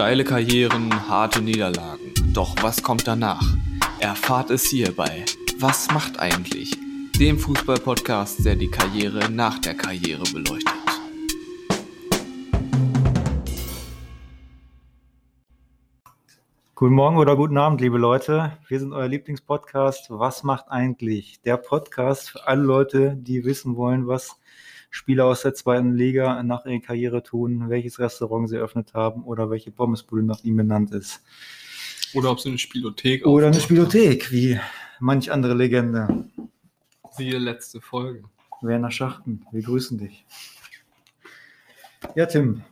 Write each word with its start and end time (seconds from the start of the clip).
Steile 0.00 0.24
Karrieren, 0.24 1.10
harte 1.10 1.42
Niederlagen. 1.42 2.14
Doch 2.32 2.56
was 2.62 2.82
kommt 2.82 3.06
danach? 3.06 3.44
Erfahrt 3.98 4.48
es 4.48 4.64
hierbei. 4.64 5.26
Was 5.58 5.90
macht 5.92 6.18
eigentlich? 6.18 6.74
Dem 7.18 7.38
Fußball-Podcast, 7.38 8.42
der 8.46 8.56
die 8.56 8.70
Karriere 8.70 9.30
nach 9.30 9.58
der 9.58 9.74
Karriere 9.74 10.22
beleuchtet. 10.32 10.72
Guten 16.74 16.94
Morgen 16.94 17.18
oder 17.18 17.36
guten 17.36 17.58
Abend, 17.58 17.82
liebe 17.82 17.98
Leute. 17.98 18.56
Wir 18.68 18.80
sind 18.80 18.94
euer 18.94 19.06
Lieblingspodcast. 19.06 20.06
Was 20.08 20.44
macht 20.44 20.70
eigentlich? 20.70 21.42
Der 21.42 21.58
Podcast 21.58 22.30
für 22.30 22.48
alle 22.48 22.62
Leute, 22.62 23.16
die 23.18 23.44
wissen 23.44 23.76
wollen, 23.76 24.06
was 24.06 24.39
Spieler 24.90 25.26
aus 25.26 25.42
der 25.42 25.54
zweiten 25.54 25.94
Liga 25.94 26.42
nach 26.42 26.66
ihrer 26.66 26.80
Karriere 26.80 27.22
tun, 27.22 27.70
welches 27.70 28.00
Restaurant 28.00 28.48
sie 28.48 28.56
eröffnet 28.56 28.92
haben 28.92 29.22
oder 29.22 29.48
welche 29.48 29.70
Pommesbude 29.70 30.24
nach 30.24 30.42
ihm 30.42 30.56
benannt 30.56 30.90
ist. 30.90 31.22
Oder 32.12 32.32
ob 32.32 32.40
sie 32.40 32.48
eine 32.48 32.58
Spielothek 32.58 33.24
Oder 33.24 33.46
eine 33.46 33.60
Spielothek, 33.60 34.32
wie 34.32 34.58
manch 34.98 35.30
andere 35.30 35.54
Legende. 35.54 36.26
Siehe 37.12 37.38
letzte 37.38 37.80
Folge. 37.80 38.24
Werner 38.62 38.90
Schachten, 38.90 39.46
wir 39.52 39.62
grüßen 39.62 39.96
dich. 39.96 40.26
Ja, 42.14 42.26
Tim, 42.26 42.62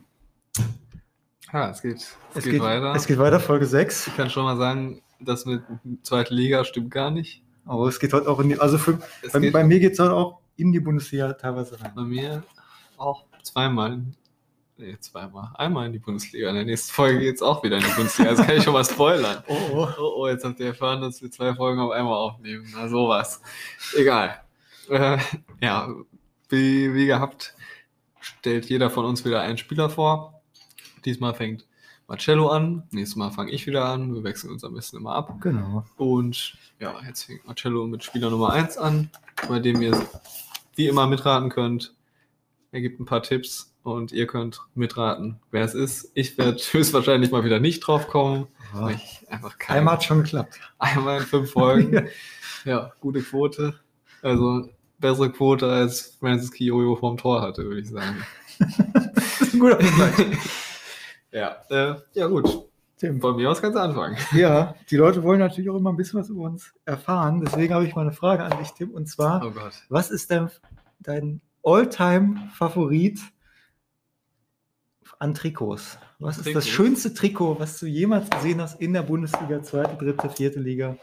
Ja, 1.52 1.70
es 1.70 1.80
geht, 1.80 1.96
es 1.96 2.16
es 2.34 2.44
geht, 2.44 2.54
geht, 2.54 2.62
weiter. 2.62 2.94
es 2.94 3.06
geht 3.06 3.18
weiter, 3.18 3.40
Folge 3.40 3.66
6. 3.66 4.08
ich 4.08 4.16
kann 4.16 4.28
schon 4.28 4.44
mal 4.44 4.56
sagen, 4.56 5.02
das 5.20 5.46
mit 5.46 5.62
zweiter 6.02 6.34
Liga 6.34 6.64
stimmt 6.64 6.90
gar 6.90 7.10
nicht. 7.10 7.42
Aber 7.64 7.86
es 7.86 8.00
geht 8.00 8.12
heute 8.12 8.28
auch 8.28 8.40
in 8.40 8.48
die, 8.48 8.58
also 8.58 8.76
für, 8.78 8.98
bei, 9.32 9.50
bei 9.50 9.64
mir 9.64 9.78
geht 9.78 9.92
es 9.92 9.98
heute 9.98 10.14
auch 10.14 10.40
in 10.58 10.72
die 10.72 10.80
Bundesliga 10.80 11.32
teilweise 11.32 11.80
rein. 11.80 11.92
bei 11.94 12.02
mir 12.02 12.42
auch 12.96 13.24
zweimal. 13.42 14.02
Nee, 14.76 14.96
zweimal. 15.00 15.50
Einmal 15.54 15.86
in 15.86 15.92
die 15.92 15.98
Bundesliga. 15.98 16.50
In 16.50 16.54
der 16.54 16.64
nächsten 16.64 16.92
Folge 16.92 17.20
geht 17.20 17.36
es 17.36 17.42
auch 17.42 17.62
wieder 17.64 17.78
in 17.78 17.84
die 17.84 17.90
Bundesliga. 17.90 18.30
Das 18.30 18.46
kann 18.46 18.56
ich 18.56 18.62
schon 18.62 18.72
mal 18.72 18.84
spoilern. 18.84 19.42
Oh, 19.48 19.56
oh. 19.72 19.88
Oh, 19.98 20.12
oh, 20.18 20.28
jetzt 20.28 20.44
habt 20.44 20.60
ihr 20.60 20.66
erfahren, 20.66 21.00
dass 21.00 21.20
wir 21.20 21.30
zwei 21.30 21.54
Folgen 21.54 21.80
auf 21.80 21.90
einmal 21.90 22.14
aufnehmen. 22.14 22.68
Na, 22.72 22.88
sowas. 22.88 23.40
Egal. 23.96 24.40
Äh, 24.88 25.18
ja, 25.60 25.88
wie, 26.48 26.94
wie 26.94 27.06
gehabt, 27.06 27.54
stellt 28.20 28.66
jeder 28.66 28.90
von 28.90 29.04
uns 29.04 29.24
wieder 29.24 29.40
einen 29.40 29.58
Spieler 29.58 29.90
vor. 29.90 30.42
Diesmal 31.04 31.34
fängt 31.34 31.66
Marcello 32.06 32.48
an, 32.48 32.84
nächstes 32.90 33.16
Mal 33.16 33.30
fange 33.30 33.50
ich 33.50 33.66
wieder 33.66 33.84
an. 33.84 34.14
Wir 34.14 34.24
wechseln 34.24 34.52
uns 34.52 34.64
am 34.64 34.74
besten 34.74 34.96
immer 34.96 35.14
ab. 35.14 35.40
Genau. 35.40 35.84
Und 35.96 36.56
ja, 36.78 36.94
jetzt 37.06 37.24
fängt 37.24 37.46
Marcello 37.46 37.86
mit 37.86 38.02
Spieler 38.02 38.30
Nummer 38.30 38.52
1 38.52 38.78
an, 38.78 39.10
bei 39.48 39.58
dem 39.58 39.82
ihr 40.78 40.84
wie 40.84 40.88
immer 40.88 41.06
mitraten 41.06 41.50
könnt. 41.50 41.94
Er 42.70 42.80
gibt 42.80 43.00
ein 43.00 43.04
paar 43.04 43.22
Tipps 43.22 43.74
und 43.82 44.12
ihr 44.12 44.26
könnt 44.26 44.60
mitraten, 44.74 45.40
wer 45.50 45.64
es 45.64 45.74
ist. 45.74 46.10
Ich 46.14 46.38
werde 46.38 46.58
höchstwahrscheinlich 46.72 47.30
mal 47.30 47.44
wieder 47.44 47.60
nicht 47.60 47.80
drauf 47.80 48.08
kommen, 48.08 48.46
ich 48.90 49.26
einfach 49.30 49.58
keine 49.58 49.80
Einmal 49.80 49.94
hat 49.94 50.04
schon 50.04 50.22
geklappt. 50.22 50.60
Einmal 50.78 51.20
in 51.20 51.26
fünf 51.26 51.52
Folgen. 51.52 52.08
ja, 52.64 52.92
gute 53.00 53.22
Quote. 53.22 53.80
Also 54.22 54.68
bessere 54.98 55.32
Quote 55.32 55.66
als 55.66 56.16
Francis 56.20 56.52
Kiyoyo 56.52 56.96
vom 56.96 57.16
Tor 57.16 57.40
hatte, 57.40 57.64
würde 57.64 57.80
ich 57.80 57.88
sagen. 57.88 58.24
Das 59.14 59.40
ist 59.40 59.54
ein 59.54 59.60
guter 59.60 59.80
Vergleich. 59.80 60.38
ja, 61.30 61.56
äh, 61.70 61.94
ja 62.14 62.26
gut. 62.26 62.67
Tim. 62.98 63.20
Von 63.20 63.36
mir 63.36 63.50
aus 63.50 63.60
du 63.60 63.68
anfangen. 63.68 64.16
Ja, 64.32 64.74
die 64.90 64.96
Leute 64.96 65.22
wollen 65.22 65.38
natürlich 65.38 65.70
auch 65.70 65.76
immer 65.76 65.90
ein 65.90 65.96
bisschen 65.96 66.20
was 66.20 66.28
über 66.28 66.42
uns 66.42 66.72
erfahren. 66.84 67.40
Deswegen 67.40 67.72
habe 67.72 67.86
ich 67.86 67.94
mal 67.94 68.02
eine 68.02 68.12
Frage 68.12 68.42
an 68.44 68.58
dich, 68.58 68.72
Tim. 68.72 68.90
Und 68.90 69.08
zwar, 69.08 69.44
Oh 69.44 69.52
was 69.88 70.10
ist 70.10 70.30
dein, 70.30 70.50
dein 71.00 71.40
All-Time-Favorit 71.62 73.20
an 75.18 75.34
Trikots? 75.34 75.98
Was 76.18 76.36
ist 76.38 76.46
das 76.46 76.52
Trikots? 76.52 76.68
schönste 76.68 77.14
Trikot, 77.14 77.58
was 77.58 77.78
du 77.78 77.86
jemals 77.86 78.28
gesehen 78.30 78.60
hast 78.60 78.80
in 78.80 78.92
der 78.92 79.02
Bundesliga, 79.02 79.62
zweite, 79.62 79.96
dritte, 79.96 80.28
vierte 80.30 80.60
Liga, 80.60 80.96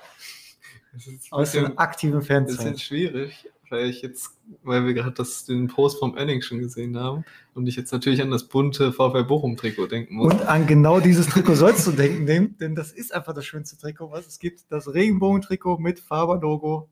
Das 0.94 1.08
ist 1.08 1.31
aus 1.31 1.52
deiner 1.52 1.78
aktiven 1.80 2.22
Fanzeit? 2.22 2.80
schwierig, 2.80 3.50
weil 3.70 3.90
ich 3.90 4.02
jetzt, 4.02 4.31
weil 4.64 4.86
wir 4.86 4.94
gerade 4.94 5.24
den 5.48 5.68
Post 5.68 6.00
vom 6.00 6.16
Enning 6.18 6.42
schon 6.42 6.59
gesehen 6.59 6.98
haben 6.98 7.26
und 7.53 7.68
ich 7.68 7.76
jetzt 7.76 7.92
natürlich 7.92 8.22
an 8.22 8.31
das 8.31 8.44
bunte 8.46 8.92
VfL 8.94 9.24
Bochum-Trikot 9.24 9.88
denken 9.88 10.16
muss. 10.16 10.34
Und 10.34 10.42
an 10.44 10.68
genau 10.68 11.00
dieses 11.00 11.28
Trikot 11.28 11.56
sollst 11.56 11.86
du 11.88 11.92
denken, 11.92 12.25
denn, 12.28 12.58
denn 12.58 12.75
das 12.75 12.92
ist 12.92 13.14
einfach 13.14 13.34
das 13.34 13.46
schönste 13.46 13.78
Trikot, 13.78 14.12
was 14.12 14.28
es 14.28 14.40
gibt. 14.40 14.64
Das 14.70 14.94
Regenbogen-Trikot 14.94 15.78
mit 15.80 16.00
Faber-Logo 16.00 16.90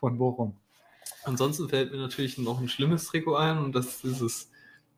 von 0.00 0.18
Bochum. 0.18 0.54
Ansonsten 1.24 1.68
fällt 1.68 1.92
mir 1.92 1.98
natürlich 1.98 2.38
noch 2.38 2.60
ein 2.60 2.68
schlimmes 2.68 3.06
Trikot 3.06 3.36
ein 3.36 3.58
und 3.58 3.74
das 3.74 3.86
ist 3.86 4.04
dieses 4.04 4.50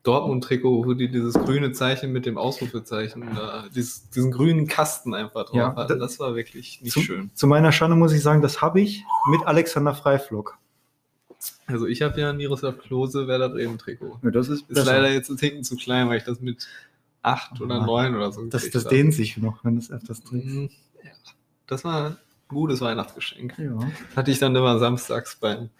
Dortmund-Trikot, 0.05 0.87
wo 0.87 0.95
die 0.95 1.11
dieses 1.11 1.35
grüne 1.35 1.73
Zeichen 1.73 2.13
mit 2.13 2.25
dem 2.25 2.39
Ausrufezeichen, 2.39 3.35
da, 3.35 3.65
dieses, 3.75 4.09
diesen 4.11 4.31
grünen 4.31 4.67
Kasten 4.67 5.13
einfach 5.13 5.47
drauf 5.47 5.55
Ja, 5.57 5.75
hatten. 5.75 5.89
da- 5.89 5.95
Das 5.97 6.19
war 6.21 6.35
wirklich 6.37 6.81
nicht 6.83 6.93
Zu- 6.93 7.01
schön. 7.01 7.31
Zu 7.35 7.47
meiner 7.47 7.73
Schande 7.73 7.97
muss 7.97 8.13
ich 8.13 8.23
sagen, 8.23 8.41
das 8.41 8.63
habe 8.63 8.81
ich 8.81 9.05
mit 9.31 9.45
Alexander 9.47 9.95
Freiflug. 9.95 10.57
Also 11.67 11.87
ich 11.87 12.03
habe 12.03 12.21
ja 12.21 12.31
ein 12.31 12.37
Miroslav 12.37 12.79
Klose 12.79 13.29
Werder 13.29 13.51
Bremen-Trikot. 13.51 14.21
Ja, 14.23 14.31
das 14.31 14.49
ist, 14.49 14.69
Ist 14.69 14.87
leider 14.87 15.11
jetzt 15.11 15.31
ein 15.31 15.37
Ticken 15.37 15.63
zu 15.65 15.77
klein, 15.77 16.09
weil 16.09 16.19
ich 16.19 16.25
das 16.25 16.41
mit 16.41 16.67
acht 17.23 17.61
oder 17.61 17.77
Ah, 17.77 17.87
neun 17.87 18.17
oder 18.17 18.33
so 18.33 18.45
das, 18.47 18.71
das 18.71 18.85
dehnt 18.87 19.15
sich 19.15 19.37
noch, 19.37 19.65
wenn 19.65 19.75
du 19.75 19.81
es 19.81 19.91
öfters 19.91 20.23
trägst. 20.23 20.47
Mhm, 20.47 20.71
ja. 21.05 21.11
Das 21.67 21.85
war 21.85 22.07
ein 22.07 22.17
gutes 22.49 22.81
Weihnachtsgeschenk. 22.81 23.55
Ja. 23.59 23.79
hatte 24.17 24.31
ich 24.31 24.39
dann 24.39 24.57
immer 24.57 24.79
samstags 24.79 25.37
beim 25.37 25.71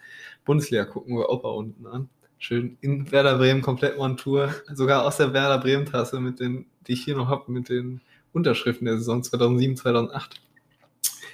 Bundesliga 0.45 0.85
gucken 0.85 1.17
wir 1.17 1.29
Opa 1.29 1.49
unten 1.49 1.85
an. 1.87 2.09
Schön 2.37 2.77
in 2.81 3.11
Werder 3.11 3.37
Bremen 3.37 3.61
komplett 3.61 3.97
Montur, 3.97 4.53
sogar 4.73 5.05
aus 5.05 5.17
der 5.17 5.33
Werder 5.33 5.57
Bremen 5.57 5.85
Tasse 5.85 6.19
mit 6.21 6.39
den, 6.39 6.65
die 6.87 6.93
ich 6.93 7.03
hier 7.03 7.17
noch 7.17 7.27
habe, 7.27 7.51
mit 7.51 7.67
den 7.69 8.01
Unterschriften 8.31 8.85
der 8.85 8.97
Saison 8.97 9.21
2007, 9.21 9.75
2008. 9.75 10.41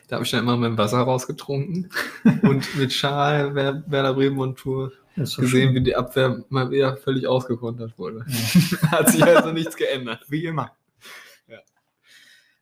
Da 0.07 0.15
habe 0.15 0.25
ich 0.25 0.31
dann 0.31 0.41
immer 0.41 0.57
mein 0.57 0.77
Wasser 0.77 0.99
rausgetrunken 0.99 1.89
und 2.43 2.75
mit 2.75 2.93
Schal 2.93 3.53
Wer- 3.55 3.83
Werder 3.87 4.13
Bremen 4.13 4.55
ist 5.17 5.31
so 5.31 5.41
gesehen, 5.41 5.67
schön. 5.69 5.75
wie 5.75 5.81
die 5.83 5.95
Abwehr 5.95 6.43
mal 6.49 6.69
wieder 6.71 6.97
völlig 6.97 7.25
ausgekontert 7.27 7.97
wurde. 7.97 8.25
Ja. 8.27 8.81
Hat 8.91 9.09
sich 9.09 9.23
also 9.23 9.51
nichts 9.51 9.75
geändert. 9.75 10.25
Wie 10.27 10.45
immer. 10.45 10.71
Ja. 11.47 11.59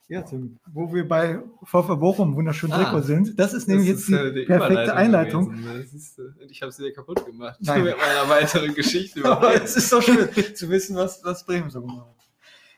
Ja, 0.07 0.21
Tim, 0.21 0.59
wo 0.71 0.93
wir 0.93 1.07
bei 1.07 1.39
VfL 1.63 1.95
Bochum 1.97 2.35
wunderschön 2.35 2.71
Ah. 2.71 2.83
Trikot 2.83 3.01
sind, 3.01 3.39
das 3.39 3.53
ist 3.53 3.67
nämlich 3.67 3.89
Das 3.89 4.07
jetzt 4.07 4.09
ist, 4.09 4.35
die, 4.35 4.39
die 4.41 4.45
perfekte 4.45 4.93
Einleitung. 4.95 5.55
ist, 5.95 6.19
äh, 6.19 6.23
ich 6.49 6.61
habe 6.61 6.71
sie 6.71 6.83
dir 6.83 6.93
kaputt 6.93 7.25
gemacht. 7.25 7.57
Nein. 7.61 7.85
Mit 7.85 7.95
meiner 7.97 8.29
weiteren 8.29 8.73
Geschichte 8.75 9.25
Aber 9.25 9.55
es 9.55 9.75
ist 9.75 9.91
doch 9.91 10.03
schön 10.03 10.29
zu 10.55 10.69
wissen, 10.69 10.95
was, 10.95 11.23
was 11.23 11.45
Bremen 11.45 11.69
so 11.71 11.81
gemacht 11.81 12.05
hat. 12.07 12.27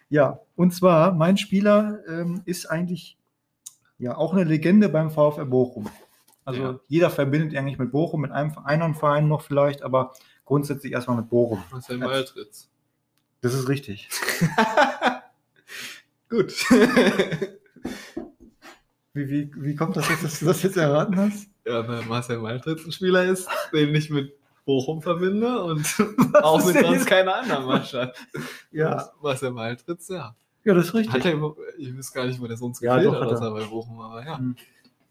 Ja, 0.07 0.39
und 0.55 0.73
zwar, 0.73 1.13
mein 1.13 1.35
Spieler 1.35 1.99
ähm, 2.07 2.41
ist 2.45 2.67
eigentlich 2.67 3.17
ja 3.97 4.15
auch 4.17 4.33
eine 4.33 4.43
Legende 4.43 4.89
beim 4.89 5.09
VfL 5.11 5.45
Bochum. 5.45 5.89
Also 6.43 6.61
Ja. 6.61 6.79
jeder 6.87 7.09
verbindet 7.09 7.57
eigentlich 7.57 7.79
mit 7.79 7.91
Bochum, 7.91 8.21
mit 8.21 8.31
einem 8.31 8.55
anderen 8.63 8.95
Verein 8.95 9.27
noch 9.27 9.41
vielleicht, 9.41 9.81
aber 9.83 10.13
grundsätzlich 10.45 10.93
erstmal 10.93 11.17
mit 11.17 11.29
Bochum. 11.29 11.63
Marcel 11.71 11.97
Maltritz. 11.97 12.69
Das 13.41 13.53
ist 13.53 13.67
richtig. 13.67 14.09
Gut. 16.29 16.53
Wie, 19.13 19.29
wie, 19.29 19.49
wie 19.55 19.75
kommt 19.77 19.95
das 19.95 20.09
jetzt, 20.09 20.25
dass 20.25 20.39
du 20.39 20.45
das 20.45 20.61
jetzt 20.63 20.75
erraten 20.75 21.15
hast? 21.15 21.47
ja, 21.65 21.87
weil 21.87 22.01
Marcel 22.03 22.37
Maltritz 22.39 22.85
ein 22.85 22.91
Spieler 22.91 23.23
ist, 23.23 23.47
den 23.71 23.95
ich 23.95 24.09
mit 24.09 24.33
Bochum 24.65 25.01
verbinde 25.01 25.63
und 25.63 25.85
auch 26.43 26.65
mit 26.65 26.77
sonst 26.77 27.05
keiner 27.05 27.35
anderen 27.35 27.65
Mannschaft. 27.65 28.17
Ja, 28.71 29.09
Marcel 29.21 29.51
Maltritz, 29.51 30.09
ja. 30.09 30.35
Ja 30.65 30.73
das 30.73 30.87
ist 30.87 30.93
richtig. 30.93 31.13
Hat 31.15 31.25
er, 31.25 31.55
ich 31.77 31.97
weiß 31.97 32.11
gar 32.13 32.25
nicht, 32.25 32.41
wo 32.41 32.47
der 32.47 32.57
sonst 32.57 32.81
Ja, 32.81 32.99
doch, 33.01 33.21
hat, 33.21 33.29
außer 33.31 33.45
er. 33.45 33.51
bei 33.53 33.63
Bochum, 33.63 33.99
aber 33.99 34.25
ja. 34.25 34.37
Hm. 34.37 34.55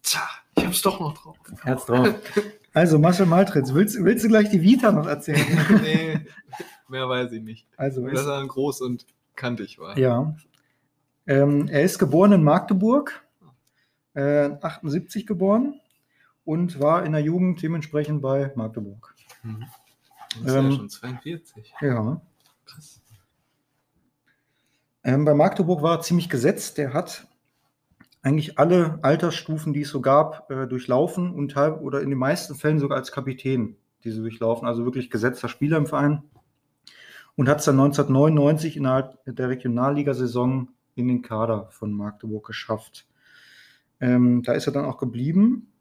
Tja, 0.03 0.21
ich 0.57 0.67
hab's 0.67 0.83
doch 0.83 1.01
noch 1.01 1.15
drauf. 1.17 1.37
Herz 1.63 1.87
drauf. 1.87 2.15
Also, 2.75 2.99
Marcel 2.99 3.25
Maltritz, 3.27 3.73
willst, 3.73 4.03
willst 4.05 4.25
du 4.25 4.29
gleich 4.29 4.51
die 4.51 4.61
Vita 4.61 4.93
noch 4.93 5.07
erzählen? 5.07 5.47
nee, 5.83 6.27
mehr 6.89 7.09
weiß 7.09 7.33
ich 7.33 7.43
nicht. 7.43 7.67
Also, 7.77 8.07
Dass 8.07 8.21
ist, 8.21 8.27
er 8.27 8.47
groß 8.47 8.83
und 8.83 9.07
kantig 9.37 9.79
war. 9.79 9.97
ja. 9.97 10.35
Ähm, 11.27 11.69
er 11.69 11.83
ist 11.85 11.99
geboren 11.99 12.33
in 12.33 12.43
Magdeburg, 12.45 13.25
äh, 14.13 14.51
78 14.61 15.27
geboren 15.27 15.81
und 16.45 16.79
war 16.81 17.07
in 17.07 17.13
der 17.13 17.23
Jugend 17.23 17.63
dementsprechend 17.63 18.21
bei 18.21 18.53
Magdeburg. 18.57 19.15
Mhm. 19.43 19.65
Das 20.43 20.43
ist 20.51 20.55
Ähm, 20.55 20.71
ja 20.71 20.77
schon 20.77 20.91
42. 20.91 21.75
Ja. 21.81 22.21
Krass. 22.67 23.01
Ähm, 25.05 25.27
bei 25.27 25.35
Magdeburg 25.35 25.83
war 25.83 25.99
er 25.99 26.01
ziemlich 26.01 26.31
gesetzt. 26.31 26.79
Der 26.79 26.95
hat 26.95 27.29
eigentlich 28.23 28.59
alle 28.59 28.99
Altersstufen, 29.03 29.75
die 29.75 29.83
es 29.83 29.91
so 29.91 30.01
gab, 30.01 30.51
äh, 30.51 30.67
durchlaufen 30.67 31.35
und 31.35 31.53
teil 31.53 31.75
oder 31.75 32.01
in 32.01 32.09
den 32.09 32.19
meisten 32.19 32.55
Fällen 32.55 32.79
sogar 32.79 32.97
als 32.97 33.13
Kapitän 33.13 33.77
diese 34.03 34.23
durchlaufen. 34.23 34.67
Also 34.67 34.85
wirklich 34.85 35.11
gesetzter 35.11 35.49
Spieler 35.49 35.77
im 35.77 35.87
Verein. 35.87 36.23
Und 37.37 37.49
hat 37.49 37.59
es 37.59 37.67
dann 37.67 37.79
1999 37.79 38.77
innerhalb 38.77 39.19
der 39.27 39.49
Regionalligasaison 39.51 40.69
in 40.95 41.09
den 41.09 41.21
Kader 41.21 41.69
von 41.71 41.93
Magdeburg 41.93 42.47
geschafft. 42.47 43.07
Ähm, 44.01 44.43
da 44.43 44.53
ist 44.53 44.67
er 44.67 44.73
dann 44.73 44.85
auch 44.85 44.99
geblieben 44.99 45.73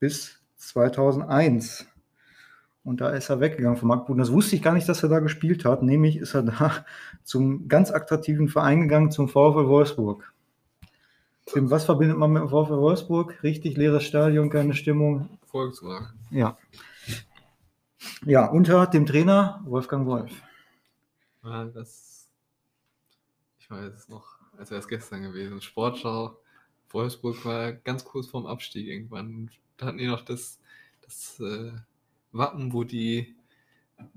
bis 0.00 0.40
2001. 0.56 1.86
Und 2.84 3.00
da 3.00 3.10
ist 3.10 3.30
er 3.30 3.40
weggegangen 3.40 3.76
von 3.76 3.88
Magdeburg. 3.88 4.18
Das 4.18 4.32
wusste 4.32 4.56
ich 4.56 4.62
gar 4.62 4.74
nicht, 4.74 4.88
dass 4.88 5.02
er 5.02 5.08
da 5.08 5.20
gespielt 5.20 5.64
hat. 5.64 5.82
Nämlich 5.82 6.16
ist 6.16 6.34
er 6.34 6.42
da 6.42 6.84
zum 7.22 7.68
ganz 7.68 7.90
attraktiven 7.90 8.48
Verein 8.48 8.82
gegangen, 8.82 9.10
zum 9.10 9.28
VfL 9.28 9.68
Wolfsburg. 9.68 10.32
Tim, 11.46 11.70
Was 11.70 11.84
verbindet 11.84 12.18
man 12.18 12.32
mit 12.32 12.42
dem 12.42 12.48
VfL 12.48 12.78
Wolfsburg? 12.78 13.42
Richtig 13.42 13.76
leeres 13.76 14.04
Stadion, 14.04 14.50
keine 14.50 14.74
Stimmung. 14.74 15.38
Volkswagen. 15.46 16.08
Ja. 16.30 16.56
Ja, 18.24 18.46
unter 18.46 18.86
dem 18.86 19.06
Trainer 19.06 19.60
Wolfgang 19.64 20.06
Wolf. 20.06 20.32
Ja, 21.44 21.64
das. 21.66 22.28
Ich 23.58 23.70
weiß 23.70 23.92
es 23.92 24.08
noch, 24.08 24.38
als 24.56 24.70
wäre 24.70 24.80
es 24.80 24.88
gestern 24.88 25.22
gewesen. 25.22 25.60
Sportschau. 25.60 26.36
Wolfsburg 26.90 27.44
war 27.44 27.72
ganz 27.72 28.04
kurz 28.04 28.26
vorm 28.26 28.46
Abstieg 28.46 28.86
irgendwann. 28.86 29.50
Da 29.76 29.86
hatten 29.86 29.98
die 29.98 30.06
noch 30.06 30.24
das, 30.24 30.60
das 31.00 31.40
äh, 31.40 31.72
Wappen, 32.32 32.72
wo 32.72 32.84
die 32.84 33.34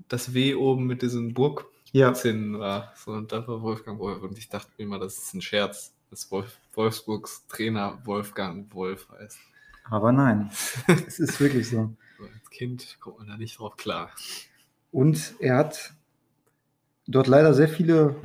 das 0.08 0.34
W 0.34 0.54
oben 0.54 0.86
mit 0.86 1.02
diesen 1.02 1.34
Burgzinnen 1.34 2.58
war. 2.58 2.92
So, 2.96 3.12
und 3.12 3.32
da 3.32 3.46
war 3.46 3.62
Wolfgang 3.62 3.98
Wolf. 3.98 4.22
Und 4.22 4.38
ich 4.38 4.48
dachte 4.48 4.70
mir 4.76 4.84
immer, 4.84 4.98
das 4.98 5.18
ist 5.18 5.34
ein 5.34 5.42
Scherz, 5.42 5.94
dass 6.10 6.30
Wolf, 6.30 6.58
Wolfsburgs 6.74 7.46
Trainer 7.46 8.00
Wolfgang 8.04 8.72
Wolf 8.74 9.08
heißt. 9.10 9.38
Aber 9.84 10.12
nein, 10.12 10.50
es 11.06 11.18
ist 11.18 11.40
wirklich 11.40 11.68
so. 11.68 11.94
So, 12.18 12.24
als 12.24 12.50
Kind 12.50 12.96
kommt 13.00 13.18
man 13.18 13.28
da 13.28 13.36
nicht 13.36 13.58
drauf 13.58 13.76
klar. 13.76 14.10
Und 14.90 15.34
er 15.38 15.56
hat 15.56 15.92
dort 17.06 17.26
leider 17.26 17.54
sehr 17.54 17.68
viele 17.68 18.16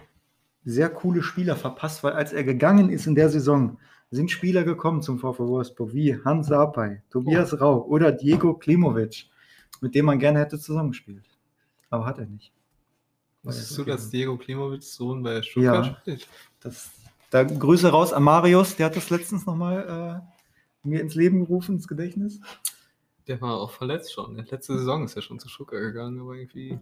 sehr 0.64 0.90
coole 0.90 1.24
Spieler 1.24 1.56
verpasst, 1.56 2.04
weil 2.04 2.14
als 2.14 2.34
er 2.34 2.44
gegangen 2.44 2.90
ist 2.90 3.08
in 3.08 3.16
der 3.16 3.30
Saison, 3.30 3.78
sind 4.12 4.30
Spieler 4.30 4.64
gekommen 4.64 5.02
zum 5.02 5.20
VfL 5.20 5.48
Wolfsburg 5.48 5.94
wie 5.94 6.18
Hans 6.24 6.48
Sapai, 6.48 7.02
Tobias 7.10 7.60
Rau 7.62 7.84
oder 7.86 8.12
Diego 8.12 8.54
Klimovic, 8.54 9.30
mit 9.82 9.94
dem 9.96 10.06
man 10.06 10.20
gerne 10.20 10.40
hätte 10.40 10.60
zusammengespielt. 10.60 11.26
Aber 11.90 12.06
hat 12.06 12.20
er 12.20 12.26
nicht. 12.26 12.54
Wusstest 13.44 13.78
du, 13.78 13.84
dass 13.84 14.10
Diego 14.10 14.38
Klimovic 14.38 14.84
Sohn 14.84 15.24
bei 15.24 15.42
Stuttgart 15.42 15.86
Ja. 15.88 15.96
spielt? 16.02 16.28
Das, 16.62 16.92
da 17.32 17.44
Grüße 17.44 17.90
raus 17.90 18.14
an 18.14 18.24
Marius, 18.24 18.76
der 18.76 18.86
hat 18.86 18.96
das 18.96 19.10
letztens 19.10 19.46
nochmal 19.46 20.22
äh, 20.84 20.88
mir 20.88 21.02
ins 21.02 21.16
Leben 21.16 21.40
gerufen, 21.42 21.76
ins 21.76 21.88
Gedächtnis. 21.88 22.40
Der 23.28 23.42
war 23.42 23.56
auch 23.60 23.72
verletzt 23.72 24.14
schon. 24.14 24.36
Letzte 24.36 24.78
Saison 24.78 25.04
ist 25.06 25.16
er 25.16 25.22
schon 25.22 25.40
zu 25.40 25.50
Stuttgart 25.50 25.82
gegangen, 25.82 26.20
aber 26.22 26.36
irgendwie. 26.36 26.80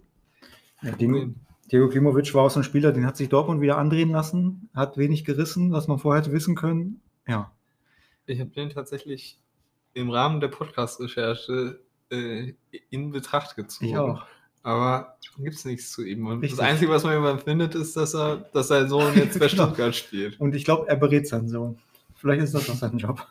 Ja, 0.81 0.91
Diego, 0.93 1.33
Diego 1.71 1.89
Klimovic 1.89 2.33
war 2.33 2.43
auch 2.43 2.49
so 2.51 2.59
ein 2.61 2.63
Spieler, 2.63 2.91
den 2.91 3.05
hat 3.05 3.17
sich 3.17 3.29
Dortmund 3.29 3.61
wieder 3.61 3.77
andrehen 3.77 4.09
lassen, 4.11 4.69
hat 4.73 4.97
wenig 4.97 5.23
gerissen, 5.25 5.71
was 5.71 5.87
man 5.87 5.99
vorher 5.99 6.21
hätte 6.21 6.31
wissen 6.33 6.55
können. 6.55 7.01
Ja, 7.27 7.51
Ich 8.25 8.39
habe 8.39 8.49
den 8.51 8.69
tatsächlich 8.69 9.39
im 9.93 10.09
Rahmen 10.09 10.39
der 10.39 10.47
Podcast-Recherche 10.49 11.79
äh, 12.11 12.53
in 12.89 13.11
Betracht 13.11 13.55
gezogen. 13.55 13.85
ich 13.89 13.97
auch. 13.97 14.21
Aber 14.61 15.17
gibt 15.37 15.55
es 15.55 15.65
nichts 15.65 15.91
zu 15.91 16.03
ihm. 16.03 16.27
Und 16.27 16.41
Richtig. 16.41 16.57
das 16.59 16.67
Einzige, 16.67 16.91
was 16.91 17.03
man 17.03 17.17
über 17.17 17.31
ihn 17.31 17.39
findet, 17.39 17.75
ist, 17.75 17.95
dass 17.95 18.13
er, 18.13 18.37
dass 18.53 18.67
sein 18.67 18.89
Sohn 18.89 19.13
jetzt 19.15 19.39
bei 19.39 19.47
Genau. 19.47 19.63
Stuttgart 19.65 19.95
spielt. 19.95 20.39
Und 20.39 20.53
ich 20.53 20.65
glaube, 20.65 20.87
er 20.89 20.97
berät 20.97 21.27
seinen 21.27 21.47
Sohn. 21.47 21.77
Vielleicht 22.15 22.43
ist 22.43 22.53
das 22.53 22.69
auch 22.69 22.75
sein 22.75 22.97
Job. 22.97 23.25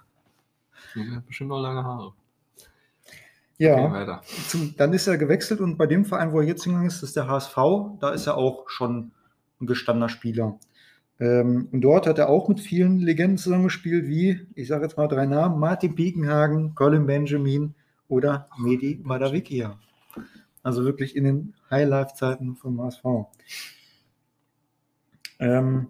Er 0.95 1.17
hat 1.17 1.27
bestimmt 1.27 1.51
noch 1.51 1.61
lange 1.61 1.85
Haare. 1.85 2.13
Ja, 3.59 3.75
Okay, 3.77 4.73
dann 4.77 4.93
ist 4.93 5.09
er 5.09 5.19
gewechselt 5.19 5.61
und 5.61 5.77
bei 5.77 5.87
dem 5.87 6.05
Verein, 6.05 6.33
wo 6.33 6.41
er 6.41 6.47
jetzt 6.47 6.63
hingegangen 6.63 6.89
ist, 6.89 7.03
ist 7.03 7.17
der 7.17 7.27
HSV. 7.27 7.57
Da 8.01 8.11
ist 8.11 8.27
er 8.29 8.37
auch 8.37 8.69
schon 8.71 9.11
ein 9.61 9.67
gestandener 9.67 10.09
Spieler. 10.09 10.59
Ähm, 11.19 11.69
und 11.73 11.81
dort 11.81 12.07
hat 12.07 12.19
er 12.19 12.29
auch 12.29 12.49
mit 12.49 12.61
vielen 12.61 13.01
Legenden 13.01 13.37
zusammengespielt, 13.37 14.07
wie, 14.07 14.47
ich 14.55 14.69
sage 14.69 14.85
jetzt 14.85 14.97
mal 14.97 15.09
drei 15.09 15.27
Namen, 15.27 15.59
Martin 15.59 15.97
Piekenhagen, 15.97 16.77
Colin 16.77 17.07
Benjamin 17.07 17.75
oder 18.09 18.49
Medi 18.59 18.97
Badavikia. 18.97 19.79
Also 20.63 20.85
wirklich 20.85 21.15
in 21.17 21.25
den 21.25 21.55
High-Life-Zeiten 21.71 22.57
vom 22.57 22.81
HSV. 22.83 23.05
Ähm, 25.39 25.89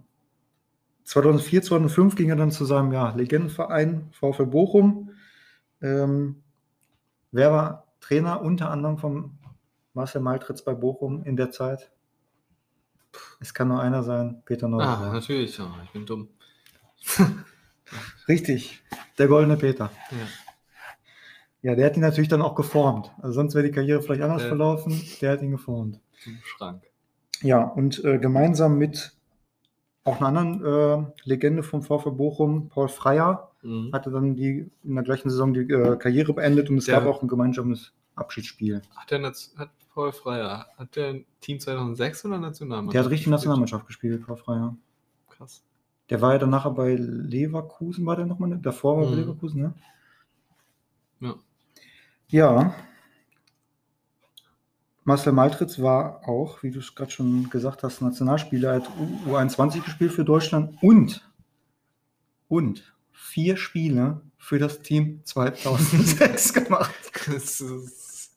2004, 1.05 1.63
2005 1.63 2.17
ging 2.17 2.29
er 2.31 2.37
dann 2.37 2.51
zu 2.51 2.65
seinem 2.65 2.93
ja, 2.93 3.11
Legendenverein 3.15 4.11
VfL 4.13 4.47
Bochum. 4.47 5.11
Ähm, 5.81 6.43
wer 7.33 7.53
war 7.53 7.87
Trainer 8.01 8.43
unter 8.43 8.71
anderem 8.71 8.99
von 8.99 9.39
Marcel 9.95 10.21
Maltritz 10.21 10.63
bei 10.63 10.75
Bochum 10.75 11.25
in 11.25 11.37
der 11.37 11.51
Zeit? 11.51 11.91
Es 13.41 13.55
kann 13.55 13.69
nur 13.69 13.81
einer 13.81 14.03
sein, 14.03 14.43
Peter 14.45 14.67
Ah, 14.67 14.71
Neurohr. 14.71 15.13
natürlich. 15.15 15.57
Ja, 15.57 15.73
ich 15.85 15.91
bin 15.93 16.05
dumm. 16.05 16.29
Richtig, 18.29 18.83
der 19.17 19.29
goldene 19.29 19.57
Peter. 19.57 19.91
Ja. 20.11 20.17
Ja, 21.63 21.75
der 21.75 21.87
hat 21.87 21.97
ihn 21.97 22.03
natürlich 22.03 22.29
dann 22.29 22.43
auch 22.43 22.55
geformt. 22.55 23.11
Also 23.19 23.33
sonst 23.35 23.55
wäre 23.55 23.65
die 23.65 23.73
Karriere 23.73 24.01
vielleicht 24.03 24.23
anders 24.23 24.43
Ja. 24.43 24.49
verlaufen. 24.49 25.01
Der 25.21 25.33
hat 25.33 25.43
ihn 25.43 25.51
geformt. 25.51 26.01
Zum 26.23 26.39
Schrank. 26.45 26.83
Ja, 27.43 27.63
und 27.65 28.05
äh, 28.05 28.19
gemeinsam 28.19 28.79
mit 28.79 29.13
auch 30.05 30.21
einer 30.21 30.29
anderen 30.39 30.65
äh, 30.65 31.29
Legende 31.29 31.63
vom 31.63 31.83
VfL 31.83 32.13
Bochum, 32.13 32.69
Paul 32.69 32.89
Freier, 32.89 33.51
Mhm. 33.63 33.91
hatte 33.93 34.11
dann 34.13 34.37
die 34.37 34.71
in 34.85 34.95
der 34.95 35.03
gleichen 35.03 35.31
Saison 35.31 35.53
die 35.53 35.61
äh, 35.63 35.97
Karriere 35.97 36.33
beendet 36.33 36.71
und 36.71 36.79
es 36.79 36.85
Der- 36.87 37.01
gab 37.01 37.07
auch 37.09 37.23
ein 37.23 37.29
gemeinsames 37.29 37.93
Abschiedsspiel. 38.15 38.83
Hat 38.95 39.11
der 39.11 39.21
hat 39.23 39.71
Paul 39.93 40.13
Freier, 40.13 40.67
hat 40.77 40.95
der 40.95 41.17
Team 41.41 41.59
2006 41.59 42.25
oder 42.25 42.39
Nationalmannschaft? 42.39 42.95
Der 42.95 43.01
hat 43.03 43.07
richtig 43.11 43.25
gespielt? 43.25 43.33
Nationalmannschaft 43.33 43.87
gespielt, 43.89 44.25
Paul 44.25 44.37
Freier. 44.37 44.77
Krass. 45.29 45.65
Der 46.09 46.21
war 46.23 46.33
ja 46.35 46.39
dann 46.39 46.51
nachher 46.51 46.71
bei 46.71 46.95
Leverkusen, 46.95 48.07
war 48.07 48.15
der 48.17 48.27
nochmal? 48.27 48.49
ne? 48.51 48.59
Davor 48.63 48.97
war 48.97 49.03
er 49.05 49.11
bei 49.11 49.17
Mhm. 49.17 49.21
Leverkusen, 49.23 49.61
ne? 49.63 49.75
Ja. 52.31 52.75
Marcel 55.05 55.33
Maltritz 55.33 55.79
war 55.81 56.29
auch, 56.29 56.63
wie 56.63 56.71
du 56.71 56.81
es 56.81 56.95
gerade 56.95 57.11
schon 57.11 57.49
gesagt 57.49 57.83
hast, 57.83 58.03
Nationalspieler. 58.03 58.71
Er 58.71 58.75
hat 58.83 58.91
U- 59.27 59.35
U21 59.35 59.83
gespielt 59.83 60.13
für 60.13 60.25
Deutschland 60.25 60.77
und, 60.83 61.27
und 62.49 62.95
vier 63.13 63.57
Spiele 63.57 64.21
für 64.37 64.59
das 64.59 64.81
Team 64.83 65.21
2006 65.25 66.53
gemacht. 66.65 66.93
Das 67.27 67.61
ist 67.61 68.37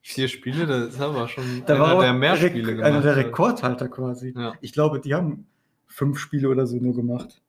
vier 0.00 0.28
Spiele, 0.28 0.66
das 0.66 0.94
ist 0.94 1.00
aber 1.00 1.28
schon 1.28 1.62
Da 1.66 1.78
war 1.78 1.88
einer 1.88 1.96
auch 1.98 2.00
der 2.02 2.12
mehr 2.14 2.36
Spiele 2.36 2.74
gemacht. 2.74 2.86
einer 2.86 3.02
der. 3.02 3.16
Rekordhalter 3.16 3.88
quasi. 3.88 4.32
Ja. 4.34 4.54
Ich 4.62 4.72
glaube, 4.72 4.98
die 5.00 5.14
haben 5.14 5.46
fünf 5.86 6.18
Spiele 6.18 6.48
oder 6.48 6.66
so 6.66 6.76
nur 6.76 6.94
gemacht. 6.96 7.42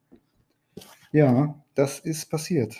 Ja, 1.13 1.55
das 1.75 1.99
ist 1.99 2.29
passiert. 2.29 2.75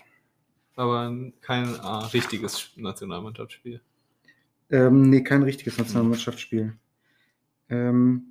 Aber 0.76 1.14
kein 1.42 1.80
ah, 1.80 2.08
richtiges 2.08 2.72
Nationalmannschaftsspiel. 2.76 3.80
Ähm, 4.72 5.10
nee, 5.10 5.24
kein 5.24 5.44
richtiges 5.44 5.78
Nationalmannschaftsspiel. 5.78 6.74
Ähm, 7.70 8.26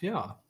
Ja. 0.00 0.40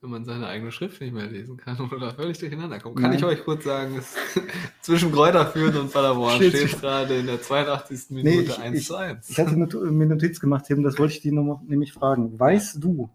Wenn 0.00 0.10
man 0.10 0.24
seine 0.24 0.46
eigene 0.46 0.70
Schrift 0.70 1.00
nicht 1.00 1.12
mehr 1.12 1.26
lesen 1.26 1.56
kann 1.56 1.76
oder 1.92 2.14
völlig 2.14 2.38
durcheinander 2.38 2.78
kommt. 2.78 2.94
Kann 2.96 3.10
Nein. 3.10 3.18
ich 3.18 3.24
euch 3.24 3.42
kurz 3.44 3.64
sagen, 3.64 3.96
es 3.96 4.14
zwischen 4.80 5.10
Kräuter 5.10 5.44
Fürth 5.46 5.74
und 5.76 5.92
Paderborn 5.92 6.36
Steht- 6.36 6.56
steht 6.56 6.80
gerade 6.80 7.18
in 7.18 7.26
der 7.26 7.42
82. 7.42 8.10
Nee, 8.10 8.22
Minute 8.22 8.52
ich- 8.52 8.58
1 8.60 8.84
zu 8.86 8.94
1. 8.96 9.28
ich 9.30 9.38
hatte 9.40 9.56
mir 9.56 10.06
Notiz 10.06 10.38
gemacht, 10.38 10.66
Tim, 10.66 10.84
das 10.84 10.96
wollte 11.00 11.14
ich 11.14 11.20
dir 11.20 11.32
noch, 11.32 11.62
nämlich 11.62 11.92
fragen. 11.92 12.38
Weißt 12.38 12.76
du, 12.82 13.10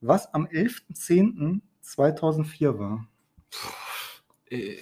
was 0.00 0.32
am 0.32 0.46
11.10.2004 0.46 2.78
war? 2.78 3.08
Äh, 4.50 4.76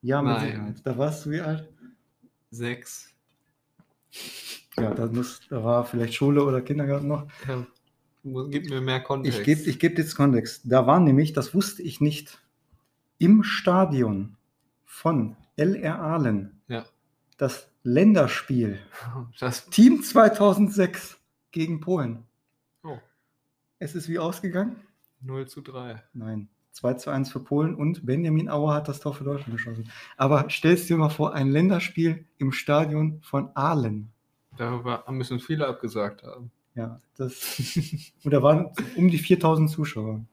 Ja, 0.00 0.20
mit. 0.22 0.40
Sicherheit. 0.40 0.76
Da 0.84 0.98
warst 0.98 1.26
du 1.26 1.30
wie 1.30 1.40
alt? 1.40 1.68
sechs. 2.50 3.08
Ja, 4.76 4.92
da, 4.94 5.06
muss, 5.06 5.40
da 5.48 5.62
war 5.64 5.84
vielleicht 5.86 6.14
Schule 6.14 6.44
oder 6.44 6.60
Kindergarten 6.60 7.08
noch. 7.08 7.26
Ja, 7.48 7.66
gib 8.50 8.68
mir 8.68 8.80
mehr 8.80 9.00
Kontext. 9.00 9.38
Ich 9.38 9.44
gebe 9.44 9.60
ich 9.62 9.78
geb 9.78 9.96
jetzt 9.98 10.14
Kontext. 10.16 10.62
Da 10.64 10.86
war 10.86 11.00
nämlich, 11.00 11.32
das 11.32 11.54
wusste 11.54 11.82
ich 11.82 12.00
nicht, 12.00 12.42
im 13.18 13.42
Stadion 13.42 14.36
von 14.84 15.36
LR 15.56 15.98
Ahlen 16.00 16.60
Ja. 16.68 16.84
das 17.38 17.68
Länderspiel 17.84 18.78
Das, 19.40 19.66
Team 19.70 20.02
2006 20.02 21.18
gegen 21.52 21.80
Polen. 21.80 22.24
oh, 22.82 22.98
Es 23.78 23.94
ist 23.94 24.08
wie 24.08 24.18
ausgegangen? 24.18 24.76
0 25.20 25.48
zu 25.48 25.60
3. 25.62 26.02
Nein. 26.12 26.48
2 26.72 26.94
zu 26.94 27.10
1 27.10 27.30
für 27.30 27.40
Polen 27.40 27.74
und 27.74 28.04
Benjamin 28.06 28.48
Auer 28.48 28.74
hat 28.74 28.88
das 28.88 29.00
Tor 29.00 29.14
für 29.14 29.24
Deutschland 29.24 29.52
geschossen. 29.52 29.90
Aber 30.16 30.48
stellst 30.50 30.88
dir 30.88 30.96
mal 30.96 31.10
vor, 31.10 31.34
ein 31.34 31.50
Länderspiel 31.50 32.24
im 32.38 32.52
Stadion 32.52 33.20
von 33.22 33.50
Aalen. 33.54 34.10
Darüber 34.56 35.04
müssen 35.10 35.38
viele 35.38 35.66
abgesagt 35.66 36.22
haben. 36.22 36.50
Ja, 36.74 37.00
das. 37.16 37.60
und 38.24 38.32
da 38.32 38.42
waren 38.42 38.70
um 38.96 39.08
die 39.08 39.18
4000 39.18 39.70
Zuschauer. 39.70 40.24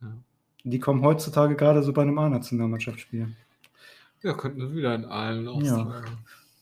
Ja. 0.00 0.16
Die 0.64 0.80
kommen 0.80 1.02
heutzutage 1.02 1.54
gerade 1.56 1.82
so 1.82 1.92
bei 1.92 2.02
einem 2.02 2.18
A-Nationalmannschaftsspiel. 2.18 3.34
Ja, 4.22 4.32
könnten 4.34 4.60
wir 4.60 4.74
wieder 4.74 4.94
in 4.94 5.04
allen 5.04 5.46
austragen. 5.46 6.18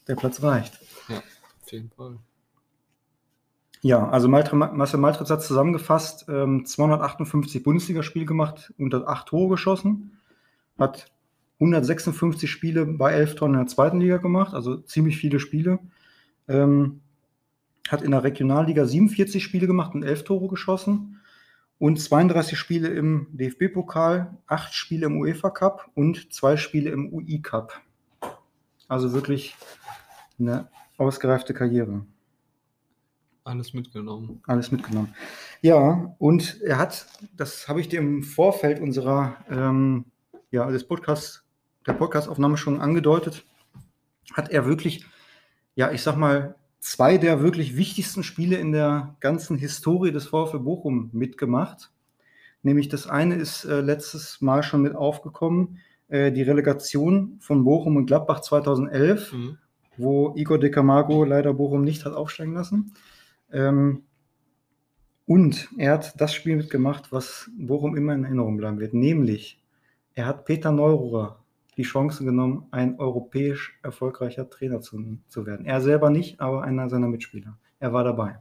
Der 0.07 0.17
Platz 0.17 0.43
reicht. 0.43 0.81
Auf 1.09 1.73
jeden 1.73 1.91
Fall. 1.91 2.19
Ja, 3.85 4.09
also 4.09 4.29
Maltre, 4.29 4.57
Marcel 4.57 4.99
Maltritz 4.99 5.29
hat 5.29 5.43
zusammengefasst 5.43 6.25
ähm, 6.31 6.65
258 6.65 7.63
Bundesligaspiele 7.63 8.25
gemacht 8.25 8.73
und 8.79 8.95
hat 8.95 9.07
acht 9.07 9.29
Tore 9.29 9.51
geschossen. 9.51 10.17
Hat 10.79 11.13
156 11.61 12.51
Spiele 12.51 12.87
bei 12.87 13.13
11 13.13 13.35
Tonnen 13.35 13.55
in 13.57 13.61
der 13.61 13.67
zweiten 13.67 14.01
Liga 14.01 14.17
gemacht, 14.17 14.55
also 14.55 14.79
ziemlich 14.79 15.19
viele 15.19 15.39
Spiele. 15.39 15.81
Ähm, 16.49 17.03
hat 17.87 18.01
in 18.01 18.13
der 18.13 18.25
Regionalliga 18.25 18.87
47 18.87 19.45
Spiele 19.45 19.67
gemacht 19.67 19.95
und 19.95 20.03
11 20.03 20.25
Tore 20.25 20.49
geschossen 20.49 21.21
und 21.79 22.01
32 22.01 22.59
Spiele 22.59 22.89
im 22.89 23.27
DFB-Pokal, 23.33 24.35
8 24.47 24.73
Spiele 24.73 25.05
im 25.05 25.19
UEFA 25.19 25.51
Cup 25.51 25.91
und 25.95 26.33
2 26.33 26.57
Spiele 26.57 26.89
im 26.89 27.13
UI 27.13 27.43
Cup. 27.43 27.83
Also 28.89 29.13
wirklich 29.13 29.55
eine 30.39 30.69
ausgereifte 30.97 31.53
Karriere. 31.53 32.07
Alles 33.45 33.75
mitgenommen. 33.75 34.41
Alles 34.47 34.73
mitgenommen. 34.73 35.15
Ja, 35.61 36.15
und 36.19 36.63
er 36.63 36.79
hat, 36.79 37.07
das 37.37 37.69
habe 37.69 37.81
ich 37.81 37.91
dir 37.91 37.99
im 37.99 38.23
Vorfeld 38.23 38.81
unserer, 38.81 39.37
ähm, 39.51 40.07
ja, 40.51 40.71
des 40.71 40.85
Podcasts, 40.85 41.45
der 41.87 41.93
Podcastaufnahme 41.93 42.57
schon 42.57 42.81
angedeutet, 42.81 43.45
hat 44.33 44.51
er 44.51 44.65
wirklich, 44.65 45.05
ja, 45.75 45.93
ich 45.93 46.03
sag 46.03 46.17
mal, 46.17 46.55
zwei 46.81 47.19
der 47.19 47.43
wirklich 47.43 47.77
wichtigsten 47.77 48.23
Spiele 48.23 48.57
in 48.57 48.73
der 48.73 49.17
ganzen 49.21 49.59
Historie 49.59 50.11
des 50.11 50.29
VfL 50.29 50.61
Bochum 50.61 51.11
mitgemacht. 51.13 51.91
Nämlich 52.63 52.89
das 52.89 53.07
eine 53.07 53.35
ist 53.35 53.67
äh, 53.67 53.83
letztes 53.83 54.41
Mal 54.41 54.63
schon 54.63 54.81
mit 54.81 54.95
aufgekommen, 54.95 55.81
äh, 56.09 56.33
die 56.33 56.43
Relegation 56.43 57.37
von 57.41 57.65
Bochum 57.65 57.97
und 57.97 58.07
Gladbach 58.07 58.41
2011, 58.41 59.33
mhm. 59.35 59.59
wo 59.99 60.33
Igor 60.35 60.59
de 60.59 60.71
Camargo 60.71 61.25
leider 61.25 61.53
Bochum 61.53 61.85
nicht 61.85 62.07
hat 62.07 62.15
aufsteigen 62.15 62.55
lassen. 62.55 62.95
Ähm, 63.53 64.03
und 65.27 65.69
er 65.79 65.93
hat 65.93 66.21
das 66.21 66.35
Spiel 66.35 66.57
mitgemacht, 66.57 67.13
was 67.13 67.51
Bochum 67.57 67.97
immer 67.97 68.15
in 68.15 68.25
Erinnerung 68.25 68.57
bleiben 68.57 68.79
wird, 68.79 68.95
nämlich 68.95 69.63
er 70.15 70.27
hat 70.27 70.45
Peter 70.45 70.71
Neururer 70.71 71.45
die 71.77 71.83
Chance 71.83 72.25
genommen, 72.25 72.67
ein 72.71 72.99
europäisch 72.99 73.79
erfolgreicher 73.83 74.49
Trainer 74.49 74.81
zu, 74.81 75.19
zu 75.29 75.47
werden. 75.47 75.67
Er 75.67 75.81
selber 75.81 76.11
nicht, 76.11 76.41
aber 76.41 76.63
einer 76.63 76.89
seiner 76.89 77.09
Mitspieler. 77.09 77.59
Er 77.81 77.93
war 77.93 78.05
dabei. 78.05 78.39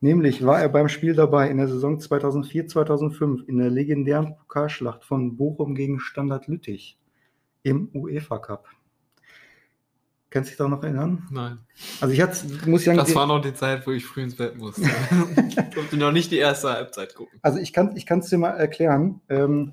Nämlich 0.00 0.44
war 0.44 0.60
er 0.60 0.68
beim 0.68 0.88
Spiel 0.88 1.14
dabei 1.14 1.50
in 1.50 1.56
der 1.56 1.68
Saison 1.68 1.98
2004-2005 1.98 3.46
in 3.46 3.58
der 3.58 3.70
legendären 3.70 4.36
Pokalschlacht 4.36 5.04
von 5.04 5.36
Bochum 5.36 5.74
gegen 5.74 5.98
Standard 5.98 6.46
Lüttich 6.46 6.98
im 7.62 7.88
UEFA 7.94 8.38
Cup. 8.38 8.68
Kannst 10.36 10.50
du 10.50 10.52
dich 10.52 10.58
da 10.58 10.68
noch 10.68 10.82
erinnern? 10.82 11.26
Nein. 11.30 11.60
Also 11.98 12.12
ich 12.12 12.20
hatte, 12.20 12.68
muss 12.68 12.84
sagen, 12.84 12.98
das 12.98 13.14
war 13.14 13.26
noch 13.26 13.40
die 13.40 13.54
Zeit, 13.54 13.86
wo 13.86 13.92
ich 13.92 14.04
früh 14.04 14.20
ins 14.20 14.36
Bett 14.36 14.58
musste. 14.58 14.82
ich 15.48 15.54
durfte 15.70 15.96
noch 15.96 16.12
nicht 16.12 16.30
die 16.30 16.36
erste 16.36 16.68
Halbzeit 16.68 17.14
gucken. 17.14 17.38
Also 17.40 17.58
ich 17.58 17.72
kann 17.72 17.94
es 17.94 18.28
dir 18.28 18.36
mal 18.36 18.50
erklären. 18.50 19.22
Ähm, 19.30 19.72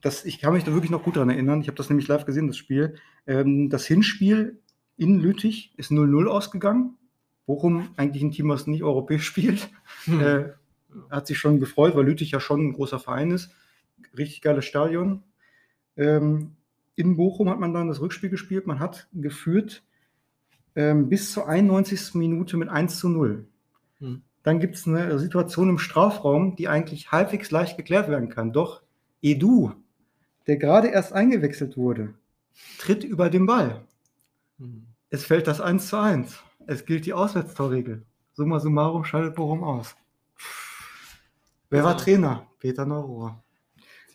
das, 0.00 0.24
ich 0.24 0.38
kann 0.38 0.52
mich 0.52 0.62
da 0.62 0.72
wirklich 0.74 0.92
noch 0.92 1.02
gut 1.02 1.16
daran 1.16 1.28
erinnern. 1.28 1.60
Ich 1.60 1.66
habe 1.66 1.76
das 1.76 1.88
nämlich 1.88 2.06
live 2.06 2.24
gesehen, 2.24 2.46
das 2.46 2.56
Spiel. 2.56 2.94
Ähm, 3.26 3.68
das 3.68 3.84
Hinspiel 3.84 4.60
in 4.96 5.18
Lüttich 5.18 5.74
ist 5.76 5.90
0-0 5.90 6.28
ausgegangen. 6.28 6.96
Bochum, 7.44 7.88
eigentlich 7.96 8.22
ein 8.22 8.30
Team, 8.30 8.48
was 8.48 8.68
nicht 8.68 8.84
europäisch 8.84 9.24
spielt, 9.24 9.70
hm. 10.04 10.20
äh, 10.20 10.44
hat 11.10 11.26
sich 11.26 11.40
schon 11.40 11.58
gefreut, 11.58 11.96
weil 11.96 12.06
Lüttich 12.06 12.30
ja 12.30 12.38
schon 12.38 12.68
ein 12.68 12.72
großer 12.74 13.00
Verein 13.00 13.32
ist. 13.32 13.50
Richtig 14.16 14.40
geiles 14.40 14.66
Stadion. 14.66 15.24
Ähm, 15.96 16.54
in 16.94 17.16
Bochum 17.16 17.48
hat 17.48 17.60
man 17.60 17.72
dann 17.72 17.88
das 17.88 18.00
Rückspiel 18.00 18.30
gespielt. 18.30 18.66
Man 18.66 18.80
hat 18.80 19.08
geführt 19.12 19.82
ähm, 20.74 21.08
bis 21.08 21.32
zur 21.32 21.48
91. 21.48 22.14
Minute 22.14 22.56
mit 22.56 22.68
1 22.68 22.98
zu 22.98 23.08
0. 23.08 23.46
Hm. 23.98 24.22
Dann 24.42 24.60
gibt 24.60 24.74
es 24.74 24.86
eine 24.86 25.18
Situation 25.18 25.68
im 25.68 25.78
Strafraum, 25.78 26.56
die 26.56 26.68
eigentlich 26.68 27.12
halbwegs 27.12 27.50
leicht 27.50 27.76
geklärt 27.76 28.08
werden 28.08 28.28
kann. 28.28 28.52
Doch 28.52 28.82
Edu 29.22 29.72
der 30.46 30.56
gerade 30.56 30.88
erst 30.88 31.12
eingewechselt 31.12 31.76
wurde, 31.76 32.14
tritt 32.78 33.04
über 33.04 33.30
den 33.30 33.46
Ball. 33.46 33.84
Mhm. 34.58 34.86
Es 35.10 35.24
fällt 35.24 35.46
das 35.46 35.60
1 35.60 35.88
zu 35.88 35.98
1. 35.98 36.38
Es 36.66 36.84
gilt 36.84 37.06
die 37.06 37.12
Auswärtstorregel. 37.12 38.04
Summa 38.32 38.60
summarum 38.60 39.04
schaltet 39.04 39.34
Bochum 39.34 39.62
aus. 39.62 39.94
Wer 41.70 41.84
war 41.84 41.96
Trainer? 41.96 42.46
Peter 42.58 42.86
Neurohr. 42.86 43.42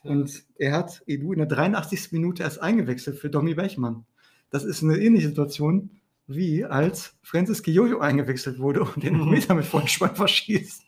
Und 0.07 0.45
er 0.57 0.73
hat 0.73 1.03
Edu 1.05 1.33
in 1.33 1.39
der 1.39 1.47
83. 1.47 2.11
Minute 2.11 2.43
erst 2.43 2.61
eingewechselt 2.61 3.17
für 3.17 3.29
Domi 3.29 3.53
Bechmann. 3.53 4.05
Das 4.49 4.63
ist 4.63 4.83
eine 4.83 4.97
ähnliche 4.97 5.29
Situation, 5.29 5.91
wie 6.27 6.65
als 6.65 7.15
Francis 7.21 7.63
Kiyoyo 7.63 7.99
eingewechselt 7.99 8.59
wurde 8.59 8.81
und 8.81 9.03
den 9.03 9.17
mhm. 9.17 9.29
Meter 9.29 9.55
mit 9.55 9.65
Vollspann 9.65 10.15
verschießt. 10.15 10.83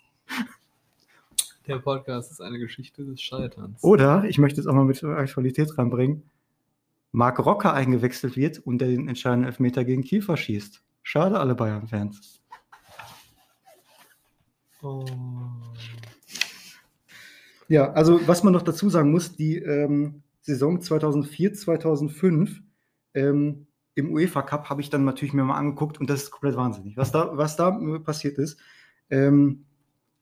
Der 1.68 1.78
Podcast 1.78 2.32
ist 2.32 2.42
eine 2.42 2.58
Geschichte 2.58 3.06
des 3.06 3.22
Scheiterns. 3.22 3.84
Oder, 3.84 4.24
ich 4.26 4.38
möchte 4.38 4.60
es 4.60 4.68
auch 4.68 4.74
mal 4.74 4.86
mit 4.86 5.04
Aktualität 5.04 5.78
reinbringen, 5.78 6.24
Marc 7.12 7.40
Rocker 7.40 7.74
eingewechselt 7.74 8.36
wird 8.36 8.60
und 8.60 8.80
der 8.80 8.88
den 8.88 9.08
entscheidenden 9.08 9.48
Elfmeter 9.48 9.84
gegen 9.84 10.04
Kiel 10.04 10.22
verschießt. 10.22 10.82
Schade, 11.04 11.40
alle 11.40 11.56
Bayern-Fans. 11.56 12.42
Oh. 14.82 15.06
Ja, 17.70 17.94
also 17.94 18.28
was 18.28 18.44
man 18.44 18.52
noch 18.52 18.64
dazu 18.64 18.90
sagen 18.90 19.12
muss, 19.12 19.36
die 19.36 19.58
ähm, 19.58 20.24
Saison 20.42 20.82
2004, 20.82 21.54
2005 21.54 22.62
ähm, 23.14 23.68
im 23.94 24.12
UEFA 24.12 24.42
Cup 24.42 24.70
habe 24.70 24.82
ich 24.82 24.90
dann 24.90 25.06
natürlich 25.06 25.34
mir 25.34 25.44
mal 25.44 25.58
angeguckt 25.58 26.00
und 26.00 26.10
das 26.10 26.24
ist 26.24 26.32
komplett 26.32 26.58
wahnsinnig, 26.58 26.98
was 26.98 27.12
da, 27.12 27.38
was 27.38 27.56
da 27.56 27.72
passiert 28.04 28.40
ist. 28.40 28.60
Ähm, 29.12 29.66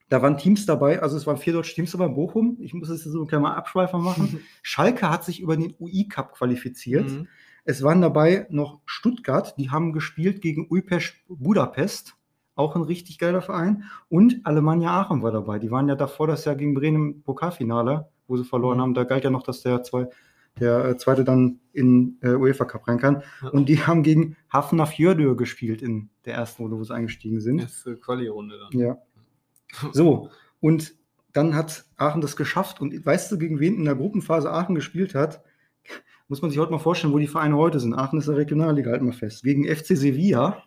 da 0.10 0.22
waren 0.22 0.38
Teams 0.38 0.66
dabei, 0.66 1.02
also 1.02 1.16
es 1.16 1.26
waren 1.26 1.38
vier 1.38 1.54
deutsche 1.54 1.74
Teams 1.74 1.92
dabei, 1.92 2.10
Bochum, 2.10 2.58
ich 2.60 2.74
muss 2.74 2.90
es 2.90 3.04
so 3.04 3.22
ein 3.22 3.28
kleiner 3.28 3.56
Abschweifer 3.56 3.98
machen. 3.98 4.42
Schalke 4.62 5.10
hat 5.10 5.24
sich 5.24 5.40
über 5.42 5.56
den 5.56 5.74
UI-Cup 5.80 6.34
qualifiziert. 6.34 7.10
Mhm. 7.10 7.28
Es 7.64 7.82
waren 7.82 8.02
dabei 8.02 8.48
noch 8.50 8.82
Stuttgart, 8.86 9.56
die 9.58 9.70
haben 9.70 9.94
gespielt 9.94 10.42
gegen 10.42 10.68
Uypest 10.70 11.16
Budapest, 11.28 12.17
auch 12.58 12.76
ein 12.76 12.82
richtig 12.82 13.18
geiler 13.18 13.42
Verein. 13.42 13.84
Und 14.10 14.42
Alemannia 14.44 14.90
Aachen 15.00 15.22
war 15.22 15.32
dabei. 15.32 15.60
Die 15.60 15.72
waren 15.72 15.88
ja 15.88 15.96
davor 15.96 16.28
das 16.28 16.46
Jahr 16.46 16.56
gegen 16.56 16.74
Bremen 16.74 16.96
im 16.96 17.22
Pokalfinale, 17.22 18.10
wo 18.28 18.38
sie 18.38 18.44
verloren 18.44 18.78
mhm. 18.78 18.82
haben. 18.82 18.94
Da 18.94 19.04
galt 19.04 19.24
ja 19.24 19.30
noch, 19.30 19.44
dass 19.44 19.62
der, 19.62 19.84
zwei, 19.84 20.08
der 20.60 20.86
äh, 20.86 20.98
zweite 20.98 21.24
dann 21.24 21.60
in 21.74 22.18
äh, 22.22 22.30
UEFA 22.30 22.66
Cup 22.66 22.88
rein 22.88 23.00
kann. 23.00 23.24
Ja. 23.42 23.50
Und 23.50 23.70
die 23.70 23.86
haben 23.86 24.04
gegen 24.04 24.36
Hafnarfjörður 24.52 25.38
gespielt 25.38 25.82
in 25.82 26.10
der 26.26 26.36
ersten 26.36 26.64
Runde, 26.64 26.78
wo 26.78 26.84
sie 26.84 26.94
eingestiegen 26.94 27.40
sind. 27.40 27.60
Erste 27.60 27.96
Quali-Runde 27.96 28.58
dann. 28.60 28.80
Ja. 28.80 28.98
So, 29.92 30.30
und 30.62 30.96
dann 31.34 31.56
hat 31.56 31.86
Aachen 31.98 32.22
das 32.22 32.36
geschafft. 32.36 32.82
Und 32.82 33.06
weißt 33.06 33.32
du, 33.32 33.38
gegen 33.38 33.60
wen 33.60 33.76
in 33.76 33.86
der 33.86 33.96
Gruppenphase 33.96 34.52
Aachen 34.52 34.76
gespielt 34.76 35.14
hat? 35.14 35.44
Muss 36.30 36.42
man 36.42 36.52
sich 36.52 36.60
heute 36.60 36.72
mal 36.72 36.80
vorstellen, 36.80 37.14
wo 37.14 37.20
die 37.20 37.28
Vereine 37.28 37.56
heute 37.56 37.80
sind. 37.80 37.94
Aachen 37.94 38.20
ist 38.20 38.28
der 38.28 38.38
Regionalliga, 38.38 38.92
halt 38.92 39.02
mal 39.02 39.14
fest. 39.14 39.44
Gegen 39.44 39.64
FC 39.64 39.96
Sevilla, 39.96 40.64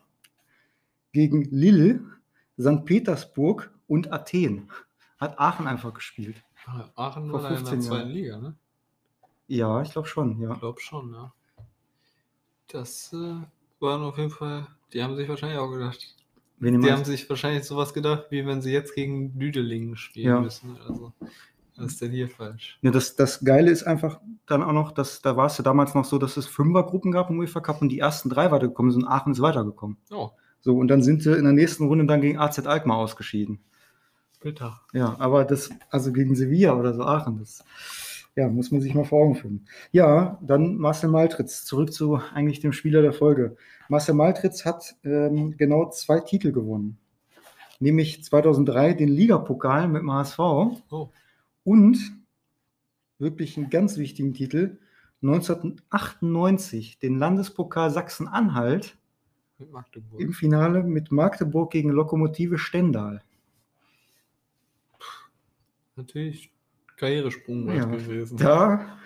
gegen 1.13 1.45
Lille, 1.51 2.01
St. 2.59 2.85
Petersburg 2.85 3.73
und 3.87 4.13
Athen. 4.13 4.71
Hat 5.19 5.39
Aachen 5.39 5.67
einfach 5.67 5.93
gespielt. 5.95 6.43
Ah, 6.67 6.89
Aachen 6.95 7.33
war 7.33 7.51
in 7.57 7.65
der 7.65 7.81
zweiten 7.81 8.11
Liga, 8.11 8.39
ne? 8.39 8.55
Ja, 9.49 9.83
ich 9.83 9.93
glaube 9.93 10.09
schon, 10.09 10.41
ja. 10.41 10.53
Ich 10.53 10.61
glaube 10.61 10.81
schon, 10.81 11.13
ja. 11.13 11.33
Das 12.69 13.13
äh, 13.13 13.35
waren 13.81 14.03
auf 14.03 14.17
jeden 14.17 14.31
Fall, 14.31 14.67
die 14.93 15.03
haben 15.03 15.17
sich 15.17 15.29
wahrscheinlich 15.29 15.59
auch 15.59 15.71
gedacht, 15.71 16.17
die 16.61 16.93
haben 16.93 17.05
sich 17.05 17.29
wahrscheinlich 17.29 17.65
sowas 17.65 17.95
gedacht, 17.95 18.27
wie 18.31 18.47
wenn 18.47 18.61
sie 18.61 18.71
jetzt 18.71 18.95
gegen 18.95 19.39
Düdelingen 19.39 19.97
spielen 19.97 20.29
ja. 20.29 20.41
müssen. 20.41 20.77
Also, 20.87 21.13
was 21.77 21.93
ist 21.93 22.03
denn 22.03 22.13
hier 22.13 22.29
falsch? 22.29 22.79
Ja, 22.83 22.91
das, 22.91 23.17
das 23.17 23.43
Geile 23.43 23.71
ist 23.71 23.85
einfach 23.85 24.21
dann 24.47 24.63
auch 24.63 24.73
noch, 24.73 24.93
dass 24.93 25.23
da 25.23 25.37
war 25.37 25.47
es 25.47 25.57
ja 25.57 25.65
damals 25.65 25.95
noch 25.95 26.05
so, 26.05 26.19
dass 26.19 26.37
es 26.37 26.47
Fünfergruppen 26.47 27.13
gab 27.13 27.31
im 27.31 27.39
UEFA 27.39 27.61
Cup 27.61 27.81
und 27.81 27.89
die 27.89 27.99
ersten 27.99 28.29
drei 28.29 28.51
weitergekommen 28.51 28.93
sind. 28.93 29.07
Aachen 29.07 29.33
ist 29.33 29.41
weitergekommen. 29.41 29.97
Oh. 30.11 30.31
So, 30.61 30.77
und 30.77 30.89
dann 30.89 31.03
sind 31.03 31.23
sie 31.23 31.37
in 31.37 31.45
der 31.45 31.53
nächsten 31.53 31.87
Runde 31.87 32.07
dann 32.07 32.21
gegen 32.21 32.39
AZ 32.39 32.59
Alkmaar 32.67 32.99
ausgeschieden. 32.99 33.61
Bitter. 34.41 34.81
Ja, 34.93 35.17
aber 35.19 35.45
das, 35.45 35.71
also 35.91 36.13
gegen 36.13 36.35
Sevilla 36.35 36.75
oder 36.75 36.95
so 36.95 37.03
Aachen, 37.03 37.39
das 37.39 37.65
ja, 38.37 38.49
muss 38.49 38.71
man 38.71 38.81
sich 38.81 38.95
mal 38.95 39.05
vor 39.05 39.23
Augen 39.23 39.35
führen. 39.35 39.67
Ja, 39.93 40.39
dann 40.41 40.77
Marcel 40.77 41.11
Maltritz, 41.11 41.65
zurück 41.65 41.93
zu 41.93 42.21
eigentlich 42.35 42.61
dem 42.61 42.73
Spieler 42.73 43.03
der 43.03 43.13
Folge. 43.13 43.57
Marcel 43.89 44.15
Maltritz 44.15 44.65
hat 44.65 44.97
ähm, 45.05 45.57
genau 45.57 45.91
zwei 45.91 46.21
Titel 46.21 46.53
gewonnen. 46.53 46.99
Nämlich 47.81 48.23
2003 48.25 48.95
den 48.95 49.09
Ligapokal 49.09 49.89
mit 49.89 50.03
dem 50.03 50.13
HSV 50.13 50.39
oh. 50.39 51.11
und 51.65 51.99
wirklich 53.19 53.57
einen 53.57 53.71
ganz 53.71 53.97
wichtigen 53.97 54.33
Titel 54.33 54.79
1998 55.23 56.99
den 56.99 57.19
Landespokal 57.19 57.91
Sachsen-Anhalt 57.91 58.97
im 60.19 60.33
Finale 60.33 60.83
mit 60.83 61.11
Magdeburg 61.11 61.71
gegen 61.71 61.91
Lokomotive 61.91 62.59
Stendal. 62.59 63.23
Natürlich 65.97 66.51
Karrieresprung 66.97 67.75
ja, 67.75 67.85
gewesen. 67.85 68.37
Da, 68.37 68.99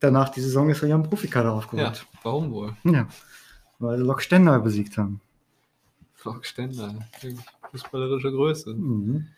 danach 0.00 0.28
die 0.28 0.40
Saison 0.40 0.68
ist 0.70 0.82
er 0.82 0.88
ja 0.88 0.94
im 0.94 1.02
Profikader 1.02 1.52
aufgeholt. 1.52 2.06
Ja, 2.12 2.18
warum 2.22 2.50
wohl? 2.50 2.76
Ja, 2.84 3.08
weil 3.78 4.00
Lok 4.00 4.22
Stendal 4.22 4.60
besiegt 4.60 4.96
haben. 4.96 5.20
Lok 6.24 6.44
Stendal, 6.44 7.06
fußballerische 7.70 8.30
Größe. 8.30 8.74
Mhm. 8.74 9.28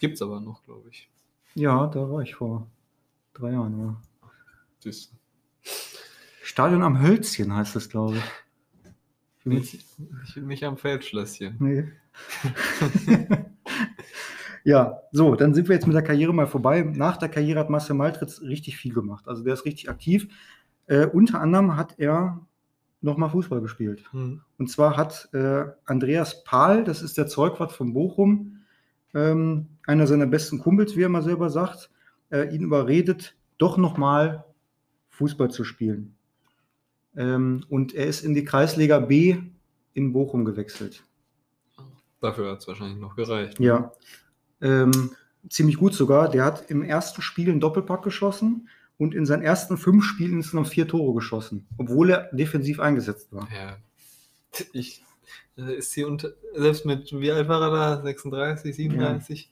es 0.00 0.22
aber 0.22 0.40
noch, 0.40 0.62
glaube 0.64 0.88
ich. 0.90 1.08
Ja, 1.54 1.86
da 1.86 2.10
war 2.10 2.22
ich 2.22 2.34
vor 2.34 2.66
drei 3.32 3.52
Jahren. 3.52 3.78
Ja. 3.78 4.02
Das 4.82 5.12
Stadion 6.42 6.82
am 6.82 7.00
Hölzchen 7.00 7.54
heißt 7.54 7.76
es, 7.76 7.88
glaube 7.88 8.16
ich. 8.16 8.24
Ich 9.44 9.50
bin 9.50 9.52
mir 9.52 9.60
Nicht, 9.60 9.98
nicht, 9.98 10.36
nicht 10.36 10.64
am 10.64 10.78
Feldschlösschen. 10.78 11.56
Nee. 11.58 11.84
ja, 14.64 15.00
so, 15.12 15.34
dann 15.34 15.52
sind 15.52 15.68
wir 15.68 15.74
jetzt 15.74 15.86
mit 15.86 15.94
der 15.94 16.02
Karriere 16.02 16.32
mal 16.32 16.46
vorbei. 16.46 16.82
Nach 16.82 17.18
der 17.18 17.28
Karriere 17.28 17.60
hat 17.60 17.68
Marcel 17.68 17.94
Maltritz 17.94 18.40
richtig 18.40 18.78
viel 18.78 18.94
gemacht. 18.94 19.28
Also 19.28 19.44
der 19.44 19.52
ist 19.52 19.66
richtig 19.66 19.90
aktiv. 19.90 20.28
Äh, 20.86 21.06
unter 21.06 21.40
anderem 21.42 21.76
hat 21.76 21.98
er 21.98 22.40
nochmal 23.02 23.28
Fußball 23.28 23.60
gespielt. 23.60 24.04
Hm. 24.12 24.40
Und 24.56 24.70
zwar 24.70 24.96
hat 24.96 25.28
äh, 25.34 25.64
Andreas 25.84 26.42
Pahl, 26.44 26.82
das 26.82 27.02
ist 27.02 27.18
der 27.18 27.26
Zeugwart 27.26 27.72
von 27.72 27.92
Bochum, 27.92 28.60
ähm, 29.12 29.66
einer 29.86 30.06
seiner 30.06 30.26
besten 30.26 30.58
Kumpels, 30.58 30.96
wie 30.96 31.02
er 31.02 31.10
mal 31.10 31.22
selber 31.22 31.50
sagt, 31.50 31.90
äh, 32.30 32.54
ihn 32.54 32.62
überredet, 32.62 33.36
doch 33.58 33.76
nochmal 33.76 34.44
Fußball 35.10 35.50
zu 35.50 35.64
spielen. 35.64 36.13
Ähm, 37.16 37.64
und 37.68 37.94
er 37.94 38.06
ist 38.06 38.24
in 38.24 38.34
die 38.34 38.44
Kreisliga 38.44 38.98
B 38.98 39.36
in 39.94 40.12
Bochum 40.12 40.44
gewechselt. 40.44 41.02
Dafür 42.20 42.52
hat 42.52 42.60
es 42.60 42.68
wahrscheinlich 42.68 42.98
noch 42.98 43.16
gereicht. 43.16 43.60
Ja. 43.60 43.92
Ähm, 44.60 45.10
ziemlich 45.48 45.76
gut 45.76 45.94
sogar. 45.94 46.30
Der 46.30 46.44
hat 46.44 46.70
im 46.70 46.82
ersten 46.82 47.22
Spiel 47.22 47.50
einen 47.50 47.60
Doppelpack 47.60 48.02
geschossen 48.02 48.68
und 48.96 49.14
in 49.14 49.26
seinen 49.26 49.42
ersten 49.42 49.76
fünf 49.76 50.04
Spielen 50.04 50.34
insgesamt 50.34 50.68
vier 50.68 50.88
Tore 50.88 51.14
geschossen, 51.14 51.66
obwohl 51.78 52.10
er 52.10 52.30
defensiv 52.32 52.80
eingesetzt 52.80 53.32
war. 53.32 53.48
Ja. 53.52 53.76
Ich 54.72 55.02
äh, 55.58 55.74
ist 55.76 55.92
hier 55.92 56.06
unter, 56.08 56.30
selbst 56.54 56.86
mit, 56.86 57.12
wie 57.12 57.30
alt 57.30 57.48
war 57.48 57.60
er 57.60 57.70
da? 57.96 58.02
36, 58.02 58.74
37? 58.74 59.50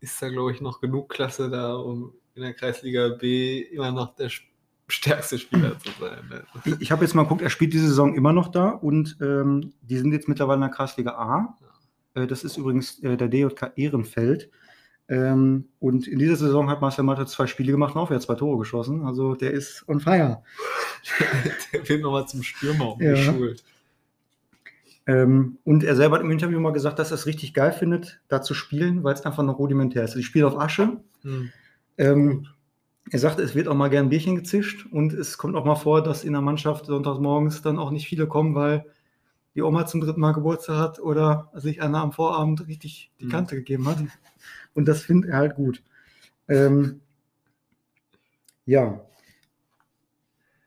Ist 0.00 0.20
da, 0.20 0.28
glaube 0.28 0.52
ich, 0.52 0.60
noch 0.60 0.80
genug 0.80 1.08
Klasse 1.08 1.48
da, 1.48 1.74
um 1.74 2.12
in 2.34 2.42
der 2.42 2.54
Kreisliga 2.54 3.08
B 3.10 3.60
immer 3.60 3.92
noch 3.92 4.16
der 4.16 4.30
sch- 4.30 4.42
stärkste 4.92 5.38
Spieler 5.38 5.78
zu 5.78 5.90
sein. 6.00 6.18
ne? 6.28 6.76
Ich, 6.80 6.92
habe 6.92 7.04
jetzt 7.04 7.14
mal 7.14 7.22
geguckt, 7.22 7.42
er 7.42 7.50
spielt 7.50 7.72
diese 7.72 7.88
Saison 7.88 8.14
immer 8.14 8.32
noch 8.32 8.48
da 8.48 8.68
und 8.70 9.16
ähm, 9.20 9.72
die 9.82 9.98
sind 9.98 10.12
jetzt 10.12 10.28
mittlerweile 10.28 10.56
in 10.56 10.60
der 10.62 10.70
Kreisliga 10.70 11.12
A. 11.12 11.58
Äh, 12.14 12.26
das 12.26 12.44
ist 12.44 12.56
übrigens 12.56 13.02
äh, 13.02 13.16
der 13.16 13.28
DJK 13.28 13.72
Ehrenfeld. 13.76 14.50
Ähm, 15.08 15.68
und 15.78 16.06
in 16.06 16.18
dieser 16.18 16.36
Saison 16.36 16.70
hat 16.70 16.80
Marcel 16.80 17.04
Matte 17.04 17.26
zwei 17.26 17.46
Spiele 17.46 17.72
gemacht 17.72 17.94
und 17.94 18.00
auch 18.00 18.10
wieder 18.10 18.20
zwei 18.20 18.34
Tore 18.34 18.58
geschossen. 18.58 19.04
Also 19.04 19.34
der 19.34 19.50
ist 19.50 19.84
on 19.88 20.00
fire. 20.00 20.42
Der 21.72 21.88
wird 21.88 22.02
nochmal 22.02 22.28
zum 22.28 22.42
Stürmer 22.42 22.96
Ja. 23.00 23.10
umgeschult. 23.10 23.64
Ähm, 25.06 25.58
und 25.64 25.82
er 25.82 25.96
selber 25.96 26.16
hat 26.16 26.22
im 26.22 26.30
Interview 26.30 26.60
mal 26.60 26.72
gesagt, 26.72 26.98
dass 26.98 27.10
er 27.10 27.16
es 27.16 27.26
richtig 27.26 27.54
geil 27.54 27.72
findet, 27.72 28.20
da 28.28 28.40
zu 28.40 28.54
spielen, 28.54 29.02
weil 29.02 29.14
es 29.14 29.22
einfach 29.22 29.42
noch 29.42 29.58
rudimentär 29.58 30.04
ist. 30.04 30.10
Also 30.10 30.20
ich 30.20 30.26
spiele 30.26 30.46
auf 30.46 30.56
Asche. 30.58 31.00
Hm. 31.22 31.50
Ähm, 31.98 32.46
er 33.10 33.18
sagt, 33.18 33.40
es 33.40 33.54
wird 33.54 33.68
auch 33.68 33.74
mal 33.74 33.90
gern 33.90 34.06
ein 34.06 34.10
Bierchen 34.10 34.36
gezischt 34.36 34.86
und 34.90 35.12
es 35.12 35.36
kommt 35.36 35.56
auch 35.56 35.64
mal 35.64 35.74
vor, 35.74 36.02
dass 36.02 36.24
in 36.24 36.32
der 36.32 36.40
Mannschaft 36.40 36.86
sonntags 36.86 37.18
morgens 37.18 37.62
dann 37.62 37.78
auch 37.78 37.90
nicht 37.90 38.06
viele 38.06 38.26
kommen, 38.26 38.54
weil 38.54 38.86
die 39.54 39.62
Oma 39.62 39.86
zum 39.86 40.00
dritten 40.00 40.20
Mal 40.20 40.32
Geburtstag 40.32 40.78
hat 40.78 40.98
oder 40.98 41.50
sich 41.54 41.82
einer 41.82 42.00
am 42.00 42.12
Vorabend 42.12 42.66
richtig 42.68 43.10
die 43.20 43.26
Mhm. 43.26 43.30
Kante 43.30 43.56
gegeben 43.56 43.86
hat. 43.86 43.98
Und 44.74 44.88
das 44.88 45.02
findet 45.02 45.30
er 45.30 45.36
halt 45.36 45.56
gut. 45.56 45.82
Ähm, 46.48 47.00
ja. 48.64 49.00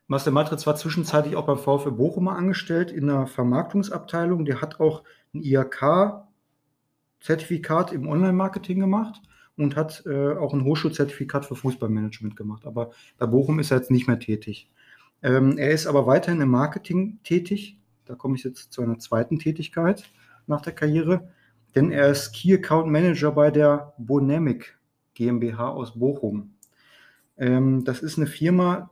Marcel 0.08 0.34
Matritz 0.34 0.68
war 0.68 0.76
zwischenzeitlich 0.76 1.36
auch 1.36 1.48
beim 1.48 1.58
VfL 1.58 1.92
Bochum 1.92 2.26
mal 2.26 2.36
angestellt 2.36 2.92
in 2.92 3.08
der 3.08 3.26
Vermarktungsabteilung. 3.26 4.46
Der 4.46 4.62
hat 4.62 4.80
auch 4.80 5.02
ein 5.34 5.42
IHK-Zertifikat 5.42 7.92
im 7.92 8.08
Online-Marketing 8.08 8.80
gemacht 8.80 9.20
und 9.58 9.76
hat 9.76 10.04
äh, 10.06 10.34
auch 10.34 10.54
ein 10.54 10.64
Hochschulzertifikat 10.64 11.46
für 11.46 11.56
Fußballmanagement 11.56 12.36
gemacht. 12.36 12.66
Aber 12.66 12.92
bei 13.18 13.26
Bochum 13.26 13.60
ist 13.60 13.72
er 13.72 13.78
jetzt 13.78 13.92
nicht 13.92 14.08
mehr 14.08 14.20
tätig. 14.20 14.70
Ähm, 15.24 15.58
er 15.58 15.72
ist 15.72 15.88
aber 15.88 16.06
weiterhin 16.08 16.42
im 16.42 16.50
Marketing 16.50 17.20
tätig. 17.24 17.80
Da 18.06 18.16
komme 18.16 18.36
ich 18.36 18.44
jetzt 18.44 18.74
zu 18.74 18.82
einer 18.82 19.00
zweiten 19.00 19.40
Tätigkeit 19.40 20.04
nach 20.48 20.62
der 20.62 20.74
Karriere, 20.74 21.30
denn 21.74 21.92
er 21.92 22.10
ist 22.10 22.34
Key 22.34 22.54
Account 22.54 22.92
Manager 22.92 23.32
bei 23.32 23.50
der 23.50 23.94
Bonamic 23.98 24.78
GmbH 25.16 25.70
aus 25.70 25.98
Bochum. 25.98 26.54
Ähm, 27.38 27.84
das 27.84 28.02
ist 28.02 28.18
eine 28.18 28.28
Firma, 28.28 28.92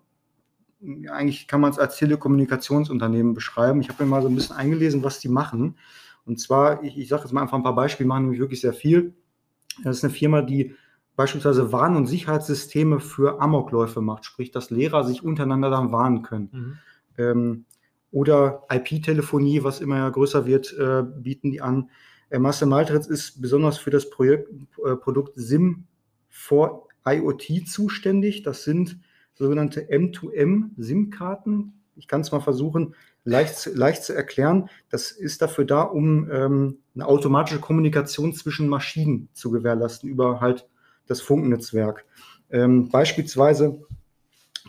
eigentlich 1.10 1.48
kann 1.48 1.62
man 1.62 1.72
es 1.72 1.80
als 1.80 1.98
Telekommunikationsunternehmen 1.98 3.34
beschreiben. 3.34 3.82
Ich 3.82 3.90
habe 3.90 4.04
mir 4.04 4.10
mal 4.10 4.22
so 4.22 4.28
ein 4.28 4.36
bisschen 4.36 4.56
eingelesen, 4.56 5.04
was 5.04 5.20
die 5.20 5.30
machen. 5.30 5.78
Und 6.26 6.40
zwar, 6.40 6.84
ich, 6.84 6.98
ich 6.98 7.08
sage 7.08 7.24
jetzt 7.24 7.32
mal 7.32 7.42
einfach 7.42 7.58
ein 7.58 7.64
paar 7.64 7.76
Beispiele, 7.76 8.08
machen 8.08 8.24
nämlich 8.24 8.40
wirklich 8.40 8.62
sehr 8.62 8.74
viel. 8.74 9.14
Das 9.84 9.98
ist 9.98 10.04
eine 10.04 10.14
Firma, 10.14 10.42
die 10.42 10.76
beispielsweise 11.16 11.72
Warn- 11.72 11.96
und 11.96 12.08
Sicherheitssysteme 12.08 13.00
für 13.00 13.42
Amokläufe 13.42 14.02
macht, 14.02 14.26
sprich, 14.26 14.52
dass 14.52 14.70
Lehrer 14.70 15.04
sich 15.04 15.24
untereinander 15.24 15.70
dann 15.70 15.92
warnen 15.92 16.24
können. 16.24 16.50
Mhm. 16.52 16.78
Ähm, 17.18 17.66
oder 18.12 18.64
IP-Telefonie, 18.72 19.64
was 19.64 19.82
immer 19.82 19.98
ja 19.98 20.10
größer 20.10 20.46
wird, 20.46 20.74
äh, 20.78 21.04
bieten 21.04 21.52
die 21.52 21.62
an. 21.62 21.90
Äh, 22.30 22.40
Marcel 22.40 22.68
Maltritz 22.68 23.08
ist 23.08 23.42
besonders 23.42 23.78
für 23.78 23.90
das 23.90 24.10
Projekt, 24.10 24.50
äh, 24.86 24.96
Produkt 24.96 25.34
SIM 25.36 25.86
for 26.30 26.88
IoT 27.06 27.68
zuständig. 27.68 28.44
Das 28.44 28.64
sind 28.64 29.00
sogenannte 29.34 29.82
M2M-SIM-Karten. 29.90 31.74
Ich 31.96 32.08
kann 32.08 32.22
es 32.22 32.32
mal 32.32 32.40
versuchen, 32.40 32.96
leicht, 33.24 33.58
zu- 33.58 33.74
leicht 33.74 34.04
zu 34.04 34.14
erklären. 34.14 34.70
Das 34.90 35.12
ist 35.12 35.42
dafür 35.42 35.66
da, 35.66 35.82
um 35.82 36.30
ähm, 36.32 36.80
eine 36.96 37.06
automatische 37.06 37.60
Kommunikation 37.60 38.34
zwischen 38.34 38.68
Maschinen 38.68 39.30
zu 39.34 39.52
gewährleisten 39.52 40.10
über 40.10 40.42
halt 40.42 40.68
das 41.08 41.22
Funknetzwerk. 41.22 42.06
Ähm, 42.50 42.90
beispielsweise 42.90 43.82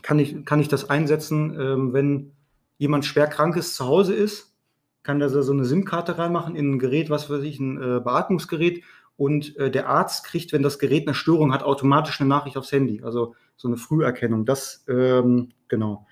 kann 0.02 0.18
ich, 0.18 0.44
kann 0.44 0.60
ich 0.60 0.68
das 0.68 0.90
einsetzen, 0.90 1.58
ähm, 1.58 1.92
wenn 1.92 2.32
jemand 2.78 3.04
schwer 3.04 3.30
ist, 3.56 3.74
zu 3.76 3.86
Hause 3.86 4.14
ist, 4.14 4.54
kann 5.02 5.18
da 5.18 5.28
so 5.28 5.52
eine 5.52 5.64
SIM-Karte 5.64 6.18
reinmachen 6.18 6.56
in 6.56 6.74
ein 6.74 6.78
Gerät, 6.78 7.10
was 7.10 7.28
weiß 7.28 7.42
ich, 7.42 7.60
ein 7.60 7.76
äh, 7.76 8.00
Beatmungsgerät 8.00 8.82
und 9.16 9.56
äh, 9.58 9.70
der 9.70 9.88
Arzt 9.88 10.24
kriegt, 10.24 10.52
wenn 10.52 10.62
das 10.62 10.78
Gerät 10.78 11.06
eine 11.06 11.14
Störung 11.14 11.52
hat, 11.52 11.62
automatisch 11.62 12.20
eine 12.20 12.28
Nachricht 12.28 12.56
aufs 12.56 12.72
Handy. 12.72 13.02
Also 13.02 13.34
so 13.56 13.68
eine 13.68 13.76
Früherkennung. 13.76 14.44
Das, 14.44 14.84
ähm, 14.88 15.50
genau, 15.68 16.06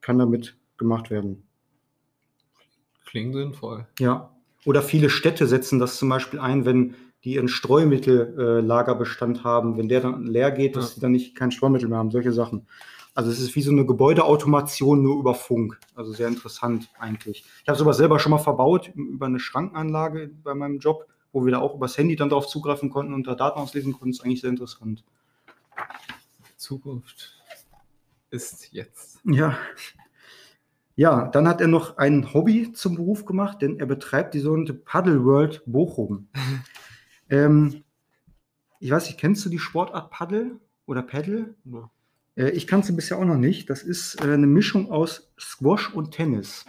kann 0.00 0.18
damit 0.18 0.56
gemacht 0.76 1.10
werden. 1.10 1.46
Klingt 3.14 3.32
sinnvoll. 3.32 3.86
Ja. 4.00 4.34
Oder 4.64 4.82
viele 4.82 5.08
Städte 5.08 5.46
setzen 5.46 5.78
das 5.78 5.98
zum 5.98 6.08
Beispiel 6.08 6.40
ein, 6.40 6.64
wenn 6.64 6.96
die 7.22 7.34
ihren 7.34 7.46
Streumittellagerbestand 7.46 9.44
haben, 9.44 9.78
wenn 9.78 9.88
der 9.88 10.00
dann 10.00 10.26
leer 10.26 10.50
geht, 10.50 10.74
dass 10.74 10.96
sie 10.96 11.00
dann 11.00 11.12
nicht 11.12 11.36
kein 11.36 11.52
Streumittel 11.52 11.88
mehr 11.88 11.98
haben, 11.98 12.10
solche 12.10 12.32
Sachen. 12.32 12.66
Also 13.14 13.30
es 13.30 13.38
ist 13.38 13.54
wie 13.54 13.62
so 13.62 13.70
eine 13.70 13.86
Gebäudeautomation 13.86 15.00
nur 15.00 15.20
über 15.20 15.36
Funk. 15.36 15.78
Also 15.94 16.12
sehr 16.12 16.26
interessant 16.26 16.90
eigentlich. 16.98 17.44
Ich 17.62 17.68
habe 17.68 17.78
sowas 17.78 17.98
selber 17.98 18.18
schon 18.18 18.30
mal 18.30 18.38
verbaut 18.38 18.90
über 18.96 19.26
eine 19.26 19.38
Schrankenanlage 19.38 20.32
bei 20.42 20.54
meinem 20.54 20.80
Job, 20.80 21.06
wo 21.30 21.44
wir 21.44 21.52
da 21.52 21.60
auch 21.60 21.76
übers 21.76 21.96
Handy 21.96 22.16
dann 22.16 22.30
darauf 22.30 22.48
zugreifen 22.48 22.90
konnten 22.90 23.14
und 23.14 23.28
da 23.28 23.36
Daten 23.36 23.60
auslesen 23.60 23.92
konnten. 23.92 24.10
Das 24.10 24.18
ist 24.18 24.24
eigentlich 24.24 24.40
sehr 24.40 24.50
interessant. 24.50 25.04
Zukunft 26.56 27.40
ist 28.30 28.72
jetzt. 28.72 29.20
Ja. 29.24 29.56
Ja, 30.96 31.26
dann 31.26 31.48
hat 31.48 31.60
er 31.60 31.66
noch 31.66 31.96
ein 31.96 32.32
Hobby 32.32 32.72
zum 32.72 32.94
Beruf 32.94 33.24
gemacht, 33.24 33.62
denn 33.62 33.80
er 33.80 33.86
betreibt 33.86 34.34
die 34.34 34.40
sogenannte 34.40 34.74
Paddle 34.74 35.24
World 35.24 35.62
Bochum. 35.66 36.28
ähm, 37.30 37.82
ich 38.78 38.90
weiß 38.90 39.06
nicht, 39.06 39.18
kennst 39.18 39.44
du 39.44 39.48
die 39.48 39.58
Sportart 39.58 40.10
Paddle 40.10 40.60
oder 40.86 41.02
Paddle? 41.02 41.54
Ja. 41.64 41.90
Äh, 42.36 42.50
ich 42.50 42.66
kann 42.66 42.82
sie 42.82 42.92
bisher 42.92 43.18
auch 43.18 43.24
noch 43.24 43.36
nicht. 43.36 43.70
Das 43.70 43.82
ist 43.82 44.20
äh, 44.20 44.32
eine 44.32 44.46
Mischung 44.46 44.90
aus 44.90 45.32
Squash 45.38 45.92
und 45.92 46.12
Tennis. 46.12 46.64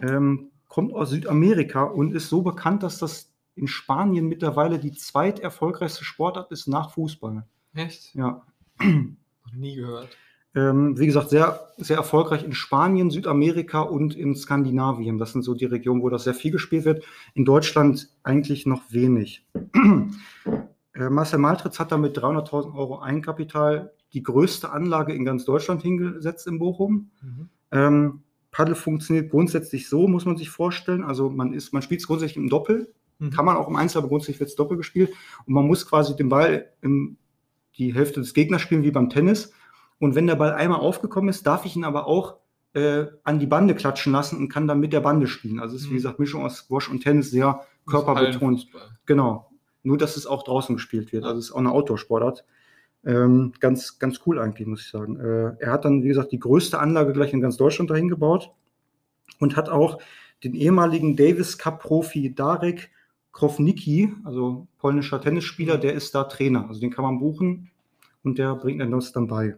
Ähm, 0.00 0.50
kommt 0.68 0.92
aus 0.92 1.10
Südamerika 1.10 1.84
und 1.84 2.12
ist 2.14 2.28
so 2.28 2.42
bekannt, 2.42 2.82
dass 2.82 2.98
das 2.98 3.32
in 3.54 3.68
Spanien 3.68 4.26
mittlerweile 4.26 4.80
die 4.80 4.92
zweiterfolgreichste 4.92 6.04
Sportart 6.04 6.50
ist 6.50 6.66
nach 6.66 6.90
Fußball. 6.90 7.46
Echt? 7.74 8.14
Ja. 8.14 8.44
Noch 8.80 9.52
nie 9.52 9.76
gehört. 9.76 10.08
Ähm, 10.54 10.98
wie 10.98 11.06
gesagt, 11.06 11.30
sehr, 11.30 11.68
sehr 11.76 11.96
erfolgreich 11.96 12.44
in 12.44 12.52
Spanien, 12.52 13.10
Südamerika 13.10 13.80
und 13.80 14.14
in 14.14 14.36
Skandinavien. 14.36 15.18
Das 15.18 15.32
sind 15.32 15.42
so 15.42 15.54
die 15.54 15.64
Regionen, 15.64 16.02
wo 16.02 16.10
das 16.10 16.24
sehr 16.24 16.34
viel 16.34 16.52
gespielt 16.52 16.84
wird. 16.84 17.04
In 17.34 17.44
Deutschland 17.44 18.08
eigentlich 18.22 18.64
noch 18.66 18.82
wenig. 18.90 19.46
äh, 20.94 21.08
Marcel 21.10 21.38
Maltritz 21.40 21.80
hat 21.80 21.90
damit 21.90 22.16
300.000 22.16 22.74
Euro 22.74 23.00
Eigenkapital 23.00 23.92
die 24.12 24.22
größte 24.22 24.70
Anlage 24.70 25.12
in 25.12 25.24
ganz 25.24 25.44
Deutschland 25.44 25.82
hingesetzt 25.82 26.46
in 26.46 26.60
Bochum. 26.60 27.10
Mhm. 27.20 27.48
Ähm, 27.72 28.22
Paddel 28.52 28.76
funktioniert 28.76 29.30
grundsätzlich 29.30 29.88
so, 29.88 30.06
muss 30.06 30.24
man 30.24 30.36
sich 30.36 30.50
vorstellen. 30.50 31.02
Also 31.02 31.30
man 31.30 31.52
ist, 31.52 31.72
man 31.72 31.82
spielt 31.82 32.00
es 32.00 32.06
grundsätzlich 32.06 32.36
im 32.36 32.48
Doppel, 32.48 32.94
Mhm. 33.18 33.30
kann 33.30 33.44
man 33.44 33.56
auch 33.56 33.68
im 33.68 33.76
Einzel, 33.76 33.98
aber 33.98 34.08
grundsätzlich 34.08 34.40
wird 34.40 34.50
es 34.50 34.56
Doppel 34.56 34.76
gespielt. 34.76 35.10
Und 35.46 35.54
man 35.54 35.66
muss 35.66 35.86
quasi 35.86 36.16
den 36.16 36.28
Ball 36.28 36.70
in 36.82 37.16
die 37.76 37.94
Hälfte 37.94 38.20
des 38.20 38.34
Gegners 38.34 38.62
spielen, 38.62 38.82
wie 38.82 38.90
beim 38.90 39.10
Tennis. 39.10 39.52
Und 39.98 40.14
wenn 40.14 40.26
der 40.26 40.36
Ball 40.36 40.52
einmal 40.52 40.80
aufgekommen 40.80 41.30
ist, 41.30 41.46
darf 41.46 41.64
ich 41.64 41.76
ihn 41.76 41.84
aber 41.84 42.06
auch 42.06 42.36
äh, 42.74 43.06
an 43.22 43.38
die 43.38 43.46
Bande 43.46 43.74
klatschen 43.74 44.12
lassen 44.12 44.36
und 44.38 44.48
kann 44.48 44.66
dann 44.66 44.80
mit 44.80 44.92
der 44.92 45.00
Bande 45.00 45.26
spielen. 45.28 45.60
Also 45.60 45.76
es 45.76 45.82
ist, 45.82 45.88
wie 45.88 45.92
Mhm. 45.92 45.98
gesagt, 45.98 46.18
Mischung 46.18 46.44
aus 46.44 46.56
Squash 46.56 46.88
und 46.90 47.00
Tennis, 47.00 47.30
sehr 47.30 47.60
körperbetont. 47.86 48.66
Genau. 49.06 49.50
Nur, 49.82 49.98
dass 49.98 50.16
es 50.16 50.26
auch 50.26 50.42
draußen 50.42 50.74
gespielt 50.76 51.12
wird. 51.12 51.24
Also 51.24 51.38
es 51.38 51.46
ist 51.46 51.52
auch 51.52 51.58
eine 51.58 51.70
Outdoor-Sportart. 51.70 52.44
Ähm, 53.04 53.52
ganz, 53.60 53.98
ganz 53.98 54.20
cool 54.26 54.38
eigentlich, 54.40 54.66
muss 54.66 54.80
ich 54.80 54.90
sagen. 54.90 55.20
Äh, 55.20 55.56
er 55.62 55.72
hat 55.72 55.84
dann, 55.84 56.02
wie 56.02 56.08
gesagt, 56.08 56.32
die 56.32 56.38
größte 56.38 56.78
Anlage 56.78 57.12
gleich 57.12 57.32
in 57.34 57.40
ganz 57.42 57.56
Deutschland 57.58 57.90
dahin 57.90 58.08
gebaut 58.08 58.50
und 59.40 59.56
hat 59.56 59.68
auch 59.68 59.98
den 60.42 60.54
ehemaligen 60.54 61.14
Davis 61.14 61.58
Cup-Profi 61.58 62.34
Darek 62.34 62.90
Krownicki, 63.32 64.12
also 64.24 64.66
polnischer 64.78 65.20
Tennisspieler, 65.20 65.76
der 65.76 65.92
ist 65.94 66.14
da 66.14 66.24
Trainer. 66.24 66.66
Also 66.68 66.80
den 66.80 66.90
kann 66.90 67.04
man 67.04 67.18
buchen 67.18 67.70
und 68.22 68.38
der 68.38 68.54
bringt 68.54 68.80
dann 68.80 68.90
das 68.90 69.12
dann 69.12 69.26
bei. 69.26 69.56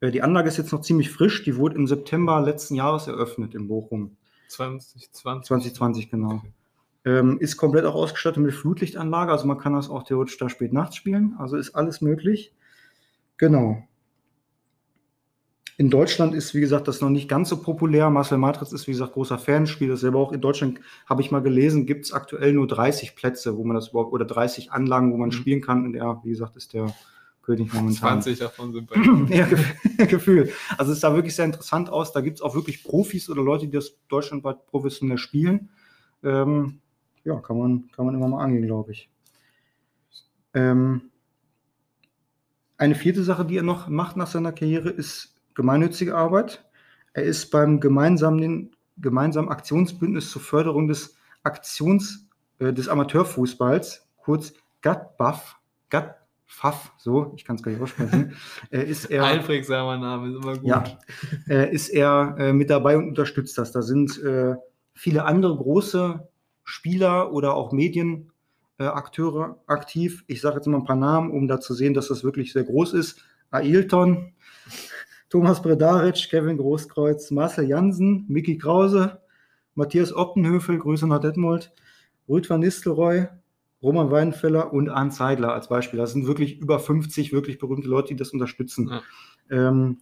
Äh, 0.01 0.11
die 0.11 0.21
Anlage 0.21 0.49
ist 0.49 0.57
jetzt 0.57 0.73
noch 0.73 0.81
ziemlich 0.81 1.09
frisch. 1.09 1.43
Die 1.43 1.55
wurde 1.55 1.75
im 1.75 1.87
September 1.87 2.41
letzten 2.41 2.75
Jahres 2.75 3.07
eröffnet 3.07 3.55
in 3.55 3.67
Bochum. 3.69 4.17
2020. 4.49 5.45
2020, 5.45 6.09
genau. 6.11 6.41
Ähm, 7.05 7.39
ist 7.39 7.57
komplett 7.57 7.85
auch 7.85 7.95
ausgestattet 7.95 8.43
mit 8.43 8.53
Flutlichtanlage, 8.53 9.31
also 9.31 9.45
man 9.45 9.57
kann 9.59 9.73
das 9.73 9.89
auch 9.89 10.03
theoretisch 10.03 10.37
da 10.37 10.49
spät 10.49 10.73
nachts 10.73 10.95
spielen. 10.95 11.35
Also 11.37 11.55
ist 11.55 11.75
alles 11.75 12.01
möglich. 12.01 12.53
Genau. 13.37 13.83
In 15.77 15.89
Deutschland 15.89 16.33
ist, 16.33 16.53
wie 16.53 16.61
gesagt, 16.61 16.87
das 16.87 17.01
noch 17.01 17.09
nicht 17.09 17.27
ganz 17.27 17.49
so 17.49 17.61
populär. 17.61 18.09
Marcel 18.09 18.37
Matrix 18.37 18.71
ist, 18.71 18.87
wie 18.87 18.91
gesagt, 18.91 19.13
großer 19.13 19.37
Fan, 19.37 19.67
spielt 19.67 19.91
das 19.91 19.99
selber 19.99 20.19
auch. 20.19 20.31
In 20.31 20.39
Deutschland, 20.41 20.79
habe 21.05 21.21
ich 21.21 21.31
mal 21.31 21.41
gelesen, 21.41 21.85
gibt 21.85 22.05
es 22.05 22.13
aktuell 22.13 22.53
nur 22.53 22.65
30 22.65 23.15
Plätze, 23.15 23.57
wo 23.57 23.63
man 23.65 23.75
das 23.75 23.89
überhaupt, 23.89 24.13
oder 24.13 24.25
30 24.25 24.71
Anlagen, 24.71 25.11
wo 25.11 25.17
man 25.17 25.29
Mhm. 25.29 25.33
spielen 25.33 25.61
kann. 25.61 25.85
Und 25.85 25.95
er, 25.95 26.21
wie 26.23 26.29
gesagt, 26.29 26.55
ist 26.55 26.73
der 26.73 26.93
König 27.45 27.71
momentan. 27.73 28.21
20 28.21 28.39
davon 28.39 28.73
sind 28.73 28.89
bei 28.89 28.95
ja, 29.35 29.45
Ge- 29.45 30.05
Gefühl. 30.07 30.51
Also 30.77 30.91
es 30.91 30.99
sah 30.99 31.13
wirklich 31.13 31.35
sehr 31.35 31.45
interessant 31.45 31.89
aus. 31.89 32.11
Da 32.11 32.21
gibt 32.21 32.37
es 32.37 32.41
auch 32.41 32.55
wirklich 32.55 32.83
Profis 32.83 33.29
oder 33.29 33.43
Leute, 33.43 33.65
die 33.67 33.71
das 33.71 33.95
deutschlandweit 34.07 34.65
professionell 34.67 35.17
spielen. 35.19 35.69
Ähm, 36.23 36.79
ja, 37.23 37.39
kann 37.39 37.57
man, 37.57 37.91
kann 37.91 38.05
man 38.05 38.15
immer 38.15 38.27
mal 38.27 38.43
angehen, 38.43 38.65
glaube 38.65 38.91
ich. 38.93 39.09
Ähm, 40.53 41.11
eine 42.77 42.95
vierte 42.95 43.23
Sache, 43.23 43.45
die 43.45 43.57
er 43.57 43.63
noch 43.63 43.87
macht 43.87 44.17
nach 44.17 44.27
seiner 44.27 44.51
Karriere, 44.51 44.89
ist 44.89 45.35
gemeinnützige 45.53 46.15
Arbeit. 46.15 46.65
Er 47.13 47.23
ist 47.23 47.51
beim 47.51 47.79
gemeinsamen, 47.79 48.75
gemeinsamen 48.97 49.49
Aktionsbündnis 49.49 50.29
zur 50.31 50.41
Förderung 50.41 50.87
des 50.87 51.15
Aktions 51.43 52.27
äh, 52.59 52.73
des 52.73 52.89
Amateurfußballs, 52.89 54.07
kurz 54.17 54.53
GATBAF, 54.81 55.57
GATFAF, 56.47 56.93
so, 56.97 57.33
ich 57.35 57.45
kann 57.45 57.55
es 57.55 57.63
gar 57.63 57.71
nicht 57.71 57.81
aussprechen, 57.81 58.35
äh, 58.71 58.83
ist 58.83 59.05
er 59.05 59.23
Einprägsamer 59.23 59.97
Name 59.97 60.29
ist 60.29 60.43
immer 60.43 60.57
gut. 60.57 60.67
ja, 60.67 60.83
äh, 61.47 61.73
ist 61.73 61.89
er 61.89 62.35
äh, 62.37 62.53
mit 62.53 62.69
dabei 62.69 62.97
und 62.97 63.07
unterstützt 63.07 63.57
das. 63.57 63.71
Da 63.71 63.81
sind 63.81 64.21
äh, 64.23 64.55
viele 64.93 65.25
andere 65.25 65.55
große 65.55 66.27
Spieler 66.63 67.31
oder 67.33 67.55
auch 67.55 67.71
Medienakteure 67.71 69.57
äh, 69.67 69.71
aktiv. 69.71 70.23
Ich 70.27 70.41
sage 70.41 70.57
jetzt 70.57 70.67
mal 70.67 70.77
ein 70.77 70.85
paar 70.85 70.95
Namen, 70.95 71.31
um 71.31 71.47
da 71.47 71.59
zu 71.59 71.73
sehen, 71.73 71.93
dass 71.93 72.07
das 72.07 72.23
wirklich 72.23 72.53
sehr 72.53 72.63
groß 72.63 72.93
ist. 72.93 73.23
Ailton, 73.51 74.33
Thomas 75.29 75.61
Bredaric, 75.61 76.29
Kevin 76.29 76.57
Großkreuz, 76.57 77.31
Marcel 77.31 77.67
Jansen, 77.67 78.25
Mickey 78.27 78.57
Krause, 78.57 79.19
Matthias 79.73 80.13
Optenhöfel, 80.13 80.79
Grüße 80.79 81.07
nach 81.07 81.19
Detmold, 81.19 81.73
Ruth 82.27 82.49
van 82.49 82.61
Nistelrooy, 82.61 83.27
Roman 83.85 84.09
Weidenfeller 84.09 84.73
und 84.73 84.89
Arndt 84.89 85.13
Zeidler 85.13 85.53
als 85.53 85.69
Beispiel. 85.69 85.99
Das 85.99 86.11
sind 86.11 86.25
wirklich 86.25 86.57
über 86.59 86.79
50 86.79 87.31
wirklich 87.31 87.59
berühmte 87.59 87.87
Leute, 87.87 88.09
die 88.09 88.15
das 88.15 88.31
unterstützen. 88.31 88.89
Ja. 88.89 89.69
Ähm, 89.69 89.99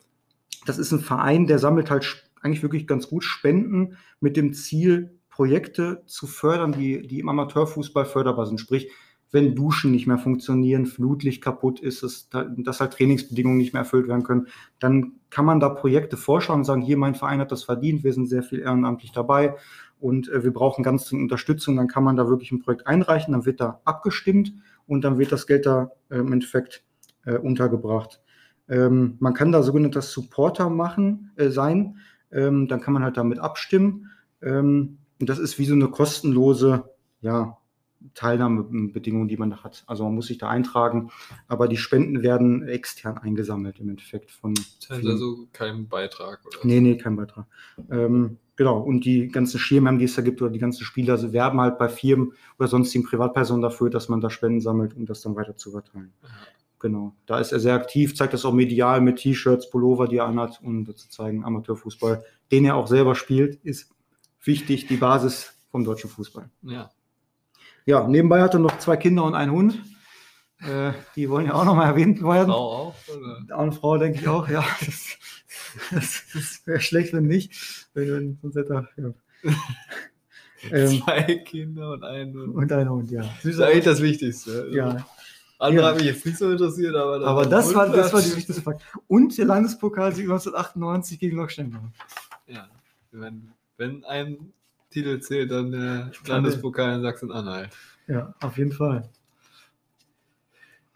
das 0.65 0.77
ist 0.77 0.93
ein 0.93 1.01
Verein, 1.01 1.47
der 1.47 1.59
sammelt 1.59 1.91
halt 1.91 2.23
eigentlich 2.41 2.63
wirklich 2.63 2.87
ganz 2.87 3.09
gut 3.09 3.25
Spenden 3.25 3.97
mit 4.21 4.37
dem 4.37 4.53
Ziel, 4.53 5.19
Projekte 5.29 6.03
zu 6.05 6.27
fördern, 6.27 6.71
die, 6.71 7.05
die 7.05 7.19
im 7.19 7.27
Amateurfußball 7.27 8.05
förderbar 8.05 8.45
sind. 8.45 8.61
Sprich, 8.61 8.89
wenn 9.31 9.55
Duschen 9.55 9.91
nicht 9.91 10.07
mehr 10.07 10.19
funktionieren, 10.19 10.85
Flutlicht 10.85 11.43
kaputt 11.43 11.81
ist, 11.81 12.03
dass, 12.03 12.29
dass 12.29 12.79
halt 12.79 12.93
Trainingsbedingungen 12.93 13.57
nicht 13.57 13.73
mehr 13.73 13.81
erfüllt 13.81 14.07
werden 14.07 14.23
können, 14.23 14.47
dann 14.79 15.13
kann 15.29 15.43
man 15.43 15.59
da 15.59 15.69
Projekte 15.69 16.15
vorschlagen 16.15 16.61
und 16.61 16.65
sagen, 16.65 16.83
hier, 16.83 16.97
mein 16.97 17.15
Verein 17.15 17.39
hat 17.39 17.51
das 17.51 17.63
verdient, 17.63 18.03
wir 18.03 18.13
sind 18.13 18.27
sehr 18.27 18.43
viel 18.43 18.59
ehrenamtlich 18.59 19.11
dabei 19.11 19.55
und 20.03 20.27
äh, 20.29 20.43
wir 20.43 20.51
brauchen 20.51 20.83
ganz 20.83 21.05
dringend 21.05 21.23
Unterstützung. 21.23 21.77
Dann 21.77 21.87
kann 21.87 22.03
man 22.03 22.17
da 22.17 22.27
wirklich 22.27 22.51
ein 22.51 22.59
Projekt 22.59 22.85
einreichen, 22.87 23.31
dann 23.31 23.45
wird 23.45 23.61
da 23.61 23.79
abgestimmt 23.85 24.53
und 24.85 25.01
dann 25.01 25.17
wird 25.17 25.31
das 25.31 25.47
Geld 25.47 25.65
da 25.65 25.91
äh, 26.09 26.17
im 26.17 26.33
Endeffekt 26.33 26.83
äh, 27.25 27.37
untergebracht. 27.37 28.21
Ähm, 28.67 29.15
man 29.19 29.33
kann 29.33 29.53
da 29.53 29.63
sogenannter 29.63 30.01
Supporter 30.01 30.69
machen, 30.69 31.31
äh, 31.37 31.49
sein. 31.49 31.99
Ähm, 32.33 32.67
dann 32.67 32.81
kann 32.81 32.93
man 32.93 33.03
halt 33.03 33.15
damit 33.15 33.39
abstimmen. 33.39 34.11
Ähm, 34.41 34.97
und 35.21 35.29
das 35.29 35.39
ist 35.39 35.57
wie 35.57 35.65
so 35.65 35.73
eine 35.73 35.87
kostenlose 35.87 36.83
ja, 37.21 37.57
Teilnahmebedingung, 38.13 39.29
die 39.29 39.37
man 39.37 39.51
da 39.51 39.63
hat. 39.63 39.85
Also 39.87 40.03
man 40.03 40.15
muss 40.15 40.27
sich 40.27 40.37
da 40.37 40.49
eintragen, 40.49 41.11
aber 41.47 41.69
die 41.69 41.77
Spenden 41.77 42.23
werden 42.23 42.67
extern 42.67 43.17
eingesammelt 43.17 43.79
im 43.79 43.87
Endeffekt 43.87 44.31
von. 44.31 44.53
Das 44.53 44.89
heißt 44.89 45.07
also 45.07 45.47
kein 45.53 45.87
Beitrag 45.87 46.45
oder 46.45 46.57
Nee, 46.63 46.81
nee, 46.81 46.97
kein 46.97 47.15
Beitrag. 47.15 47.45
Ähm, 47.89 48.39
genau, 48.55 48.79
und 48.79 49.05
die 49.05 49.27
ganzen 49.27 49.59
Schirmherren, 49.59 49.99
die 49.99 50.05
es 50.05 50.15
da 50.15 50.21
gibt, 50.21 50.41
oder 50.41 50.51
die 50.51 50.59
ganzen 50.59 50.83
Spieler, 50.83 51.17
sie 51.17 51.33
werben 51.33 51.59
halt 51.61 51.77
bei 51.77 51.89
Firmen 51.89 52.33
oder 52.59 52.67
sonstigen 52.67 53.03
Privatpersonen 53.03 53.61
dafür, 53.61 53.89
dass 53.89 54.09
man 54.09 54.21
da 54.21 54.29
Spenden 54.29 54.61
sammelt, 54.61 54.95
um 54.95 55.05
das 55.05 55.21
dann 55.21 55.35
weiter 55.35 55.55
zu 55.55 55.71
verteilen. 55.71 56.13
Ja. 56.21 56.29
Genau, 56.79 57.15
da 57.25 57.39
ist 57.39 57.53
er 57.53 57.61
sehr 57.61 57.75
aktiv, 57.75 58.13
zeigt 58.13 58.33
das 58.33 58.43
auch 58.43 58.51
medial 58.51 58.99
mit 58.99 59.15
T-Shirts, 59.15 59.69
Pullover, 59.69 60.09
die 60.09 60.17
er 60.17 60.25
anhat, 60.25 60.59
um 60.61 60.85
zu 60.85 61.07
zeigen, 61.07 61.45
Amateurfußball, 61.45 62.25
den 62.51 62.65
er 62.65 62.75
auch 62.75 62.87
selber 62.87 63.15
spielt, 63.15 63.55
ist 63.63 63.89
wichtig, 64.43 64.87
die 64.87 64.97
Basis 64.97 65.53
vom 65.71 65.85
deutschen 65.85 66.09
Fußball. 66.09 66.49
Ja. 66.63 66.91
Ja, 67.85 68.05
nebenbei 68.05 68.41
hat 68.41 68.53
er 68.53 68.59
noch 68.59 68.77
zwei 68.79 68.97
Kinder 68.97 69.23
und 69.23 69.33
einen 69.33 69.53
Hund. 69.53 69.81
Äh, 70.59 70.91
die 71.15 71.29
wollen 71.29 71.45
ja 71.45 71.53
auch 71.53 71.65
nochmal 71.65 71.87
erwähnt 71.87 72.21
werden. 72.21 72.47
Frau 72.47 72.89
auch? 72.89 72.95
Oder? 73.07 73.57
Eine 73.57 73.71
Frau, 73.71 73.97
denke 73.97 74.19
ich 74.19 74.27
auch, 74.27 74.47
ja. 74.49 74.63
Das, 75.91 76.23
das, 76.33 76.33
das 76.33 76.61
wäre 76.67 76.79
schlecht, 76.81 77.13
wenn 77.13 77.25
nicht. 77.27 77.87
Wenn, 77.93 78.37
sonst 78.41 78.55
hätte 78.55 78.73
er, 78.73 78.89
ja. 79.03 79.13
ähm, 80.71 81.01
Zwei 81.01 81.35
Kinder 81.45 81.91
und 81.93 82.03
ein 82.03 82.33
Hund. 82.33 82.55
und 82.55 82.71
ein 82.71 82.89
Hund, 82.89 83.11
ja. 83.11 83.21
Das 83.21 83.45
ist 83.45 83.59
eigentlich 83.59 83.83
das 83.85 84.01
Wichtigste. 84.01 84.69
Ja, 84.71 85.05
Andere 85.59 85.83
Ja. 85.85 85.89
haben 85.89 85.97
mich 85.97 86.05
jetzt 86.07 86.25
nicht 86.25 86.37
so 86.37 86.51
interessiert, 86.51 86.95
aber, 86.95 87.25
aber 87.25 87.45
das 87.45 87.73
war, 87.73 87.89
das 87.89 88.11
war 88.13 88.21
die 88.21 88.35
wichtigste 88.35 88.61
Frage. 88.61 88.79
Und 89.07 89.37
der 89.37 89.45
Landespokalsieg 89.45 90.25
1998 90.25 91.19
gegen 91.19 91.37
Loksteinbach. 91.37 91.79
Ja, 92.47 92.67
wenn, 93.11 93.51
wenn 93.77 94.03
ein 94.05 94.51
Titel 94.89 95.19
zählt, 95.19 95.51
dann 95.51 95.71
der 95.71 96.11
Landespokal 96.27 96.95
in 96.97 97.01
Sachsen-Anhalt. 97.01 97.69
Ja, 98.07 98.33
auf 98.41 98.57
jeden 98.57 98.71
Fall. 98.73 99.09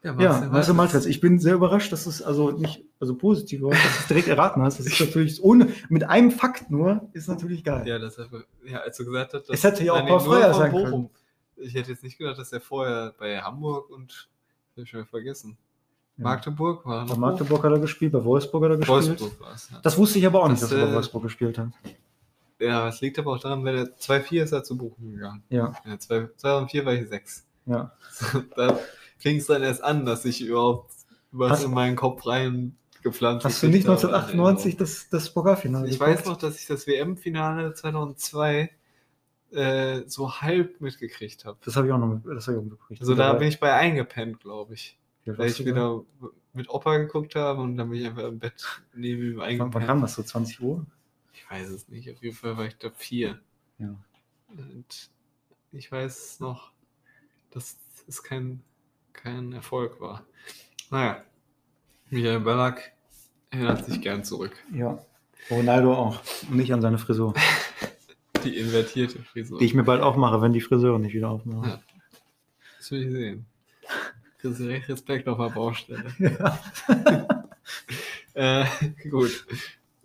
Ja, 0.04 0.20
Ja, 0.20 0.50
Marcel 0.52 0.74
Maltritz, 0.76 1.06
ich 1.06 1.20
bin 1.22 1.40
sehr 1.40 1.56
überrascht, 1.56 1.92
dass 1.92 2.06
es 2.06 2.22
also 2.22 2.52
nicht, 2.52 2.84
also 3.00 3.16
positiv 3.16 3.62
war, 3.64 3.72
dass 3.72 3.82
du 3.82 3.88
es 4.02 4.08
direkt 4.08 4.28
erraten 4.28 4.62
hast. 4.62 4.80
Das 4.80 4.86
ist 4.88 5.00
natürlich 5.00 5.42
ohne, 5.44 5.68
mit 5.90 6.04
einem 6.04 6.32
Fakt 6.32 6.70
nur, 6.72 7.10
ist 7.14 7.28
natürlich 7.28 7.64
geil. 7.64 7.88
Ja, 7.88 8.00
das, 8.00 8.18
ja, 8.66 8.80
als 8.80 8.98
du 8.98 9.06
gesagt 9.06 9.34
hast, 9.34 9.50
Es 9.50 9.64
hätte 9.64 9.84
ja 9.84 9.94
auch 9.94 10.06
Paul 10.06 10.20
von 10.20 10.54
sein 10.54 10.72
Bochum. 10.72 11.10
Ich 11.58 11.74
hätte 11.74 11.92
jetzt 11.92 12.04
nicht 12.04 12.18
gedacht, 12.18 12.38
dass 12.38 12.52
er 12.54 12.62
vorher 12.62 13.14
bei 13.18 13.40
Hamburg 13.42 13.90
und 13.90 14.30
hab 14.76 14.84
ich 14.84 14.90
schon 14.90 15.06
vergessen. 15.06 15.58
Ja. 16.18 16.24
Magdeburg 16.26 16.86
war 16.86 17.06
Bei 17.06 17.16
Magdeburg 17.16 17.64
hat 17.64 17.72
er 17.72 17.80
gespielt, 17.80 18.12
bei 18.12 18.24
Wolfsburg 18.24 18.64
hat 18.64 18.72
er 18.72 18.78
gespielt. 18.78 19.08
Wolfsburg 19.20 19.40
war 19.42 19.54
es. 19.54 19.70
Ja. 19.72 19.80
Das 19.82 19.98
wusste 19.98 20.20
ich 20.20 20.26
aber 20.28 20.44
auch 20.44 20.50
nicht, 20.50 20.62
Das, 20.62 20.70
dass 20.70 20.78
er 20.80 20.86
bei 20.86 20.92
äh, 20.92 20.96
Wolfsburg 20.96 21.24
gespielt 21.24 21.58
hat. 21.60 21.70
ja, 22.60 22.88
es 22.88 23.02
liegt 23.02 23.20
aber 23.20 23.34
auch 23.34 23.40
daran, 23.40 23.64
wenn 23.66 23.76
er 23.76 23.84
2-4 23.98 24.44
ist 24.44 24.52
er 24.52 24.64
zu 24.64 24.78
Bochum 24.78 25.12
gegangen. 25.14 25.44
Ja, 25.50 25.74
Ja, 25.86 25.98
2 26.00 26.30
2004 26.36 26.86
war 26.86 26.94
ich 26.94 27.08
6. 27.10 27.46
ja. 27.68 27.92
da 28.56 28.80
fing 29.20 29.38
es 29.38 29.46
dann 29.48 29.62
erst 29.64 29.84
an, 29.84 30.06
dass 30.06 30.26
ich 30.26 30.42
überhaupt 30.42 30.92
was 31.32 31.52
Hast- 31.52 31.64
in 31.66 31.72
meinen 31.72 31.96
Kopf 31.96 32.26
rein 32.26 32.76
gepflanzt 33.02 33.46
Hast 33.46 33.64
du 33.64 33.68
nicht 33.68 33.86
gekriegt 33.86 34.04
habe, 34.04 34.16
1998 34.16 34.78
das, 34.78 35.10
das 35.10 35.34
Pokalfinale 35.34 35.88
Ich 35.90 36.00
weiß 36.00 36.26
noch, 36.26 36.38
dass 36.38 36.60
ich 36.60 36.66
das 36.66 36.88
WM-Finale 36.88 37.74
2002 37.74 38.70
äh, 39.52 40.02
so 40.08 40.42
halb 40.42 40.82
mitgekriegt 40.82 41.46
habe. 41.46 41.58
Das 41.64 41.76
habe 41.76 41.88
ich 41.88 41.94
auch 41.94 41.98
noch 41.98 42.22
das 42.26 42.48
ich 42.48 42.56
auch 42.56 42.62
mitgekriegt. 42.62 43.02
Also 43.02 43.16
da 43.16 43.34
bin 43.34 43.48
ich 43.48 43.60
bei 43.60 43.74
eingepennt, 43.74 44.40
glaube 44.40 44.74
ich. 44.74 44.98
ich 45.26 45.38
Weil 45.38 45.50
ich 45.50 45.66
wieder 45.66 46.04
mit 46.54 46.70
Opa 46.70 46.98
geguckt 46.98 47.36
habe 47.36 47.62
und 47.62 47.78
dann 47.78 47.90
bin 47.90 48.02
ich 48.02 48.08
einfach 48.08 48.24
im 48.24 48.40
Bett 48.40 48.66
neben 48.94 49.24
ihm 49.24 49.38
Wann, 49.38 49.38
wann 49.38 49.48
eingepennt. 49.48 49.86
kam 49.86 50.02
das 50.02 50.16
so? 50.16 50.24
20 50.24 50.62
Uhr? 50.62 50.86
Ich 51.34 51.50
weiß 51.50 51.70
es 51.70 51.88
nicht. 51.88 52.12
Auf 52.12 52.22
jeden 52.22 52.36
Fall 52.36 52.58
war 52.58 52.66
ich 52.66 52.78
da 52.78 52.90
vier. 52.90 53.40
Ja. 53.78 53.96
Und 54.50 55.12
ich 55.72 55.92
weiß 55.92 56.40
noch, 56.40 56.72
dass 57.52 57.78
es 58.08 58.24
kein, 58.24 58.64
kein 59.14 59.54
Erfolg 59.54 60.02
war. 60.02 60.26
Naja, 60.90 61.24
Michael 62.10 62.40
Ballack 62.40 62.94
erinnert 63.50 63.86
sich 63.86 64.02
gern 64.02 64.24
zurück. 64.24 64.56
Ja. 64.74 65.00
Ronaldo 65.50 65.94
auch. 65.94 66.22
Und 66.50 66.58
nicht 66.58 66.74
an 66.74 66.82
seine 66.82 66.98
Frisur. 66.98 67.34
Die 68.44 68.58
invertierte 68.58 69.20
Frisur. 69.24 69.60
Die 69.60 69.66
ich 69.66 69.74
mir 69.74 69.84
bald 69.84 70.02
aufmache, 70.02 70.42
wenn 70.42 70.54
die 70.54 70.62
Friseure 70.62 71.00
nicht 71.00 71.14
wieder 71.14 71.30
aufmachen. 71.30 71.70
Ja. 71.70 71.82
Das 72.78 72.92
will 72.92 73.04
ich 73.04 73.12
sehen. 73.12 73.46
Kriegst 74.38 74.60
du 74.60 74.66
recht 74.66 74.88
Respekt 74.88 75.28
auf 75.28 75.38
der 75.38 75.54
Baustelle. 75.54 76.14
Ja. 76.20 76.60
Äh, 78.34 78.66
gut. 79.10 79.48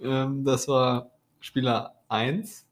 Ähm, 0.01 0.43
das 0.43 0.67
war 0.67 1.11
Spieler 1.41 1.95
1. 2.09 2.65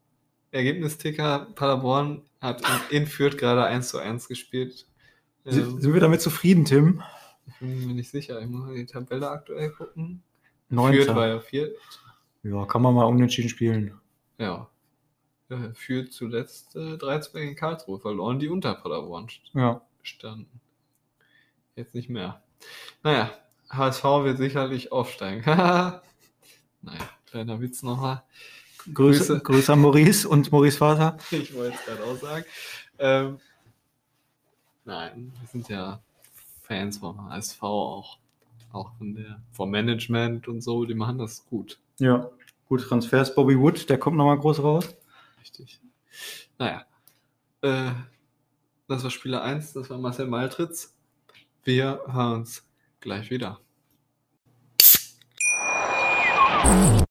Ergebnisticker 0.53 1.49
Paderborn 1.55 2.23
hat 2.40 2.62
in, 2.90 3.03
in 3.03 3.07
Fürth 3.07 3.37
gerade 3.37 3.64
1 3.64 3.90
zu 3.90 3.99
1 3.99 4.27
gespielt. 4.27 4.87
Ähm, 5.45 5.79
sind 5.79 5.93
wir 5.93 6.01
damit 6.01 6.23
zufrieden, 6.23 6.64
Tim? 6.64 7.03
Ich 7.50 7.58
bin 7.58 7.86
mir 7.86 7.94
nicht 7.94 8.10
sicher. 8.10 8.40
Ich 8.40 8.48
muss 8.48 8.66
mal 8.66 8.74
die 8.74 8.86
Tabelle 8.86 9.30
aktuell 9.30 9.70
gucken. 9.70 10.22
Führt 10.68 10.76
Neunter. 10.76 11.16
war 11.16 11.26
ja 11.28 11.40
vier. 11.40 11.72
Ja, 12.42 12.64
kann 12.66 12.82
man 12.82 12.94
mal 12.94 13.04
unentschieden 13.04 13.48
spielen. 13.50 14.00
Ja. 14.38 14.68
Äh, 15.48 15.74
Führt 15.74 16.12
zuletzt 16.12 16.76
äh, 16.76 16.96
13 16.96 17.32
gegen 17.40 17.56
Karlsruhe 17.56 17.98
verloren, 17.98 18.38
die 18.38 18.48
unter 18.48 18.74
Paderborn 18.74 19.28
Ja. 19.52 19.82
standen. 20.02 20.60
Jetzt 21.76 21.94
nicht 21.94 22.08
mehr. 22.08 22.42
Naja, 23.02 23.30
HSV 23.70 24.04
wird 24.24 24.38
sicherlich 24.38 24.92
aufsteigen. 24.92 25.42
naja, 25.46 26.02
kleiner 27.26 27.60
Witz 27.60 27.82
nochmal. 27.82 28.22
Grüße, 28.94 29.18
Grüße. 29.34 29.40
Grüße 29.40 29.72
an 29.72 29.80
Maurice 29.80 30.28
und 30.28 30.50
Maurice 30.52 30.78
Vater. 30.78 31.16
Ich 31.30 31.54
wollte 31.54 31.76
es 31.76 31.84
gerade 31.84 32.04
auch 32.04 32.16
sagen. 32.16 32.44
Ähm, 32.98 33.38
nein, 34.84 35.32
wir 35.40 35.48
sind 35.48 35.68
ja 35.68 36.00
Fans 36.70 36.98
vom 36.98 37.28
HSV 37.28 37.61
auch. 37.64 38.18
Auch 38.70 38.96
von 38.96 39.16
der, 39.16 39.42
vom 39.50 39.72
Management 39.72 40.46
und 40.46 40.61
so, 40.61 40.85
die 40.85 40.94
machen 40.94 41.18
das 41.18 41.44
gut. 41.46 41.80
Ja. 41.98 42.30
Gute 42.68 42.87
Transfers. 42.87 43.35
Bobby 43.35 43.59
Wood, 43.59 43.90
der 43.90 43.98
kommt 43.98 44.16
nochmal 44.16 44.38
groß 44.38 44.62
raus. 44.62 44.96
Richtig. 45.40 45.80
Naja. 46.59 46.87
Äh, 47.62 47.90
das 48.87 49.02
war 49.02 49.11
Spieler 49.11 49.42
1, 49.42 49.72
das 49.72 49.90
war 49.90 49.98
Marcel 49.98 50.28
Maltritz. 50.28 50.96
Wir 51.64 52.02
hören 52.06 52.42
uns 52.42 52.64
gleich 53.00 53.30
wieder. 53.30 53.59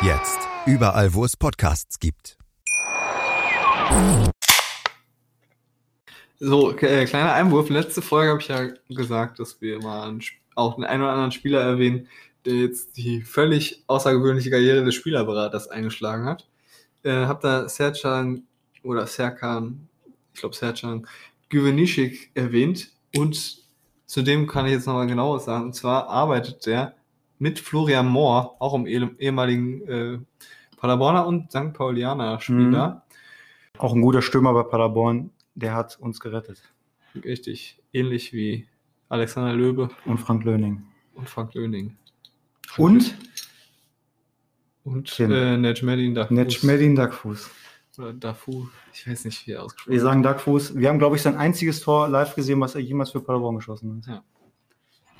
Jetzt 0.00 0.38
überall, 0.64 1.12
wo 1.12 1.24
es 1.24 1.36
Podcasts 1.36 1.98
gibt. 1.98 2.38
So, 6.38 6.70
äh, 6.78 7.04
kleiner 7.04 7.32
Einwurf. 7.32 7.68
Letzte 7.68 8.00
Folge 8.00 8.30
habe 8.30 8.40
ich 8.40 8.46
ja 8.46 8.68
gesagt, 8.88 9.40
dass 9.40 9.60
wir 9.60 9.82
mal 9.82 10.16
auch 10.54 10.76
den 10.76 10.84
einen 10.84 11.02
oder 11.02 11.10
anderen 11.10 11.32
Spieler 11.32 11.62
erwähnen, 11.62 12.06
der 12.44 12.54
jetzt 12.54 12.96
die 12.96 13.22
völlig 13.22 13.82
außergewöhnliche 13.88 14.50
Karriere 14.50 14.84
des 14.84 14.94
Spielerberaters 14.94 15.66
eingeschlagen 15.66 16.26
hat. 16.26 16.46
Äh, 17.02 17.26
hab 17.26 17.40
da 17.40 17.68
Sercan 17.68 18.44
oder 18.84 19.04
Serkan, 19.08 19.88
ich 20.32 20.38
glaube 20.38 20.54
Sercan 20.54 21.08
Güvenishik 21.48 22.30
erwähnt 22.34 22.92
und 23.16 23.64
zudem 24.06 24.46
kann 24.46 24.66
ich 24.66 24.72
jetzt 24.72 24.86
noch 24.86 24.94
mal 24.94 25.08
genaues 25.08 25.46
sagen. 25.46 25.64
Und 25.64 25.74
zwar 25.74 26.08
arbeitet 26.08 26.66
der 26.66 26.94
mit 27.38 27.58
Florian 27.58 28.06
Mohr, 28.08 28.56
auch 28.60 28.74
im 28.74 28.86
ehem- 28.86 29.16
ehemaligen 29.18 29.88
äh, 29.88 30.18
Paderborner 30.76 31.26
und 31.26 31.50
St. 31.50 31.72
Paulianer 31.72 32.40
Spieler. 32.40 33.04
Auch 33.78 33.94
ein 33.94 34.00
guter 34.02 34.22
Stürmer 34.22 34.52
bei 34.54 34.62
Paderborn. 34.64 35.30
Der 35.54 35.74
hat 35.74 35.98
uns 36.00 36.20
gerettet. 36.20 36.62
Richtig, 37.24 37.80
ähnlich 37.92 38.32
wie 38.32 38.66
Alexander 39.08 39.52
Löbe 39.54 39.90
Und 40.04 40.18
Frank 40.18 40.44
Löning. 40.44 40.82
und 41.14 41.28
Frank 41.28 41.54
Löning. 41.54 41.96
Und 42.76 43.16
Und 44.84 45.14
Tim. 45.14 45.30
äh, 45.32 45.56
Nejmedin 45.56 46.14
Dafus. 46.14 46.30
Netschmedin 46.30 46.94
Duckfuß. 46.96 47.50
Oder 47.98 48.12
Dafu, 48.12 48.68
ich 48.94 49.08
weiß 49.08 49.24
nicht, 49.24 49.44
wie 49.48 49.52
er 49.52 49.64
ausgesprochen 49.64 49.92
Wir 49.92 50.00
sagen 50.00 50.22
Duckfuß. 50.22 50.76
Wir 50.76 50.88
haben, 50.88 51.00
glaube 51.00 51.16
ich, 51.16 51.22
sein 51.22 51.36
einziges 51.36 51.80
Tor 51.80 52.08
live 52.08 52.36
gesehen, 52.36 52.60
was 52.60 52.76
er 52.76 52.80
jemals 52.80 53.10
für 53.10 53.20
Paderborn 53.20 53.56
geschossen 53.56 54.02
hat. 54.06 54.22
Ich 54.22 54.37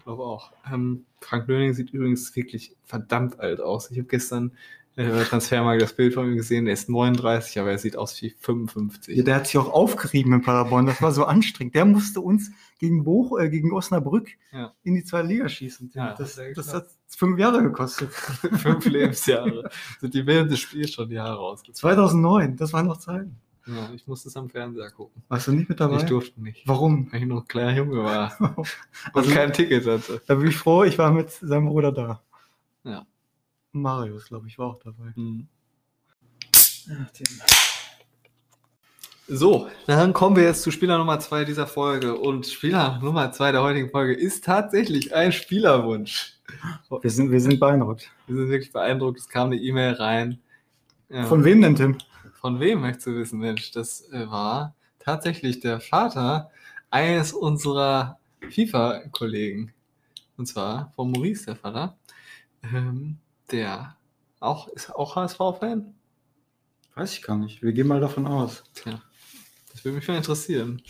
glaube 0.09 0.23
auch. 0.25 0.53
Ähm, 0.73 1.05
Frank 1.21 1.49
Löning 1.49 1.75
sieht 1.75 1.91
übrigens 1.91 2.35
wirklich 2.35 2.75
verdammt 2.85 3.41
alt 3.41 3.61
aus. 3.61 3.91
Ich 3.91 3.99
habe 3.99 4.09
gestern 4.09 4.53
äh, 4.97 5.23
Transfermarkt 5.25 5.83
das 5.83 5.93
Bild 5.93 6.15
von 6.15 6.27
ihm 6.27 6.37
gesehen. 6.37 6.67
Er 6.67 6.73
ist 6.73 6.89
39, 6.89 7.59
aber 7.61 7.71
er 7.73 7.79
sieht 7.79 7.95
aus 7.97 8.21
wie 8.23 8.31
55. 8.31 9.17
Ja, 9.19 9.23
der 9.23 9.35
hat 9.37 9.47
sich 9.47 9.59
auch 9.59 9.71
aufgerieben 9.71 10.33
in 10.33 10.41
Paderborn. 10.43 10.87
Das 10.87 11.03
war 11.03 11.13
so 11.13 11.25
anstrengend. 11.25 11.75
Der 11.75 11.85
musste 11.85 12.21
uns 12.23 12.51
gegen, 12.79 13.05
Boch, 13.05 13.39
äh, 13.39 13.51
gegen 13.51 13.71
Osnabrück 13.73 14.31
Ja. 14.51 14.73
in 14.83 14.95
die 14.95 15.05
zweite 15.05 15.29
Liga 15.29 15.49
schießen. 15.49 15.91
Ja, 15.95 16.15
das, 16.15 16.41
das 16.55 16.73
hat 16.73 16.87
fünf 17.07 17.39
Jahre 17.39 17.63
gekostet. 17.63 18.11
Fünf 18.13 18.87
Lebensjahre. 18.87 19.69
Sind 20.01 20.15
die 20.15 20.27
während 20.27 20.51
des 20.51 20.61
Spiels 20.61 20.93
schon 20.93 21.11
die 21.11 21.21
Haare 21.21 21.39
ausgezogen. 21.39 21.75
2009, 21.97 22.57
das 22.57 22.73
waren 22.73 22.87
noch 22.87 22.99
Zeiten. 22.99 23.37
Ja, 23.69 23.91
ich 23.95 24.07
musste 24.07 24.29
es 24.29 24.37
am 24.37 24.49
Fernseher 24.49 24.91
gucken. 24.91 25.23
Warst 25.29 25.47
du 25.47 25.53
nicht 25.53 25.69
mit 25.69 25.79
dabei? 25.79 25.99
Ich 25.99 26.05
durfte 26.05 26.41
nicht. 26.43 26.67
Warum? 26.67 27.13
Weil 27.13 27.21
ich 27.21 27.27
noch 27.29 27.43
ein 27.43 27.49
kleiner 27.49 27.77
Junge 27.77 28.03
war 28.03 28.35
und 28.57 28.67
Also- 29.13 29.31
kein 29.31 29.53
Ticket 29.53 29.87
hatte. 29.87 30.23
Da 30.27 30.35
bin 30.37 30.49
ich 30.49 30.57
froh, 30.57 30.85
ich 30.85 30.97
war 30.99 31.13
mit 31.13 31.31
seinem 31.31 31.67
Bruder 31.67 31.93
da. 31.93 32.23
Ja. 32.85 33.07
Marius, 33.73 34.27
glaube 34.27 34.47
ich, 34.49 34.59
war 34.59 34.69
auch 34.69 34.79
dabei. 34.83 35.13
Hm. 35.15 35.47
So, 39.31 39.69
dann 39.87 40.15
kommen 40.15 40.37
wir 40.37 40.45
jetzt 40.45 40.63
zu 40.63 40.71
Spieler 40.71 40.97
Nummer 40.97 41.21
zwei 41.21 41.45
dieser 41.45 41.67
Folge. 41.67 42.17
Und 42.17 42.47
Spieler 42.47 42.99
Nummer 43.03 43.31
zwei 43.33 43.53
der 43.53 43.63
heutigen 43.63 43.91
Folge 43.91 44.15
ist 44.15 44.45
tatsächlich 44.45 45.15
ein 45.15 45.33
Spielerwunsch. 45.33 46.39
Wir 47.03 47.11
sind, 47.11 47.31
wir 47.31 47.41
sind 47.41 47.61
beeindruckt. 47.61 48.11
Wir 48.27 48.37
sind 48.37 48.49
wirklich 48.49 48.73
beeindruckt. 48.73 49.19
Es 49.19 49.29
kam 49.29 49.49
eine 49.49 49.57
E-Mail 49.57 49.93
rein. 49.95 50.39
Ja. 51.11 51.25
Von 51.25 51.45
wem 51.45 51.61
denn, 51.61 51.77
Tim? 51.77 51.99
Von 52.41 52.61
wem 52.61 52.81
möchtest 52.81 53.07
du 53.09 53.17
wissen, 53.17 53.41
Mensch? 53.41 53.73
Das 53.73 54.09
äh, 54.13 54.29
war 54.31 54.75
tatsächlich 55.01 55.61
der 55.61 55.81
Vater 55.81 56.51
eines 56.91 57.33
unserer 57.33 58.19
FIFA-Kollegen. 58.51 59.73
Und 60.37 60.47
zwar 60.47 60.93
von 60.95 61.11
Maurice, 61.11 61.47
der 61.47 61.57
Vater. 61.57 61.97
Ähm, 62.63 63.19
der 63.51 63.97
auch, 64.41 64.69
ist 64.69 64.95
auch 64.95 65.17
HSV-Fan? 65.17 65.95
Weiß 66.95 67.13
ich 67.15 67.23
gar 67.23 67.37
nicht. 67.37 67.61
Wir 67.63 67.73
gehen 67.73 67.89
mal 67.89 68.01
davon 68.01 68.27
aus. 68.27 68.63
Tja, 68.75 69.01
das 69.73 69.85
würde 69.85 69.97
mich 69.97 70.07
mal 70.09 70.17
interessieren. 70.17 70.81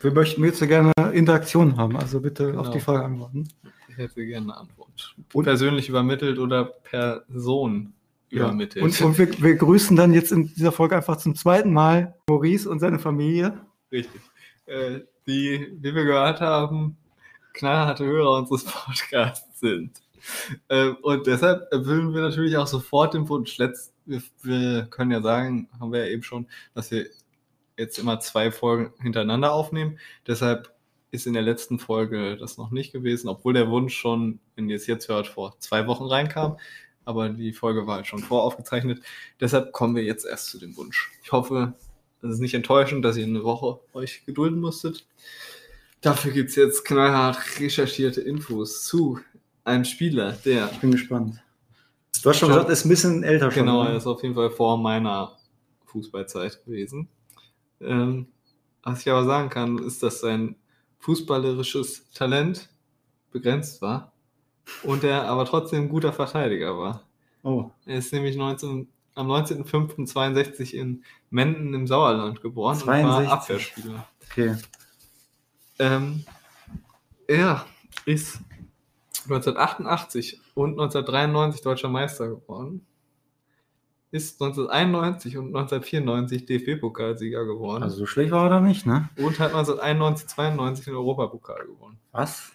Wir 0.00 0.12
möchten 0.12 0.44
jetzt 0.44 0.58
so 0.58 0.66
gerne 0.66 0.92
Interaktion 1.12 1.76
haben, 1.76 1.96
also 1.96 2.20
bitte 2.20 2.46
Genau. 2.48 2.60
auf 2.60 2.70
die 2.70 2.80
Frage 2.80 3.04
antworten. 3.04 3.48
Ich 3.88 3.96
hätte 3.96 4.24
gerne 4.26 4.52
eine 4.52 4.56
Antwort. 4.58 5.14
Und- 5.32 5.44
Persönlich 5.44 5.88
übermittelt 5.88 6.38
oder 6.38 6.64
Person 6.64 7.92
übermittelt. 8.30 8.84
Und, 8.84 9.00
und 9.00 9.18
wir, 9.18 9.42
wir 9.42 9.56
grüßen 9.56 9.96
dann 9.96 10.14
jetzt 10.14 10.32
in 10.32 10.46
dieser 10.54 10.72
Folge 10.72 10.96
einfach 10.96 11.16
zum 11.16 11.34
zweiten 11.34 11.72
Mal 11.72 12.14
Maurice 12.28 12.68
und 12.68 12.78
seine 12.78 12.98
Familie. 12.98 13.60
Richtig. 13.90 14.20
Äh, 14.66 15.00
die, 15.26 15.76
wie 15.80 15.94
wir 15.94 16.04
gehört 16.04 16.40
haben, 16.40 16.96
knallharte 17.54 18.04
Hörer 18.04 18.38
unseres 18.38 18.64
Podcasts 18.84 19.60
sind. 19.60 20.00
Ähm, 20.68 20.96
und 21.02 21.26
deshalb 21.26 21.72
erfüllen 21.72 22.14
wir 22.14 22.22
natürlich 22.22 22.56
auch 22.56 22.66
sofort 22.66 23.14
den 23.14 23.28
Wunsch. 23.28 23.56
Letzt, 23.58 23.94
wir, 24.06 24.22
wir 24.42 24.86
können 24.86 25.10
ja 25.10 25.22
sagen, 25.22 25.68
haben 25.78 25.92
wir 25.92 26.06
ja 26.06 26.12
eben 26.12 26.22
schon, 26.22 26.46
dass 26.74 26.90
wir 26.90 27.06
jetzt 27.76 27.98
immer 27.98 28.20
zwei 28.20 28.50
Folgen 28.50 28.92
hintereinander 29.00 29.52
aufnehmen. 29.52 29.98
Deshalb 30.26 30.74
ist 31.10 31.26
in 31.26 31.32
der 31.32 31.42
letzten 31.42 31.78
Folge 31.78 32.36
das 32.36 32.58
noch 32.58 32.70
nicht 32.70 32.92
gewesen, 32.92 33.28
obwohl 33.28 33.54
der 33.54 33.70
Wunsch 33.70 33.96
schon, 33.96 34.38
wenn 34.54 34.68
ihr 34.68 34.76
es 34.76 34.86
jetzt 34.86 35.08
hört, 35.08 35.26
vor 35.26 35.58
zwei 35.58 35.86
Wochen 35.86 36.04
reinkam. 36.04 36.58
Aber 37.04 37.28
die 37.28 37.52
Folge 37.52 37.86
war 37.86 37.96
halt 37.96 38.06
schon 38.06 38.20
voraufgezeichnet. 38.20 39.02
Deshalb 39.40 39.72
kommen 39.72 39.96
wir 39.96 40.04
jetzt 40.04 40.26
erst 40.26 40.46
zu 40.46 40.58
dem 40.58 40.76
Wunsch. 40.76 41.10
Ich 41.22 41.32
hoffe, 41.32 41.74
es 42.22 42.30
ist 42.30 42.40
nicht 42.40 42.54
enttäuschend, 42.54 43.04
dass 43.04 43.16
ihr 43.16 43.24
eine 43.24 43.44
Woche 43.44 43.80
euch 43.94 44.24
gedulden 44.26 44.60
musstet. 44.60 45.06
Dafür 46.00 46.32
gibt 46.32 46.50
es 46.50 46.56
jetzt 46.56 46.84
knallhart 46.84 47.38
recherchierte 47.58 48.20
Infos 48.20 48.84
zu 48.84 49.20
einem 49.64 49.84
Spieler, 49.84 50.32
der, 50.44 50.70
Ich 50.72 50.78
bin 50.78 50.92
gespannt. 50.92 51.42
Du 52.22 52.28
hast 52.28 52.38
schon 52.38 52.48
gesagt, 52.48 52.68
er 52.68 52.72
ist 52.72 52.84
ein 52.84 52.90
bisschen 52.90 53.22
älter 53.22 53.50
schon. 53.50 53.64
genau, 53.64 53.84
ne? 53.84 53.90
er 53.90 53.96
ist 53.96 54.06
auf 54.06 54.22
jeden 54.22 54.34
Fall 54.34 54.50
vor 54.50 54.76
meiner 54.76 55.36
Fußballzeit 55.86 56.64
gewesen. 56.64 57.08
Ähm, 57.80 58.28
was 58.82 59.00
ich 59.00 59.10
aber 59.10 59.24
sagen 59.24 59.48
kann, 59.48 59.78
ist, 59.78 60.02
dass 60.02 60.20
sein 60.20 60.56
fußballerisches 60.98 62.10
Talent 62.10 62.68
begrenzt 63.30 63.80
war 63.80 64.12
und 64.82 65.04
er 65.04 65.24
aber 65.24 65.44
trotzdem 65.44 65.82
ein 65.84 65.88
guter 65.88 66.12
Verteidiger 66.12 66.76
war. 66.78 67.04
Oh, 67.42 67.70
Er 67.86 67.98
ist 67.98 68.12
nämlich 68.12 68.36
19, 68.36 68.86
am 69.14 69.30
19.05.62 69.30 70.72
in 70.74 71.04
Menden 71.30 71.72
im 71.74 71.86
Sauerland 71.86 72.40
geboren 72.42 72.74
und 72.76 72.82
62. 72.82 73.26
war 73.26 73.32
Abwehrspieler. 73.32 74.08
okay. 74.30 74.56
Ähm, 75.78 76.24
er 77.26 77.64
ist 78.04 78.40
1988 79.24 80.40
und 80.54 80.72
1993 80.72 81.62
deutscher 81.62 81.88
Meister 81.88 82.28
geworden. 82.28 82.84
ist 84.10 84.42
1991 84.42 85.36
und 85.38 85.46
1994 85.56 86.44
DFB-Pokalsieger 86.46 87.44
geworden 87.44 87.84
Also 87.84 87.98
so 87.98 88.06
schlecht 88.06 88.32
war 88.32 88.44
er 88.44 88.50
da 88.50 88.60
nicht, 88.60 88.84
ne? 88.86 89.08
und 89.16 89.38
hat 89.38 89.54
1991, 89.54 90.28
92 90.28 90.84
den 90.86 90.94
Europapokal 90.94 91.64
gewonnen. 91.66 91.98
Was? 92.12 92.52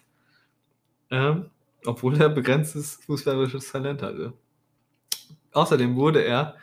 Ähm, 1.10 1.46
obwohl 1.86 2.20
er 2.20 2.28
begrenztes 2.28 2.96
fußballerisches 3.06 3.70
Talent 3.70 4.02
hatte. 4.02 4.32
Außerdem 5.52 5.96
wurde 5.96 6.22
er 6.22 6.56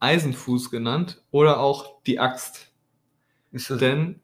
Eisenfuß 0.00 0.70
genannt 0.70 1.22
oder 1.30 1.60
auch 1.60 2.02
die 2.02 2.18
Axt. 2.18 2.72
Ist 3.52 3.70
das, 3.70 3.78
Denn 3.78 4.20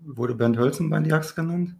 wurde 0.00 0.34
Bernd 0.34 0.58
Hölzenbein 0.58 1.04
die 1.04 1.12
Axt 1.12 1.36
genannt? 1.36 1.76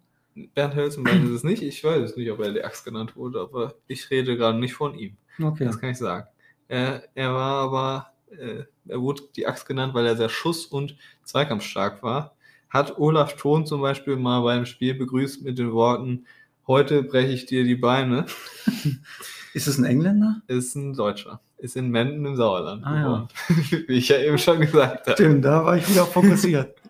Bernd 0.54 0.74
Hölzenbein 0.76 1.24
ist 1.24 1.30
es 1.30 1.44
nicht. 1.44 1.62
Ich 1.62 1.82
weiß 1.82 2.02
es 2.02 2.16
nicht, 2.16 2.30
ob 2.30 2.40
er 2.40 2.52
die 2.52 2.62
Axt 2.62 2.84
genannt 2.84 3.16
wurde, 3.16 3.40
aber 3.40 3.74
ich 3.88 4.10
rede 4.10 4.36
gerade 4.36 4.58
nicht 4.58 4.74
von 4.74 4.94
ihm. 4.96 5.16
Okay. 5.42 5.64
Das 5.64 5.80
kann 5.80 5.90
ich 5.90 5.98
sagen. 5.98 6.28
Er, 6.68 7.02
er 7.14 7.34
war 7.34 7.64
aber, 7.64 8.12
äh, 8.30 8.64
er 8.86 9.00
wurde 9.00 9.22
die 9.34 9.46
Axt 9.46 9.66
genannt, 9.66 9.94
weil 9.94 10.06
er 10.06 10.16
sehr 10.16 10.28
schuss- 10.28 10.66
und 10.66 10.96
zweikampfstark 11.24 12.02
war. 12.02 12.36
Hat 12.68 12.98
Olaf 12.98 13.34
Thon 13.36 13.66
zum 13.66 13.80
Beispiel 13.80 14.14
mal 14.16 14.42
beim 14.42 14.64
Spiel 14.64 14.94
begrüßt 14.94 15.42
mit 15.42 15.58
den 15.58 15.72
Worten, 15.72 16.26
heute 16.70 17.02
breche 17.02 17.32
ich 17.32 17.46
dir 17.46 17.64
die 17.64 17.74
Beine. 17.74 18.26
Ist 19.54 19.66
es 19.66 19.78
ein 19.78 19.84
Engländer? 19.84 20.40
Ist 20.46 20.76
ein 20.76 20.94
Deutscher. 20.94 21.40
Ist 21.58 21.76
in 21.76 21.90
Menden 21.90 22.24
im 22.24 22.36
Sauerland 22.36 22.86
Ah, 22.86 23.00
ja. 23.00 23.28
Wie 23.88 23.94
ich 23.94 24.08
ja 24.08 24.18
eben 24.18 24.38
schon 24.38 24.60
gesagt 24.60 25.06
habe. 25.08 25.12
Stimmt, 25.12 25.44
da 25.44 25.64
war 25.64 25.76
ich 25.76 25.88
wieder 25.88 26.06
fokussiert. 26.06 26.76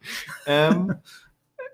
Ähm, 0.47 0.95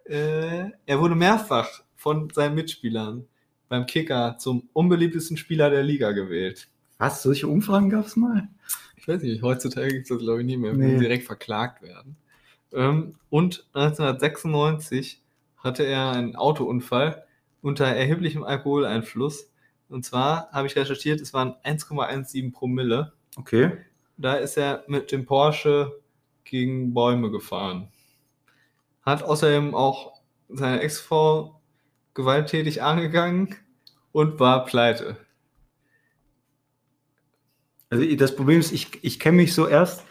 äh, 0.04 0.70
er 0.84 1.00
wurde 1.00 1.14
mehrfach 1.14 1.68
von 1.94 2.28
seinen 2.30 2.56
Mitspielern 2.56 3.24
beim 3.68 3.86
Kicker 3.86 4.36
zum 4.38 4.68
unbeliebtesten 4.72 5.36
Spieler 5.36 5.70
der 5.70 5.84
Liga 5.84 6.10
gewählt. 6.10 6.66
Was? 6.98 7.22
Solche 7.22 7.46
Umfragen 7.46 7.88
gab 7.88 8.06
es 8.06 8.16
mal? 8.16 8.48
Ich 8.96 9.06
weiß 9.06 9.22
nicht, 9.22 9.42
heutzutage 9.42 9.88
gibt 9.88 10.02
es 10.02 10.08
das 10.08 10.18
glaube 10.18 10.40
ich 10.40 10.46
nie 10.46 10.56
mehr, 10.56 10.72
wenn 10.72 10.80
Nee. 10.80 10.94
sie 10.94 11.00
direkt 11.04 11.24
verklagt 11.24 11.82
werden. 11.82 12.16
Ähm, 12.72 13.14
und 13.30 13.64
1996 13.74 15.22
hatte 15.58 15.84
er 15.84 16.10
einen 16.10 16.34
Autounfall 16.36 17.24
unter 17.66 17.84
erheblichem 17.86 18.44
Alkoholeinfluss. 18.44 19.50
Und 19.88 20.04
zwar 20.04 20.50
habe 20.52 20.68
ich 20.68 20.76
recherchiert, 20.76 21.20
es 21.20 21.34
waren 21.34 21.54
1,17 21.64 22.52
Promille. 22.52 23.12
Okay. 23.36 23.72
Da 24.16 24.34
ist 24.34 24.56
er 24.56 24.84
mit 24.86 25.10
dem 25.10 25.26
Porsche 25.26 26.00
gegen 26.44 26.94
Bäume 26.94 27.30
gefahren. 27.30 27.88
Hat 29.02 29.24
außerdem 29.24 29.74
auch 29.74 30.12
seine 30.48 30.80
Ex-Frau 30.80 31.60
gewalttätig 32.14 32.82
angegangen 32.82 33.56
und 34.12 34.38
war 34.38 34.64
pleite. 34.64 35.16
Also 37.90 38.04
das 38.16 38.34
Problem 38.34 38.60
ist, 38.60 38.72
ich, 38.72 39.02
ich 39.02 39.18
kenne 39.18 39.38
mich 39.38 39.54
so 39.54 39.66
erst, 39.66 40.04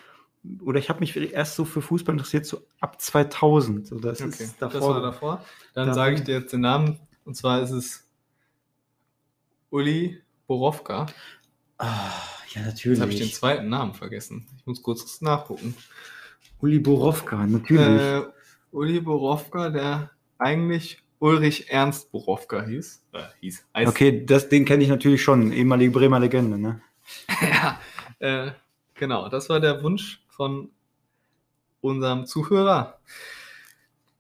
oder 0.62 0.78
ich 0.80 0.90
habe 0.90 1.00
mich 1.00 1.16
erst 1.16 1.56
so 1.56 1.66
für 1.66 1.82
Fußball 1.82 2.14
interessiert, 2.16 2.46
so 2.46 2.62
ab 2.80 3.02
2000. 3.02 3.88
So, 3.88 4.00
das 4.00 4.20
ist 4.22 4.40
das 4.40 4.58
davor. 4.74 4.96
war 4.96 5.02
davor. 5.02 5.46
Dann 5.74 5.88
Da- 5.88 5.94
sage 5.94 6.16
ich 6.16 6.24
dir 6.24 6.40
jetzt 6.40 6.52
den 6.54 6.62
Namen. 6.62 7.00
Und 7.26 7.36
zwar 7.36 7.62
ist 7.62 7.72
es 7.72 8.08
Uli 9.72 10.22
Borowka. 10.48 11.08
Ah, 11.78 12.12
ja, 12.54 12.62
Jetzt 12.62 12.68
habe 12.68 12.72
ich 12.72 12.84
den 12.84 13.00
natürlich. 13.00 13.36
zweiten 13.36 13.68
Namen 13.68 13.94
vergessen. 13.94 14.48
Ich 14.58 14.66
muss 14.66 14.82
kurz 14.82 15.20
nachgucken. 15.22 15.76
Uli 16.62 16.80
Borowka, 16.80 17.46
natürlich. 17.46 18.02
Äh, 18.02 18.22
Uli 18.72 19.02
Borowka, 19.02 19.70
der 19.70 20.12
eigentlich 20.38 21.04
Ulrich 21.20 21.70
Ernst 21.70 22.12
Borowka 22.12 22.64
hieß. 22.64 23.04
Äh, 23.14 23.24
hieß. 23.42 23.66
heißt. 23.76 23.90
okay, 23.90 24.26
das, 24.26 24.48
den 24.50 24.64
kenne 24.64 24.84
ich 24.84 24.90
natürlich 24.90 25.24
schon. 25.24 25.52
Ehemalige 25.52 25.92
Bremer 25.92 26.20
Legende, 26.20 26.58
ne? 26.58 26.82
ja, 27.42 27.80
äh, 28.20 28.52
genau. 28.94 29.30
Das 29.30 29.50
war 29.50 29.60
der 29.60 29.82
Wunsch 29.84 30.24
von 30.30 30.70
unserem 31.82 32.26
Zuhörer, 32.26 33.00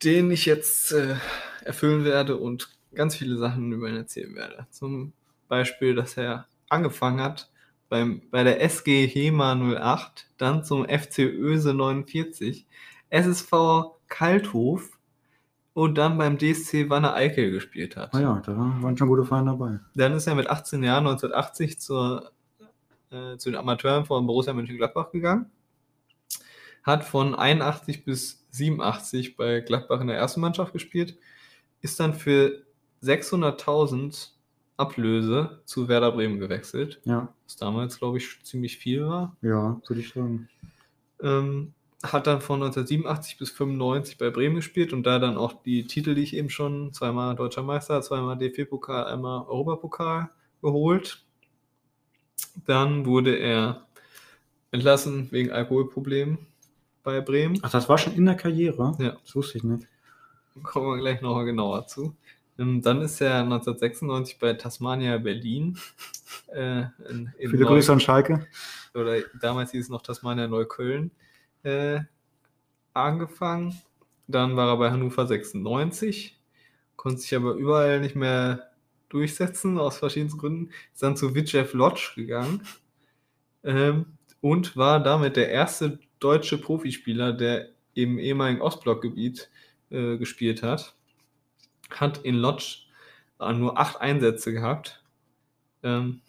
den 0.03 0.31
ich 0.31 0.45
jetzt 0.45 0.91
äh, 0.91 1.15
erfüllen 1.63 2.05
werde 2.05 2.37
und 2.37 2.74
ganz 2.95 3.15
viele 3.15 3.38
Sachen 3.38 3.71
über 3.71 3.89
ihn 3.89 3.97
erzählen 3.97 4.36
werde. 4.36 4.67
Zum 4.71 5.13
Beispiel, 5.47 5.95
dass 5.95 6.17
er 6.17 6.47
angefangen 6.69 7.21
hat 7.21 7.49
beim, 7.89 8.21
bei 8.31 8.43
der 8.43 8.62
SG 8.62 9.08
Hema 9.08 9.53
08, 9.53 10.27
dann 10.38 10.63
zum 10.63 10.86
FC 10.86 11.19
Öse 11.19 11.73
49, 11.73 12.65
SSV 13.10 13.51
Kalthof 14.08 14.99
und 15.73 15.97
dann 15.97 16.17
beim 16.17 16.38
DSC 16.38 16.89
Wanne 16.89 17.13
Eickel 17.13 17.51
gespielt 17.51 17.95
hat. 17.95 18.13
Ah 18.13 18.21
ja, 18.21 18.41
da 18.45 18.55
waren 18.55 18.97
schon 18.97 19.08
gute 19.08 19.25
Vereine 19.25 19.51
dabei. 19.51 19.79
Dann 19.93 20.13
ist 20.13 20.27
er 20.27 20.36
mit 20.36 20.49
18 20.49 20.84
Jahren 20.84 21.05
1980 21.05 21.79
zur, 21.79 22.31
äh, 23.12 23.38
zu 23.38 23.49
den 23.51 23.60
Amateuren 23.60 24.05
von 24.05 24.25
Borussia 24.25 24.53
Mönchengladbach 24.53 25.12
gegangen. 25.12 25.51
Hat 26.84 27.03
von 27.03 27.36
81 27.36 28.05
bis 28.05 28.45
87 28.51 29.36
bei 29.36 29.60
Gladbach 29.60 30.01
in 30.01 30.08
der 30.08 30.17
ersten 30.17 30.41
Mannschaft 30.41 30.71
gespielt. 30.71 31.17
Ist 31.81 31.99
dann 31.99 32.13
für 32.13 32.64
600.000 33.05 34.29
Ablöse 34.77 35.61
zu 35.65 35.87
Werder 35.87 36.11
Bremen 36.11 36.39
gewechselt. 36.39 36.99
Ja, 37.05 37.33
Was 37.45 37.55
damals, 37.55 37.97
glaube 37.97 38.17
ich, 38.17 38.43
ziemlich 38.43 38.77
viel 38.77 39.05
war. 39.07 39.35
ja, 39.41 39.79
würde 39.87 40.01
ich 40.01 40.09
sagen. 40.13 40.49
Ähm, 41.21 41.73
hat 42.03 42.27
dann 42.27 42.41
von 42.41 42.61
1987 42.61 43.37
bis 43.37 43.49
95 43.51 44.17
bei 44.17 44.29
Bremen 44.29 44.57
gespielt 44.57 44.93
und 44.93 45.03
da 45.03 45.17
dann 45.17 45.37
auch 45.37 45.63
die 45.63 45.87
Titel, 45.87 46.13
die 46.13 46.23
ich 46.23 46.35
eben 46.35 46.49
schon, 46.49 46.93
zweimal 46.93 47.35
Deutscher 47.35 47.63
Meister, 47.63 48.01
zweimal 48.01 48.37
DFB-Pokal, 48.37 49.05
einmal 49.05 49.45
Europapokal 49.47 50.29
geholt. 50.61 51.23
Dann 52.65 53.05
wurde 53.05 53.35
er 53.37 53.87
entlassen 54.71 55.29
wegen 55.31 55.51
Alkoholproblemen 55.51 56.37
bei 57.03 57.21
Bremen. 57.21 57.59
Ach, 57.63 57.71
das 57.71 57.87
war 57.87 57.97
schon 57.97 58.13
in 58.15 58.25
der 58.25 58.35
Karriere? 58.35 58.95
Ja. 58.99 59.17
Das 59.23 59.35
wusste 59.35 59.57
ich 59.57 59.63
nicht. 59.63 59.87
Kommen 60.63 60.87
wir 60.87 60.97
gleich 60.97 61.21
nochmal 61.21 61.45
genauer 61.45 61.87
zu. 61.87 62.15
Ähm, 62.59 62.81
Dann 62.81 63.01
ist 63.01 63.21
er 63.21 63.39
1996 63.41 64.39
bei 64.39 64.53
Tasmania 64.53 65.17
Berlin. 65.17 65.77
Äh, 66.53 66.81
in, 67.09 67.31
in 67.37 67.49
Viele 67.51 67.63
Neu- 67.63 67.69
Grüße 67.75 67.91
an 67.93 67.99
Schalke. 67.99 68.45
oder 68.93 69.21
damals 69.41 69.71
hieß 69.71 69.85
es 69.85 69.89
noch 69.89 70.01
Tasmania 70.01 70.47
Neukölln, 70.47 71.11
äh, 71.63 72.01
angefangen. 72.93 73.79
Dann 74.27 74.55
war 74.55 74.69
er 74.69 74.77
bei 74.77 74.91
Hannover 74.91 75.27
96, 75.27 76.39
konnte 76.95 77.21
sich 77.21 77.35
aber 77.35 77.53
überall 77.53 77.99
nicht 78.01 78.15
mehr 78.15 78.71
durchsetzen, 79.09 79.77
aus 79.77 79.97
verschiedensten 79.99 80.39
Gründen. 80.39 80.71
Ist 80.93 81.03
dann 81.03 81.15
zu 81.15 81.35
Vitjev 81.35 81.73
Lodz 81.73 82.13
gegangen 82.15 82.61
ähm, 83.63 84.17
und 84.41 84.75
war 84.77 85.01
damit 85.01 85.35
der 85.35 85.49
erste 85.49 85.99
deutsche 86.19 86.57
Profispieler, 86.57 87.33
der 87.33 87.69
im 87.93 88.17
ehemaligen 88.19 88.61
Ostblockgebiet 88.61 89.49
äh, 89.91 90.17
gespielt 90.17 90.63
hat. 90.63 90.94
Hat 91.89 92.19
in 92.19 92.35
Lodz 92.35 92.85
äh, 93.39 93.53
nur 93.53 93.79
acht 93.79 94.01
Einsätze 94.01 94.53
gehabt. 94.53 95.03
Ähm, 95.83 96.21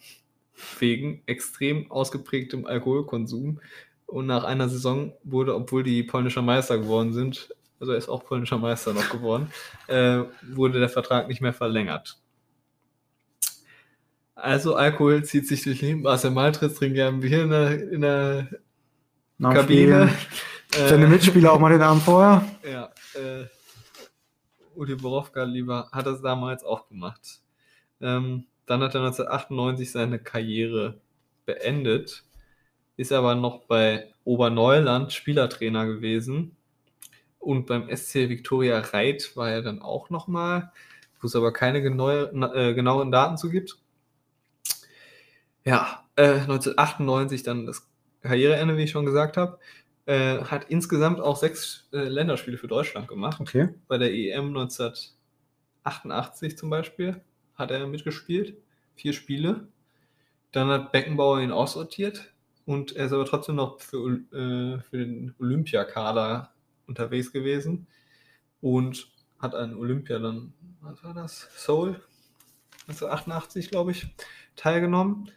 wegen 0.79 1.21
extrem 1.25 1.91
ausgeprägtem 1.91 2.65
Alkoholkonsum. 2.65 3.59
Und 4.05 4.25
nach 4.25 4.43
einer 4.43 4.69
Saison 4.69 5.13
wurde, 5.23 5.55
obwohl 5.55 5.83
die 5.83 6.03
polnischer 6.03 6.41
Meister 6.41 6.77
geworden 6.77 7.13
sind, 7.13 7.53
also 7.79 7.91
er 7.91 7.97
ist 7.97 8.09
auch 8.09 8.25
polnischer 8.25 8.57
Meister 8.57 8.93
noch 8.93 9.09
geworden, 9.09 9.51
äh, 9.87 10.23
wurde 10.41 10.79
der 10.79 10.89
Vertrag 10.89 11.27
nicht 11.27 11.41
mehr 11.41 11.53
verlängert. 11.53 12.19
Also 14.33 14.75
Alkohol 14.75 15.23
zieht 15.23 15.47
sich 15.47 15.63
durch 15.63 15.81
Leben. 15.81 16.03
Marcel 16.03 16.31
Maltritz 16.31 16.75
trinkt 16.75 16.95
gerne 16.95 17.17
ein 17.17 17.21
Bier 17.21 17.43
in 17.43 17.49
der, 17.49 17.91
in 17.91 18.01
der 18.01 18.47
Kabine. 19.41 20.09
Spiel. 20.09 20.87
Seine 20.87 21.07
Mitspieler 21.07 21.53
auch 21.53 21.59
mal 21.59 21.71
den 21.71 21.81
Abend 21.81 22.03
vorher. 22.03 22.45
Ja, 22.63 22.91
äh, 23.15 23.45
Uli 24.77 24.95
Borowka 24.95 25.43
lieber 25.43 25.89
hat 25.91 26.05
das 26.05 26.21
damals 26.21 26.63
auch 26.63 26.87
gemacht. 26.87 27.41
Ähm, 27.99 28.45
dann 28.65 28.81
hat 28.83 28.95
er 28.95 29.01
1998 29.01 29.91
seine 29.91 30.19
Karriere 30.19 30.99
beendet, 31.45 32.23
ist 32.97 33.11
aber 33.11 33.35
noch 33.35 33.65
bei 33.65 34.13
Oberneuland 34.23 35.13
Spielertrainer 35.13 35.85
gewesen 35.85 36.55
und 37.39 37.65
beim 37.65 37.89
SC 37.95 38.29
Viktoria 38.29 38.79
Reit 38.79 39.35
war 39.35 39.49
er 39.49 39.61
dann 39.61 39.81
auch 39.81 40.09
nochmal, 40.09 40.71
wo 41.21 41.27
es 41.27 41.35
aber 41.35 41.53
keine 41.53 41.81
genaue, 41.81 42.31
äh, 42.53 42.73
genauen 42.73 43.11
Daten 43.11 43.37
zu 43.37 43.49
gibt. 43.49 43.77
Ja, 45.63 46.05
äh, 46.15 46.41
1998 46.41 47.43
dann 47.43 47.65
das 47.65 47.87
Karriereende, 48.21 48.77
wie 48.77 48.83
ich 48.83 48.91
schon 48.91 49.05
gesagt 49.05 49.37
habe. 49.37 49.59
Äh, 50.07 50.43
hat 50.45 50.69
insgesamt 50.69 51.19
auch 51.19 51.35
sechs 51.35 51.89
äh, 51.91 51.97
Länderspiele 51.97 52.57
für 52.57 52.69
Deutschland 52.69 53.09
gemacht. 53.09 53.41
Okay. 53.41 53.67
Bei 53.89 53.97
der 53.97 54.13
EM 54.13 54.55
1988 54.55 56.57
zum 56.57 56.69
Beispiel 56.69 57.19
hat 57.55 57.71
er 57.71 57.85
mitgespielt. 57.87 58.55
Vier 58.95 59.11
Spiele. 59.11 59.67
Dann 60.53 60.69
hat 60.69 60.93
Beckenbauer 60.93 61.41
ihn 61.41 61.51
aussortiert 61.51 62.33
und 62.65 62.95
er 62.95 63.07
ist 63.07 63.11
aber 63.11 63.25
trotzdem 63.25 63.55
noch 63.55 63.81
für, 63.81 64.21
äh, 64.31 64.79
für 64.79 64.97
den 64.97 65.35
Olympiakader 65.39 66.53
unterwegs 66.87 67.33
gewesen 67.33 67.87
und 68.61 69.09
hat 69.39 69.55
an 69.55 69.75
Olympia 69.75 70.19
dann, 70.19 70.53
was 70.79 71.03
war 71.03 71.13
das? 71.13 71.49
Seoul 71.57 72.01
1988, 72.87 73.69
glaube 73.69 73.91
ich, 73.91 74.07
teilgenommen. 74.55 75.31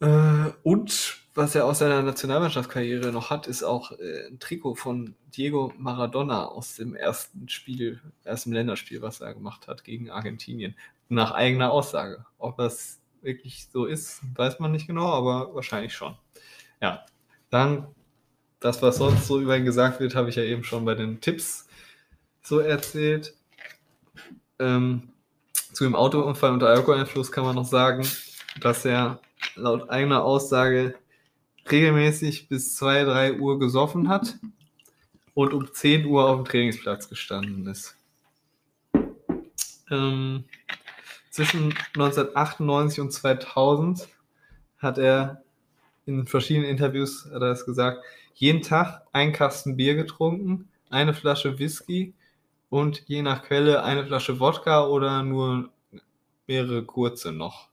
Äh, 0.00 0.50
und 0.62 1.23
was 1.34 1.54
er 1.54 1.64
aus 1.66 1.80
seiner 1.80 2.02
Nationalmannschaftskarriere 2.02 3.10
noch 3.10 3.30
hat, 3.30 3.46
ist 3.46 3.64
auch 3.64 3.92
äh, 3.92 4.28
ein 4.28 4.38
Trikot 4.38 4.76
von 4.76 5.14
Diego 5.36 5.72
Maradona 5.78 6.46
aus 6.46 6.76
dem 6.76 6.94
ersten 6.94 7.48
Spiel, 7.48 8.00
ersten 8.22 8.52
Länderspiel, 8.52 9.02
was 9.02 9.20
er 9.20 9.34
gemacht 9.34 9.66
hat 9.66 9.84
gegen 9.84 10.10
Argentinien. 10.10 10.76
Nach 11.08 11.32
eigener 11.32 11.72
Aussage. 11.72 12.24
Ob 12.38 12.56
das 12.56 13.00
wirklich 13.20 13.68
so 13.72 13.84
ist, 13.86 14.20
weiß 14.36 14.60
man 14.60 14.72
nicht 14.72 14.86
genau, 14.86 15.12
aber 15.12 15.54
wahrscheinlich 15.54 15.94
schon. 15.94 16.16
Ja, 16.80 17.04
dann 17.50 17.88
das, 18.60 18.80
was 18.80 18.96
sonst 18.96 19.26
so 19.26 19.40
über 19.40 19.56
ihn 19.56 19.64
gesagt 19.64 20.00
wird, 20.00 20.14
habe 20.14 20.28
ich 20.28 20.36
ja 20.36 20.42
eben 20.42 20.64
schon 20.64 20.84
bei 20.84 20.94
den 20.94 21.20
Tipps 21.20 21.68
so 22.42 22.60
erzählt. 22.60 23.34
Ähm, 24.58 25.12
zu 25.72 25.84
dem 25.84 25.96
Autounfall 25.96 26.52
unter 26.52 26.68
Alkoholeinfluss 26.68 27.32
kann 27.32 27.44
man 27.44 27.56
noch 27.56 27.66
sagen, 27.66 28.06
dass 28.60 28.84
er 28.84 29.18
laut 29.56 29.90
eigener 29.90 30.22
Aussage 30.22 30.94
regelmäßig 31.70 32.48
bis 32.48 32.76
2, 32.76 33.04
3 33.04 33.40
Uhr 33.40 33.58
gesoffen 33.58 34.08
hat 34.08 34.36
und 35.34 35.52
um 35.52 35.72
10 35.72 36.06
Uhr 36.06 36.28
auf 36.28 36.36
dem 36.36 36.44
Trainingsplatz 36.44 37.08
gestanden 37.08 37.66
ist. 37.66 37.96
Ähm, 39.90 40.44
zwischen 41.30 41.74
1998 41.94 43.00
und 43.00 43.12
2000 43.12 44.08
hat 44.78 44.98
er 44.98 45.42
in 46.06 46.26
verschiedenen 46.26 46.68
Interviews 46.68 47.24
hat 47.26 47.42
er 47.42 47.48
das 47.48 47.64
gesagt, 47.64 48.04
jeden 48.34 48.62
Tag 48.62 49.02
ein 49.12 49.32
Kasten 49.32 49.76
Bier 49.76 49.94
getrunken, 49.94 50.68
eine 50.90 51.14
Flasche 51.14 51.58
Whisky 51.58 52.14
und 52.68 53.04
je 53.06 53.22
nach 53.22 53.42
Quelle 53.42 53.82
eine 53.82 54.06
Flasche 54.06 54.38
Wodka 54.40 54.86
oder 54.86 55.22
nur 55.22 55.70
mehrere 56.46 56.84
kurze 56.84 57.32
noch 57.32 57.68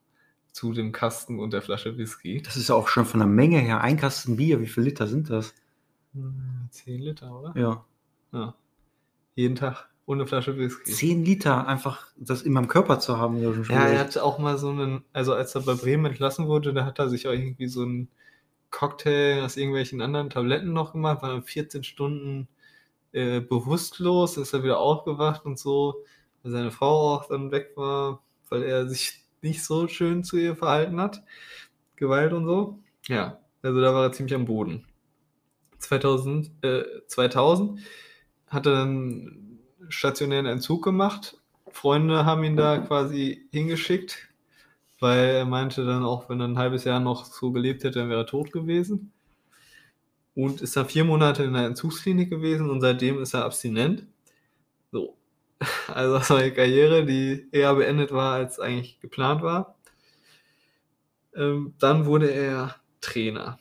zu 0.51 0.73
dem 0.73 0.91
Kasten 0.91 1.39
und 1.39 1.53
der 1.53 1.61
Flasche 1.61 1.97
Whisky. 1.97 2.41
Das 2.41 2.57
ist 2.57 2.69
ja 2.69 2.75
auch 2.75 2.87
schon 2.87 3.05
von 3.05 3.19
der 3.19 3.27
Menge 3.27 3.59
her. 3.59 3.81
Ein 3.81 3.97
Kasten 3.97 4.35
Bier, 4.37 4.59
wie 4.61 4.67
viele 4.67 4.87
Liter 4.87 5.07
sind 5.07 5.29
das? 5.29 5.53
10 6.71 6.99
Liter, 7.01 7.31
oder? 7.31 7.53
Ja. 7.59 7.85
Ja. 8.33 8.55
Jeden 9.35 9.55
Tag 9.55 9.87
ohne 10.05 10.27
Flasche 10.27 10.57
Whisky. 10.57 10.91
10 10.91 11.23
Liter 11.23 11.67
einfach 11.67 12.07
das 12.17 12.41
in 12.41 12.51
meinem 12.53 12.67
Körper 12.67 12.99
zu 12.99 13.17
haben. 13.17 13.37
ja 13.37 13.53
schon 13.53 13.63
Ja, 13.63 13.65
schwierig. 13.65 13.93
er 13.93 13.99
hat 13.99 14.17
auch 14.17 14.39
mal 14.39 14.57
so 14.57 14.69
einen, 14.69 15.03
also 15.13 15.33
als 15.33 15.55
er 15.55 15.61
bei 15.61 15.73
Bremen 15.75 16.05
entlassen 16.07 16.47
wurde, 16.47 16.73
da 16.73 16.85
hat 16.85 16.99
er 16.99 17.09
sich 17.09 17.27
auch 17.27 17.31
irgendwie 17.33 17.67
so 17.67 17.83
einen 17.83 18.09
Cocktail 18.71 19.43
aus 19.43 19.57
irgendwelchen 19.57 20.01
anderen 20.01 20.29
Tabletten 20.29 20.73
noch 20.73 20.91
gemacht, 20.93 21.21
war 21.21 21.29
dann 21.29 21.43
14 21.43 21.83
Stunden 21.83 22.47
äh, 23.13 23.39
bewusstlos, 23.41 24.37
ist 24.37 24.53
er 24.53 24.63
wieder 24.63 24.79
aufgewacht 24.79 25.45
und 25.45 25.59
so, 25.59 26.03
weil 26.43 26.51
seine 26.51 26.71
Frau 26.71 27.15
auch 27.15 27.27
dann 27.27 27.51
weg 27.51 27.71
war, 27.75 28.21
weil 28.49 28.63
er 28.63 28.87
sich 28.89 29.20
nicht 29.41 29.63
so 29.63 29.87
schön 29.87 30.23
zu 30.23 30.37
ihr 30.37 30.55
verhalten 30.55 30.99
hat. 30.99 31.23
Gewalt 31.95 32.33
und 32.33 32.45
so. 32.45 32.79
Ja, 33.07 33.39
also 33.61 33.81
da 33.81 33.93
war 33.93 34.03
er 34.03 34.11
ziemlich 34.11 34.35
am 34.35 34.45
Boden. 34.45 34.85
2000, 35.79 36.51
äh, 36.63 36.83
2000 37.07 37.79
hat 38.47 38.65
er 38.65 38.73
dann 38.73 39.59
stationären 39.89 40.45
Entzug 40.45 40.83
gemacht. 40.83 41.37
Freunde 41.71 42.25
haben 42.25 42.43
ihn 42.43 42.57
da 42.57 42.77
quasi 42.79 43.47
hingeschickt, 43.51 44.29
weil 44.99 45.35
er 45.35 45.45
meinte 45.45 45.85
dann 45.85 46.03
auch, 46.03 46.29
wenn 46.29 46.39
er 46.39 46.47
ein 46.47 46.57
halbes 46.57 46.83
Jahr 46.83 46.99
noch 46.99 47.25
so 47.25 47.51
gelebt 47.51 47.83
hätte, 47.83 47.99
dann 47.99 48.09
wäre 48.09 48.21
er 48.21 48.27
tot 48.27 48.51
gewesen. 48.51 49.11
Und 50.33 50.61
ist 50.61 50.77
dann 50.77 50.85
vier 50.85 51.03
Monate 51.03 51.43
in 51.43 51.53
der 51.53 51.65
Entzugsklinik 51.65 52.29
gewesen 52.29 52.69
und 52.69 52.81
seitdem 52.81 53.21
ist 53.21 53.33
er 53.33 53.45
abstinent. 53.45 54.05
So. 55.62 55.68
Also 55.93 56.18
das 56.18 56.30
war 56.30 56.38
eine 56.38 56.53
Karriere, 56.53 57.05
die 57.05 57.47
eher 57.51 57.76
beendet 57.76 58.12
war, 58.12 58.34
als 58.34 58.59
eigentlich 58.59 58.99
geplant 58.99 59.41
war. 59.41 59.76
Ähm, 61.36 61.76
dann 61.80 62.05
wurde 62.05 62.32
er 62.32 62.76
Trainer. 62.99 63.59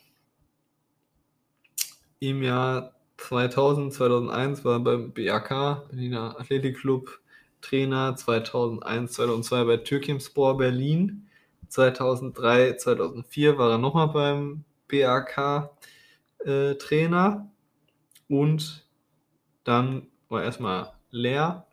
Im 2.19 2.43
Jahr 2.43 2.95
2000, 3.19 3.93
2001 3.93 4.65
war 4.65 4.75
er 4.75 4.81
beim 4.81 5.13
BAK, 5.13 5.89
Berliner 5.89 6.39
Athletikclub, 6.39 7.21
Trainer. 7.61 8.17
2001, 8.17 9.13
2002 9.13 9.65
bei 9.65 9.77
Türkimspor 9.79 10.57
Berlin. 10.57 11.29
2003, 11.69 12.75
2004 12.77 13.59
war 13.59 13.73
er 13.73 13.79
nochmal 13.79 14.09
beim 14.09 14.65
BAK 14.89 15.71
äh, 16.45 16.75
Trainer. 16.75 17.51
Und 18.29 18.87
dann 19.65 20.09
war 20.29 20.43
erstmal 20.43 20.93
leer. 21.11 21.67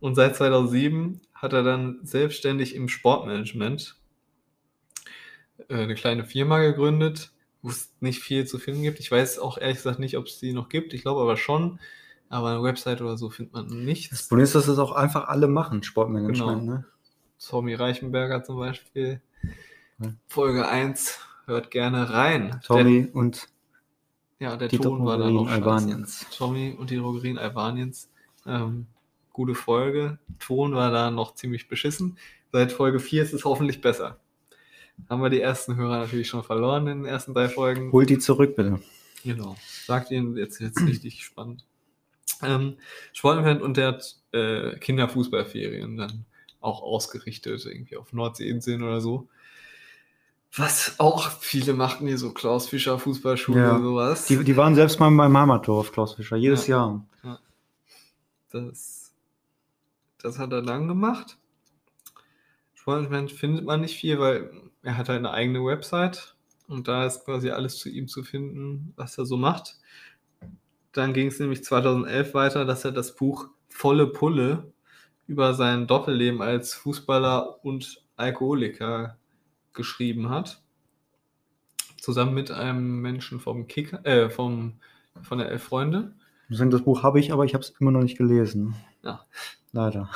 Und 0.00 0.14
seit 0.14 0.36
2007 0.36 1.20
hat 1.34 1.52
er 1.52 1.62
dann 1.62 1.98
selbstständig 2.02 2.74
im 2.74 2.88
Sportmanagement 2.88 3.96
äh, 5.68 5.74
eine 5.74 5.94
kleine 5.94 6.24
Firma 6.24 6.58
gegründet, 6.60 7.32
wo 7.62 7.70
es 7.70 7.92
nicht 8.00 8.20
viel 8.20 8.46
zu 8.46 8.58
finden 8.58 8.82
gibt. 8.82 9.00
Ich 9.00 9.10
weiß 9.10 9.38
auch 9.38 9.58
ehrlich 9.58 9.78
gesagt 9.78 9.98
nicht, 9.98 10.16
ob 10.16 10.26
es 10.26 10.38
die 10.38 10.52
noch 10.52 10.68
gibt. 10.68 10.94
Ich 10.94 11.02
glaube 11.02 11.20
aber 11.20 11.36
schon. 11.36 11.78
Aber 12.30 12.50
eine 12.50 12.62
Website 12.62 13.00
oder 13.00 13.16
so 13.16 13.30
findet 13.30 13.54
man 13.54 13.68
Das 13.68 13.74
nichts. 13.74 14.28
Problem 14.28 14.44
ist, 14.44 14.54
dass 14.54 14.66
das 14.66 14.78
auch 14.78 14.92
einfach 14.92 15.28
alle 15.28 15.48
machen, 15.48 15.82
Sportmanagement. 15.82 16.60
Genau. 16.60 16.72
Ne? 16.74 16.84
Tommy 17.38 17.74
Reichenberger 17.74 18.44
zum 18.44 18.58
Beispiel. 18.58 19.22
Ja. 19.98 20.12
Folge 20.26 20.68
1. 20.68 21.18
Hört 21.46 21.70
gerne 21.70 22.10
rein. 22.10 22.60
Tommy 22.64 23.08
und 23.12 23.48
Der, 24.38 24.50
ja, 24.50 24.56
der 24.56 24.68
die 24.68 24.76
Ton 24.78 25.04
war 25.06 25.16
Drogerien 25.16 25.34
noch 25.36 25.48
scheiße. 25.48 25.64
Albaniens. 25.64 26.26
Tommy 26.36 26.76
und 26.78 26.90
die 26.90 26.96
Drogerien 26.96 27.38
Albaniens. 27.38 28.10
Ähm, 28.46 28.86
gute 29.32 29.54
Folge. 29.54 30.18
Ton 30.38 30.74
war 30.74 30.90
da 30.90 31.10
noch 31.10 31.34
ziemlich 31.34 31.68
beschissen. 31.68 32.18
Seit 32.52 32.72
Folge 32.72 32.98
4 33.00 33.22
ist 33.22 33.32
es 33.34 33.44
hoffentlich 33.44 33.80
besser. 33.80 34.18
Haben 35.08 35.22
wir 35.22 35.30
die 35.30 35.40
ersten 35.40 35.76
Hörer 35.76 35.98
natürlich 35.98 36.28
schon 36.28 36.42
verloren 36.42 36.86
in 36.88 37.02
den 37.02 37.06
ersten 37.06 37.34
drei 37.34 37.48
Folgen. 37.48 37.92
Holt 37.92 38.10
die 38.10 38.18
zurück, 38.18 38.56
bitte. 38.56 38.80
Genau. 39.24 39.56
Sagt 39.86 40.10
Ihnen 40.10 40.36
jetzt, 40.36 40.60
jetzt 40.60 40.80
richtig 40.80 41.24
spannend. 41.24 41.64
Ähm, 42.42 42.76
Sportevent 43.12 43.62
und 43.62 43.76
der 43.76 43.88
hat 43.88 44.16
äh, 44.32 44.76
Kinderfußballferien 44.78 45.96
dann 45.96 46.24
auch 46.60 46.82
ausgerichtet, 46.82 47.64
irgendwie 47.66 47.96
auf 47.96 48.12
Nordseeinseln 48.12 48.82
oder 48.82 49.00
so. 49.00 49.28
Was 50.56 50.94
auch 50.98 51.30
viele 51.40 51.74
machten 51.74 52.06
hier 52.06 52.18
so 52.18 52.32
Klaus 52.32 52.68
Fischer 52.68 52.98
Fußballschule, 52.98 53.60
Ja. 53.60 53.78
sowas. 53.80 54.26
Die, 54.26 54.42
die 54.42 54.56
waren 54.56 54.74
selbst 54.74 54.98
mal 54.98 55.10
beim 55.14 55.36
Heimatdorf, 55.36 55.92
Klaus 55.92 56.14
Fischer, 56.14 56.36
jedes 56.36 56.66
Ja. 56.66 57.00
Jahr. 57.22 57.38
Das, 58.50 58.97
das 60.18 60.38
hat 60.38 60.52
er 60.52 60.62
lang 60.62 60.88
gemacht. 60.88 61.38
Sportmanagement 62.74 63.32
findet 63.32 63.64
man 63.64 63.80
nicht 63.80 63.98
viel, 63.98 64.18
weil 64.18 64.50
er 64.82 64.96
hat 64.96 65.08
halt 65.08 65.18
eine 65.18 65.32
eigene 65.32 65.64
Website 65.64 66.36
und 66.68 66.88
da 66.88 67.06
ist 67.06 67.24
quasi 67.24 67.50
alles 67.50 67.78
zu 67.78 67.88
ihm 67.88 68.08
zu 68.08 68.22
finden, 68.22 68.92
was 68.96 69.18
er 69.18 69.26
so 69.26 69.36
macht. 69.36 69.76
Dann 70.92 71.12
ging 71.12 71.28
es 71.28 71.38
nämlich 71.38 71.64
2011 71.64 72.34
weiter, 72.34 72.64
dass 72.64 72.84
er 72.84 72.92
das 72.92 73.14
Buch 73.14 73.48
Volle 73.68 74.06
Pulle 74.08 74.72
über 75.26 75.54
sein 75.54 75.86
Doppelleben 75.86 76.42
als 76.42 76.74
Fußballer 76.74 77.62
und 77.64 78.02
Alkoholiker 78.16 79.18
geschrieben 79.74 80.30
hat. 80.30 80.62
Zusammen 82.00 82.34
mit 82.34 82.50
einem 82.50 83.00
Menschen 83.00 83.38
vom 83.38 83.68
Kicker, 83.68 84.04
äh, 84.04 84.30
vom, 84.30 84.80
von 85.22 85.38
der 85.38 85.50
Elf 85.50 85.64
Freunde. 85.64 86.14
Ich 86.48 86.52
muss 86.52 86.60
sagen, 86.60 86.70
das 86.70 86.80
Buch 86.80 87.02
habe 87.02 87.20
ich, 87.20 87.30
aber 87.30 87.44
ich 87.44 87.52
habe 87.52 87.62
es 87.62 87.74
immer 87.78 87.90
noch 87.90 88.00
nicht 88.00 88.16
gelesen. 88.16 88.74
Ja. 89.02 89.26
Leider. 89.72 90.08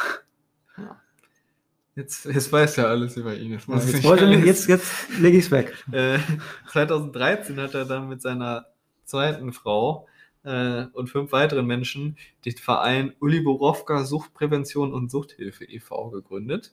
Jetzt, 1.95 2.25
jetzt 2.25 2.51
weiß 2.51 2.79
er 2.79 2.89
alles 2.89 3.19
über 3.19 3.37
ihn. 3.37 3.53
Jetzt, 3.53 3.69
ich 3.69 4.03
Jetzt, 4.03 4.03
lesen. 4.03 4.47
jetzt, 4.47 4.67
jetzt 4.67 5.19
lege 5.19 5.37
ich 5.37 5.45
es 5.45 5.51
weg. 5.51 5.77
Äh, 5.93 6.21
2013 6.69 7.61
hat 7.61 7.75
er 7.75 7.85
dann 7.85 8.09
mit 8.09 8.23
seiner 8.23 8.65
zweiten 9.05 9.53
Frau 9.53 10.07
äh, 10.43 10.87
und 10.95 11.11
fünf 11.11 11.33
weiteren 11.33 11.67
Menschen 11.67 12.17
den 12.47 12.57
Verein 12.57 13.13
Uli 13.21 13.43
Borowka 13.43 14.05
Suchtprävention 14.05 14.95
und 14.95 15.11
Suchthilfe 15.11 15.67
e.V. 15.67 16.09
gegründet. 16.09 16.73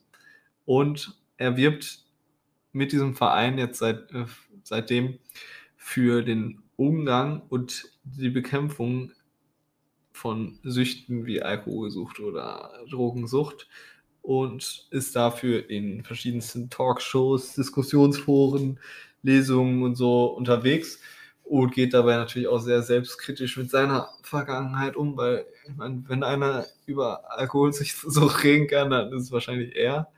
Und 0.64 1.20
er 1.36 1.57
wirbt 1.57 2.05
mit 2.72 2.93
diesem 2.93 3.14
Verein 3.14 3.57
jetzt 3.57 3.80
seit, 3.80 4.10
äh, 4.14 4.26
seitdem 4.64 5.20
für 5.76 6.24
den 6.24 6.64
Umgang 6.78 7.41
und 7.49 7.89
die 8.05 8.30
Bekämpfung 8.30 9.12
von 10.20 10.59
Süchten 10.63 11.26
wie 11.26 11.41
Alkoholsucht 11.41 12.20
oder 12.20 12.72
Drogensucht 12.89 13.67
und 14.22 14.88
ist 14.91 15.15
dafür 15.15 15.70
in 15.70 16.03
verschiedensten 16.03 16.70
Talkshows, 16.70 17.55
Diskussionsforen, 17.55 18.80
Lesungen 19.24 19.82
und 19.82 19.95
so 19.95 20.26
unterwegs 20.26 20.99
und 21.43 21.72
geht 21.72 21.93
dabei 21.93 22.17
natürlich 22.17 22.47
auch 22.47 22.59
sehr 22.59 22.84
selbstkritisch 22.84 23.57
mit 23.57 23.72
seiner 23.72 24.09
Vergangenheit 24.22 24.95
um, 24.95 25.15
weil 25.17 25.45
ich 25.67 25.76
meine, 25.76 26.03
wenn 26.07 26.24
einer 26.24 26.65
über 26.86 27.32
Alkoholsucht 27.32 27.95
so 28.07 28.26
reden 28.26 28.67
kann, 28.67 28.89
dann 28.89 29.13
ist 29.13 29.24
es 29.24 29.32
wahrscheinlich 29.32 29.76
er. 29.76 30.11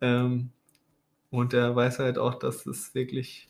Ähm, 0.00 0.50
und 1.30 1.52
er 1.52 1.74
weiß 1.74 1.98
halt 1.98 2.18
auch, 2.18 2.34
dass 2.34 2.66
es 2.66 2.94
wirklich 2.94 3.48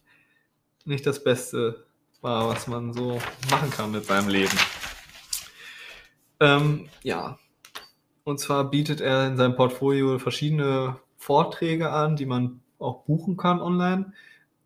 nicht 0.86 1.06
das 1.06 1.22
Beste 1.22 1.84
war, 2.22 2.48
was 2.48 2.66
man 2.66 2.94
so 2.94 3.20
machen 3.50 3.70
kann 3.70 3.92
mit 3.92 4.06
seinem 4.06 4.28
Leben. 4.28 4.56
Ähm, 6.44 6.88
ja, 7.02 7.38
und 8.24 8.40
zwar 8.40 8.70
bietet 8.70 9.00
er 9.00 9.26
in 9.28 9.36
seinem 9.36 9.54
Portfolio 9.54 10.18
verschiedene 10.18 10.96
Vorträge 11.16 11.90
an, 11.90 12.16
die 12.16 12.26
man 12.26 12.60
auch 12.78 13.04
buchen 13.04 13.36
kann 13.36 13.60
online. 13.60 14.12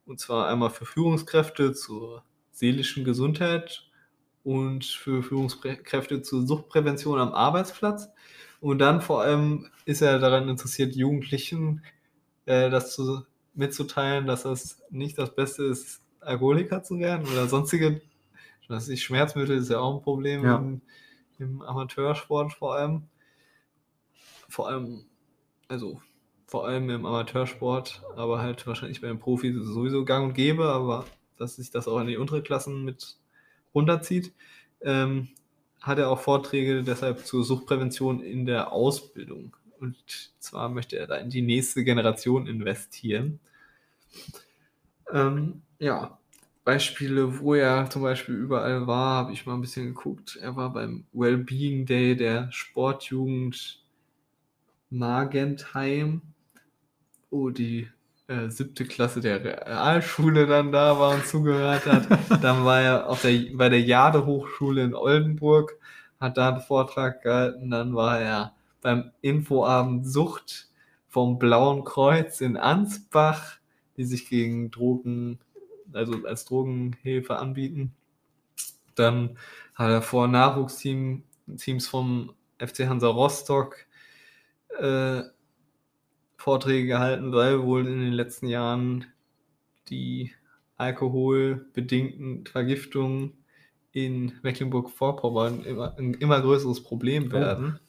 Und 0.06 0.20
zwar 0.20 0.48
einmal 0.48 0.70
für 0.70 0.86
Führungskräfte 0.86 1.72
zur 1.72 2.22
seelischen 2.52 3.04
Gesundheit 3.04 3.84
und 4.44 4.84
für 4.84 5.22
Führungskräfte 5.22 6.22
zur 6.22 6.46
Suchtprävention 6.46 7.18
am 7.18 7.32
Arbeitsplatz. 7.32 8.08
Und 8.60 8.78
dann 8.78 9.02
vor 9.02 9.22
allem 9.22 9.70
ist 9.84 10.02
er 10.02 10.18
daran 10.18 10.48
interessiert, 10.48 10.94
Jugendlichen 10.94 11.82
äh, 12.46 12.70
das 12.70 12.94
zu, 12.94 13.24
mitzuteilen, 13.54 14.26
dass 14.26 14.44
das 14.44 14.80
nicht 14.90 15.18
das 15.18 15.34
Beste 15.34 15.64
ist, 15.64 16.00
Alkoholiker 16.20 16.82
zu 16.82 16.98
werden 16.98 17.26
oder 17.28 17.46
sonstige, 17.46 18.00
das 18.68 18.88
ist 18.88 19.02
Schmerzmittel 19.02 19.56
ist 19.56 19.70
ja 19.70 19.78
auch 19.78 19.96
ein 19.96 20.02
Problem 20.02 20.44
Ja. 20.44 20.56
im, 20.56 20.82
im 21.38 21.62
Amateursport 21.62 22.52
vor 22.52 22.74
allem. 22.74 23.08
Vor 24.48 24.68
allem, 24.68 25.04
also 25.68 26.00
vor 26.46 26.66
allem 26.66 26.88
im 26.88 27.04
Amateursport, 27.04 28.02
aber 28.16 28.40
halt 28.40 28.66
wahrscheinlich 28.66 29.02
bei 29.02 29.08
den 29.08 29.18
Profis 29.18 29.54
sowieso 29.54 30.04
gang 30.04 30.28
und 30.28 30.34
gäbe, 30.34 30.64
aber 30.64 31.04
dass 31.36 31.56
sich 31.56 31.70
das 31.70 31.86
auch 31.86 32.00
in 32.00 32.06
die 32.06 32.16
untere 32.16 32.42
Klassen 32.42 32.84
mit 32.84 33.18
runterzieht, 33.74 34.32
ähm, 34.80 35.28
hat 35.80 35.98
er 35.98 36.10
auch 36.10 36.20
Vorträge 36.20 36.82
deshalb 36.82 37.26
zur 37.26 37.44
Suchtprävention 37.44 38.22
in 38.22 38.46
der 38.46 38.72
Ausbildung. 38.72 39.56
Und 39.78 40.32
zwar 40.38 40.68
möchte 40.68 40.98
er 40.98 41.06
da 41.06 41.16
in 41.16 41.30
die 41.30 41.42
nächste 41.42 41.84
Generation 41.84 42.46
investieren. 42.46 43.40
Ähm, 45.12 45.62
ja, 45.78 46.17
Beispiele, 46.68 47.40
wo 47.40 47.54
er 47.54 47.88
zum 47.88 48.02
Beispiel 48.02 48.34
überall 48.34 48.86
war, 48.86 49.16
habe 49.16 49.32
ich 49.32 49.46
mal 49.46 49.54
ein 49.54 49.62
bisschen 49.62 49.86
geguckt. 49.86 50.38
Er 50.42 50.54
war 50.54 50.70
beim 50.70 51.06
Wellbeing 51.14 51.86
Day 51.86 52.14
der 52.14 52.52
Sportjugend 52.52 53.82
Magentheim, 54.90 56.20
wo 57.30 57.48
die 57.48 57.88
äh, 58.26 58.50
siebte 58.50 58.84
Klasse 58.84 59.22
der 59.22 59.42
Realschule 59.42 60.46
dann 60.46 60.70
da 60.70 60.98
war 60.98 61.14
und 61.14 61.24
zugehört 61.24 61.86
hat. 61.86 62.06
dann 62.42 62.66
war 62.66 62.82
er 62.82 63.08
auf 63.08 63.22
der, 63.22 63.40
bei 63.54 63.70
der 63.70 63.80
Jade 63.80 64.26
Hochschule 64.26 64.84
in 64.84 64.94
Oldenburg, 64.94 65.72
hat 66.20 66.36
da 66.36 66.50
einen 66.50 66.60
Vortrag 66.60 67.22
gehalten. 67.22 67.70
Dann 67.70 67.94
war 67.94 68.20
er 68.20 68.52
beim 68.82 69.10
Infoabend 69.22 70.06
Sucht 70.06 70.68
vom 71.06 71.38
Blauen 71.38 71.84
Kreuz 71.84 72.42
in 72.42 72.58
Ansbach, 72.58 73.56
die 73.96 74.04
sich 74.04 74.28
gegen 74.28 74.70
Drogen, 74.70 75.38
also 75.92 76.24
als 76.26 76.44
Drogenhilfe 76.44 77.36
anbieten. 77.36 77.94
Dann 78.94 79.38
hat 79.74 79.90
er 79.90 80.02
vor 80.02 80.28
Nachwuchsteam 80.28 81.22
Teams 81.56 81.88
vom 81.88 82.34
FC 82.58 82.88
Hansa 82.88 83.08
Rostock 83.08 83.86
äh, 84.78 85.22
Vorträge 86.36 86.86
gehalten, 86.86 87.32
weil 87.32 87.62
wohl 87.62 87.86
in 87.86 88.00
den 88.00 88.12
letzten 88.12 88.48
Jahren 88.48 89.06
die 89.88 90.32
alkoholbedingten 90.76 92.46
Vergiftungen 92.46 93.32
in 93.92 94.32
Mecklenburg-Vorpommern 94.42 95.64
immer, 95.64 95.96
ein 95.98 96.14
immer 96.14 96.40
größeres 96.40 96.82
Problem 96.82 97.32
werden. 97.32 97.80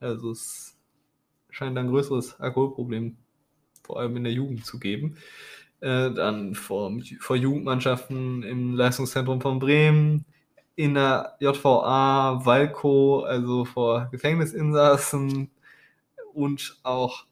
Also 0.00 0.32
es 0.32 0.76
scheint 1.50 1.78
ein 1.78 1.88
größeres 1.88 2.38
Alkoholproblem 2.40 3.16
vor 3.82 4.00
allem 4.00 4.16
in 4.16 4.24
der 4.24 4.32
Jugend 4.32 4.66
zu 4.66 4.78
geben. 4.78 5.16
Äh, 5.84 6.14
dann 6.14 6.54
vor, 6.54 6.90
vor 7.20 7.36
Jugendmannschaften 7.36 8.42
im 8.42 8.74
Leistungszentrum 8.74 9.42
von 9.42 9.58
Bremen, 9.58 10.24
in 10.76 10.94
der 10.94 11.36
JVA, 11.40 12.40
Walco, 12.42 13.20
also 13.20 13.66
vor 13.66 14.08
Gefängnisinsassen 14.10 15.50
und 16.32 16.78
auch 16.84 17.26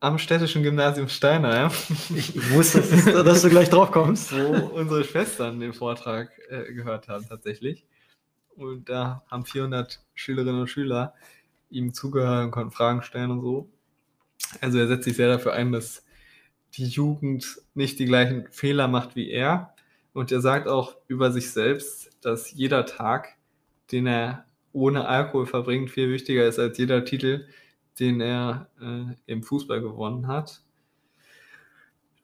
am 0.00 0.16
städtischen 0.16 0.62
Gymnasium 0.62 1.08
Steinheim, 1.08 1.70
Ich, 2.16 2.34
ich 2.34 2.50
wusste, 2.50 2.80
dass, 2.80 3.24
dass 3.24 3.42
du 3.42 3.50
gleich 3.50 3.68
drauf 3.68 3.90
kommst. 3.90 4.32
wo 4.32 4.68
unsere 4.74 5.04
Schwestern 5.04 5.60
den 5.60 5.74
Vortrag 5.74 6.30
äh, 6.48 6.72
gehört 6.72 7.08
haben 7.08 7.28
tatsächlich. 7.28 7.84
Und 8.56 8.88
da 8.88 9.22
haben 9.30 9.44
400 9.44 10.02
Schülerinnen 10.14 10.62
und 10.62 10.68
Schüler 10.68 11.12
ihm 11.68 11.92
zugehört 11.92 12.46
und 12.46 12.52
konnten 12.52 12.72
Fragen 12.72 13.02
stellen 13.02 13.32
und 13.32 13.42
so. 13.42 13.68
Also 14.62 14.78
er 14.78 14.88
setzt 14.88 15.04
sich 15.04 15.16
sehr 15.16 15.28
dafür 15.28 15.52
ein, 15.52 15.72
dass 15.72 16.06
die 16.74 16.86
Jugend 16.86 17.60
nicht 17.74 17.98
die 17.98 18.06
gleichen 18.06 18.46
Fehler 18.50 18.88
macht 18.88 19.16
wie 19.16 19.30
er. 19.30 19.74
Und 20.12 20.32
er 20.32 20.40
sagt 20.40 20.68
auch 20.68 20.96
über 21.08 21.32
sich 21.32 21.50
selbst, 21.50 22.10
dass 22.20 22.52
jeder 22.52 22.86
Tag, 22.86 23.36
den 23.90 24.06
er 24.06 24.44
ohne 24.72 25.06
Alkohol 25.06 25.46
verbringt, 25.46 25.90
viel 25.90 26.10
wichtiger 26.10 26.46
ist 26.46 26.58
als 26.58 26.78
jeder 26.78 27.04
Titel, 27.04 27.46
den 28.00 28.20
er 28.20 28.68
äh, 28.80 29.14
im 29.26 29.42
Fußball 29.42 29.80
gewonnen 29.80 30.26
hat. 30.26 30.62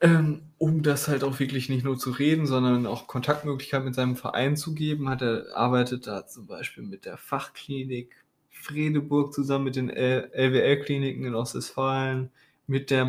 Ähm, 0.00 0.42
um 0.58 0.82
das 0.82 1.08
halt 1.08 1.24
auch 1.24 1.40
wirklich 1.40 1.68
nicht 1.68 1.84
nur 1.84 1.98
zu 1.98 2.10
reden, 2.10 2.46
sondern 2.46 2.86
auch 2.86 3.08
Kontaktmöglichkeiten 3.08 3.86
mit 3.86 3.94
seinem 3.96 4.16
Verein 4.16 4.56
zu 4.56 4.74
geben, 4.74 5.08
hat 5.08 5.22
er 5.22 5.46
arbeitet 5.56 6.06
da 6.06 6.26
zum 6.26 6.46
Beispiel 6.46 6.84
mit 6.84 7.04
der 7.04 7.16
Fachklinik 7.16 8.14
Fredeburg 8.48 9.32
zusammen 9.32 9.64
mit 9.64 9.76
den 9.76 9.88
LWL-Kliniken 9.90 11.24
in 11.24 11.34
Ostwestfalen, 11.34 12.30
mit 12.66 12.90
der 12.90 13.04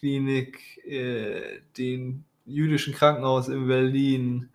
Max-Grundig-Klinik, 0.00 0.84
äh, 0.86 1.60
den 1.76 2.24
jüdischen 2.46 2.94
Krankenhaus 2.94 3.48
in 3.48 3.66
Berlin 3.66 4.48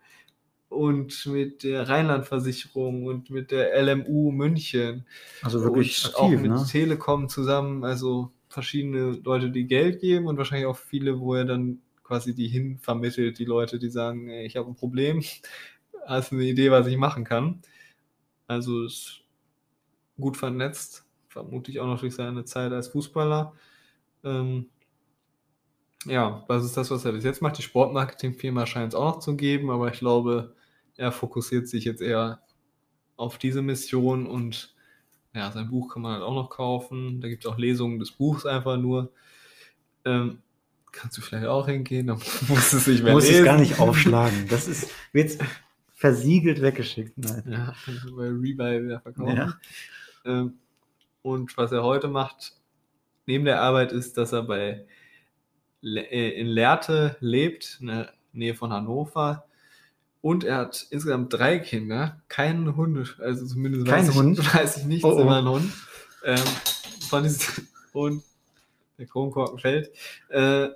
und 0.68 1.26
mit 1.26 1.62
der 1.62 1.88
Rheinland-Versicherung 1.88 3.04
und 3.04 3.30
mit 3.30 3.50
der 3.50 3.74
LMU 3.82 4.32
München 4.32 5.06
Also 5.42 5.62
wirklich 5.62 6.04
und 6.04 6.16
auch 6.16 6.24
aktiv, 6.24 6.40
mit 6.40 6.50
ne? 6.50 6.66
Telekom 6.68 7.28
zusammen, 7.28 7.84
also 7.84 8.32
verschiedene 8.48 9.12
Leute, 9.24 9.50
die 9.50 9.66
Geld 9.66 10.00
geben 10.00 10.26
und 10.26 10.36
wahrscheinlich 10.36 10.66
auch 10.66 10.76
viele, 10.76 11.20
wo 11.20 11.34
er 11.34 11.44
dann 11.44 11.80
quasi 12.02 12.34
die 12.34 12.48
hin 12.48 12.78
vermittelt, 12.78 13.38
die 13.38 13.44
Leute, 13.44 13.78
die 13.78 13.88
sagen, 13.88 14.28
ey, 14.28 14.46
ich 14.46 14.56
habe 14.56 14.68
ein 14.68 14.76
Problem, 14.76 15.22
hast 16.06 16.32
du 16.32 16.36
eine 16.36 16.44
Idee, 16.44 16.70
was 16.70 16.86
ich 16.86 16.96
machen 16.96 17.24
kann. 17.24 17.62
Also 18.46 18.84
ist 18.84 19.22
gut 20.20 20.36
vernetzt, 20.36 21.04
vermutlich 21.28 21.80
auch 21.80 21.86
noch 21.86 22.00
durch 22.00 22.14
seine 22.14 22.44
Zeit 22.44 22.72
als 22.72 22.88
Fußballer. 22.88 23.54
Ähm, 24.24 24.66
ja, 26.06 26.44
das 26.48 26.64
ist 26.64 26.76
das, 26.76 26.90
was 26.90 27.04
er 27.04 27.12
bis 27.12 27.24
jetzt 27.24 27.42
macht. 27.42 27.58
Die 27.58 27.62
Sportmarketing-Firma 27.62 28.66
scheint 28.66 28.92
es 28.92 28.94
auch 28.94 29.14
noch 29.14 29.18
zu 29.20 29.36
geben, 29.36 29.70
aber 29.70 29.92
ich 29.92 29.98
glaube, 29.98 30.54
er 30.96 31.12
fokussiert 31.12 31.68
sich 31.68 31.84
jetzt 31.84 32.02
eher 32.02 32.40
auf 33.16 33.38
diese 33.38 33.62
Mission 33.62 34.26
und 34.26 34.74
ja, 35.34 35.50
sein 35.52 35.68
Buch 35.68 35.92
kann 35.92 36.02
man 36.02 36.14
halt 36.14 36.22
auch 36.22 36.34
noch 36.34 36.48
kaufen. 36.48 37.20
Da 37.20 37.28
gibt 37.28 37.44
es 37.44 37.50
auch 37.50 37.58
Lesungen 37.58 37.98
des 37.98 38.10
Buchs 38.12 38.46
einfach 38.46 38.78
nur. 38.78 39.12
Ähm, 40.04 40.38
kannst 40.92 41.18
du 41.18 41.20
vielleicht 41.20 41.46
auch 41.46 41.66
hingehen, 41.66 42.06
dann 42.08 42.18
musst 42.48 42.72
du 42.72 42.78
es 42.78 42.86
nicht 42.86 43.04
mehr 43.04 43.14
lesen. 43.14 43.34
es 43.34 43.44
gar 43.44 43.58
nicht 43.58 43.78
aufschlagen. 43.78 44.46
Das 44.48 44.66
ist 44.66 44.90
wird 45.12 45.38
versiegelt 45.94 46.62
weggeschickt. 46.62 47.16
Nein. 47.16 47.42
Ja, 47.46 47.74
bei 48.16 48.28
Rebuy 48.28 48.84
wieder 48.84 49.00
verkaufen. 49.00 49.36
Ja. 49.36 49.54
Ähm, 50.24 50.54
und 51.22 51.56
was 51.56 51.72
er 51.72 51.82
heute 51.82 52.08
macht, 52.08 52.52
neben 53.26 53.44
der 53.44 53.60
Arbeit, 53.60 53.92
ist, 53.92 54.16
dass 54.16 54.32
er 54.32 54.42
bei 54.42 54.86
in 55.82 56.46
Lehrte 56.46 57.16
lebt, 57.20 57.78
in 57.80 57.88
der 57.88 58.12
Nähe 58.32 58.54
von 58.54 58.72
Hannover. 58.72 59.44
Und 60.20 60.44
er 60.44 60.56
hat 60.56 60.86
insgesamt 60.90 61.32
drei 61.32 61.58
Kinder, 61.58 62.20
keinen 62.28 62.76
Hund, 62.76 63.16
also 63.20 63.46
zumindest 63.46 63.86
Kein 63.86 64.08
weiß, 64.08 64.14
Hund? 64.14 64.38
Ich, 64.38 64.54
weiß 64.54 64.76
ich 64.78 64.84
nichts 64.84 65.04
Oh, 65.04 65.12
oh. 65.12 65.22
über 65.22 65.36
einen 65.36 65.48
Hund. 65.48 65.72
Ähm, 66.24 66.44
von 67.08 67.22
diesen, 67.22 67.68
und 67.92 68.22
der 68.98 69.06
Kronkorken 69.06 69.58
fällt. 69.58 69.90
Äh, 70.28 70.68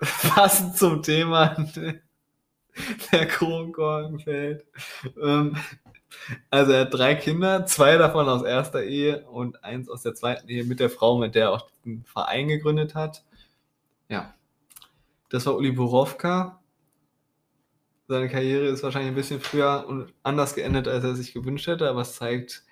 passend 0.34 0.76
zum 0.76 1.02
Thema, 1.02 1.56
der 3.12 3.26
Kronkorken 3.26 4.20
fällt. 4.20 4.64
Ähm, 5.20 5.56
also 6.50 6.72
er 6.72 6.82
hat 6.82 6.94
drei 6.94 7.14
Kinder, 7.14 7.66
zwei 7.66 7.96
davon 7.96 8.28
aus 8.28 8.42
erster 8.42 8.82
Ehe 8.82 9.26
und 9.26 9.62
eins 9.64 9.88
aus 9.88 10.02
der 10.02 10.14
zweiten 10.14 10.48
Ehe 10.48 10.64
mit 10.64 10.80
der 10.80 10.90
Frau, 10.90 11.18
mit 11.18 11.34
der 11.34 11.44
er 11.44 11.52
auch 11.52 11.70
den 11.84 12.04
Verein 12.04 12.48
gegründet 12.48 12.94
hat. 12.94 13.24
Ja, 14.10 14.34
das 15.30 15.46
war 15.46 15.56
Uli 15.56 15.70
Borowka. 15.72 16.60
Seine 18.08 18.28
Karriere 18.28 18.66
ist 18.66 18.82
wahrscheinlich 18.82 19.12
ein 19.12 19.14
bisschen 19.14 19.40
früher 19.40 19.86
und 19.88 20.12
anders 20.24 20.56
geendet, 20.56 20.88
als 20.88 21.04
er 21.04 21.14
sich 21.14 21.32
gewünscht 21.32 21.68
hätte, 21.68 21.88
aber 21.88 22.00
es 22.00 22.16
zeigt, 22.16 22.64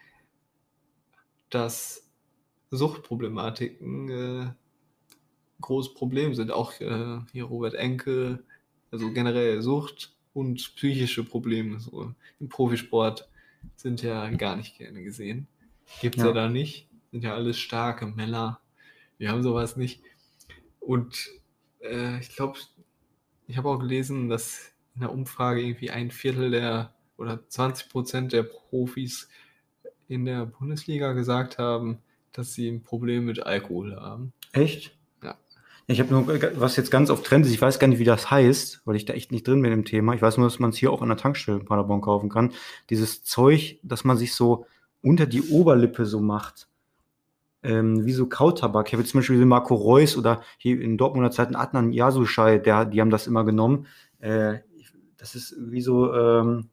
dass 1.49 2.11
Suchtproblematiken 2.72 4.11
äh, 4.11 4.43
ein 4.43 4.57
großes 5.61 5.95
Problem 5.95 6.34
sind. 6.34 6.51
Auch 6.51 6.78
äh, 6.80 7.20
hier 7.32 7.45
Robert 7.45 7.74
Enke, 7.74 8.43
also 8.91 9.12
generell 9.12 9.62
Sucht 9.62 10.16
und 10.34 10.57
psychische 10.76 11.22
Probleme 11.22 11.78
so 11.78 12.12
im 12.41 12.49
Profisport 12.49 13.28
sind 13.76 14.03
ja 14.03 14.28
gar 14.30 14.57
nicht 14.57 14.76
gerne 14.76 15.05
gesehen. 15.05 15.47
Gibt 16.01 16.16
es 16.16 16.22
ja. 16.22 16.28
Ja. 16.28 16.34
da 16.34 16.49
nicht. 16.49 16.89
Sind 17.12 17.22
ja 17.22 17.34
alles 17.34 17.59
starke 17.59 18.07
Männer. 18.07 18.61
Wir 19.18 19.30
haben 19.30 19.43
sowas 19.45 19.76
nicht. 19.76 20.03
Und 20.89 21.28
äh, 21.80 22.18
ich 22.18 22.34
glaube, 22.34 22.59
ich 23.47 23.59
habe 23.59 23.68
auch 23.68 23.78
gelesen, 23.78 24.30
dass 24.30 24.72
in 24.95 25.03
der 25.03 25.12
Umfrage 25.12 25.61
irgendwie 25.61 25.91
ein 25.91 26.11
Viertel 26.11 26.51
der 26.51 26.95
oder 27.18 27.47
20 27.47 27.91
Prozent 27.91 28.32
der 28.32 28.45
Profis 28.45 29.28
in 30.09 30.24
der 30.24 30.47
Bundesliga 30.47 31.12
gesagt 31.12 31.59
haben, 31.59 31.99
dass 32.32 32.55
sie 32.55 32.68
ein 32.70 32.82
Problem 32.82 33.26
mit 33.26 33.45
Alkohol 33.45 33.97
haben. 33.97 34.32
Echt? 34.53 34.97
Ja. 35.22 35.36
Ich 35.89 36.01
habe 36.01 36.11
nur, 36.11 36.26
was 36.59 36.76
jetzt 36.76 36.91
ganz 36.91 37.11
oft 37.11 37.26
Trend 37.26 37.45
ist, 37.45 37.53
ich 37.53 37.61
weiß 37.61 37.78
gar 37.78 37.89
nicht, 37.89 37.99
wie 37.99 38.05
das 38.05 38.30
heißt, 38.30 38.80
weil 38.86 38.97
ich 38.97 39.05
da 39.05 39.12
echt 39.12 39.30
nicht 39.30 39.47
drin 39.47 39.61
bin 39.61 39.72
im 39.72 39.84
Thema. 39.84 40.14
Ich 40.14 40.22
weiß 40.22 40.39
nur, 40.39 40.47
dass 40.47 40.59
man 40.59 40.70
es 40.70 40.78
hier 40.78 40.91
auch 40.91 41.03
an 41.03 41.09
der 41.09 41.18
Tankstelle 41.18 41.59
in 41.59 41.66
Paderborn 41.66 42.01
kaufen 42.01 42.30
kann. 42.30 42.55
Dieses 42.89 43.22
Zeug, 43.24 43.78
dass 43.82 44.05
man 44.05 44.16
sich 44.16 44.32
so 44.32 44.64
unter 45.03 45.26
die 45.26 45.51
Oberlippe 45.51 46.07
so 46.07 46.20
macht. 46.20 46.66
Ähm, 47.69 48.07
wie 48.07 48.12
so 48.12 48.27
Kautabak. 48.27 48.87
Ich 48.89 48.95
habe 48.95 49.03
jetzt 49.03 49.12
zum 49.12 49.21
Beispiel 49.21 49.45
Marco 49.45 49.75
Reus 49.75 50.16
oder 50.16 50.43
hier 50.57 50.81
in 50.81 50.97
Dortmunder 50.97 51.31
Zeiten 51.31 51.55
Adnan 51.55 51.93
Yasushai, 51.93 52.59
der, 52.59 52.87
die 52.87 53.01
haben 53.01 53.11
das 53.11 53.27
immer 53.27 53.45
genommen. 53.45 53.87
Äh, 54.21 54.61
das 55.19 55.35
ist 55.35 55.55
wie 55.59 55.83
so, 55.83 56.14
ähm, 56.14 56.71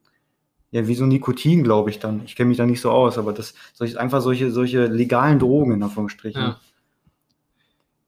ja, 0.72 0.88
wie 0.88 0.96
so 0.96 1.06
Nikotin, 1.06 1.64
glaube 1.64 1.89
ich 1.89 2.00
dann. 2.00 2.22
Ich 2.24 2.38
kenne 2.38 2.48
mich 2.48 2.58
da 2.58 2.66
nicht 2.66 2.80
so 2.80 2.91
aus, 2.91 3.18
aber 3.18 3.34
das 3.34 3.56
solch, 3.74 4.00
einfach 4.00 4.22
solche, 4.22 4.52
solche 4.52 4.86
legalen 4.86 5.39
Drogen 5.39 5.74
in 5.74 5.84
Anführungsstrichen. 5.84 6.41
Ja. 6.41 6.60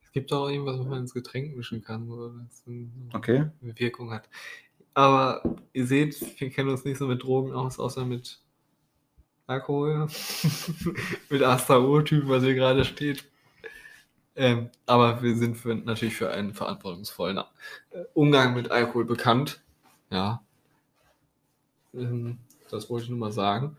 Es 0.04 0.12
gibt 0.14 0.32
auch 0.32 0.50
irgendwas, 0.50 0.80
was 0.80 0.88
man 0.88 1.00
ins 1.00 1.14
Getränk 1.14 1.58
mischen 1.58 1.84
kann, 1.84 2.08
wo 2.08 2.30
das 2.30 2.64
eine 2.66 2.90
Okay. 3.14 3.46
Wirkung 3.60 4.12
hat. 4.12 4.30
Aber 4.94 5.44
ihr 5.74 5.86
seht, 5.86 6.40
wir 6.40 6.50
kennen 6.50 6.70
uns 6.70 6.86
nicht 6.86 6.98
so 6.98 7.08
mit 7.08 7.22
Drogen 7.22 7.52
aus, 7.52 7.80
außer 7.80 8.06
mit 8.06 8.40
Alkohol. 9.48 10.08
mit 11.30 11.42
Asta-Urtypen, 11.42 12.30
was 12.30 12.44
hier 12.44 12.54
gerade 12.54 12.86
steht. 12.86 13.26
Ähm, 14.36 14.70
aber 14.86 15.24
wir 15.24 15.36
sind 15.36 15.58
für, 15.58 15.74
natürlich 15.74 16.16
für 16.16 16.30
einen 16.30 16.54
verantwortungsvollen 16.54 17.38
äh, 17.38 18.04
Umgang 18.14 18.54
mit 18.54 18.70
Alkohol 18.70 19.06
bekannt. 19.06 19.62
Ja. 20.12 20.44
Ähm, 21.94 22.38
das 22.70 22.90
wollte 22.90 23.06
ich 23.06 23.10
nur 23.10 23.20
mal 23.20 23.32
sagen. 23.32 23.78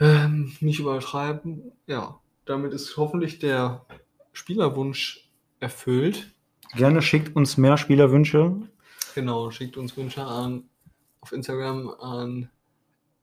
Ähm, 0.00 0.56
nicht 0.60 0.80
übertreiben. 0.80 1.72
Ja, 1.86 2.18
damit 2.44 2.72
ist 2.72 2.96
hoffentlich 2.96 3.38
der 3.38 3.84
Spielerwunsch 4.32 5.28
erfüllt. 5.60 6.32
Gerne 6.74 7.02
schickt 7.02 7.36
uns 7.36 7.56
mehr 7.56 7.76
Spielerwünsche. 7.76 8.56
Genau, 9.14 9.50
schickt 9.50 9.76
uns 9.76 9.96
Wünsche 9.96 10.24
an 10.24 10.64
auf 11.20 11.32
Instagram 11.32 11.90
an, 12.00 12.50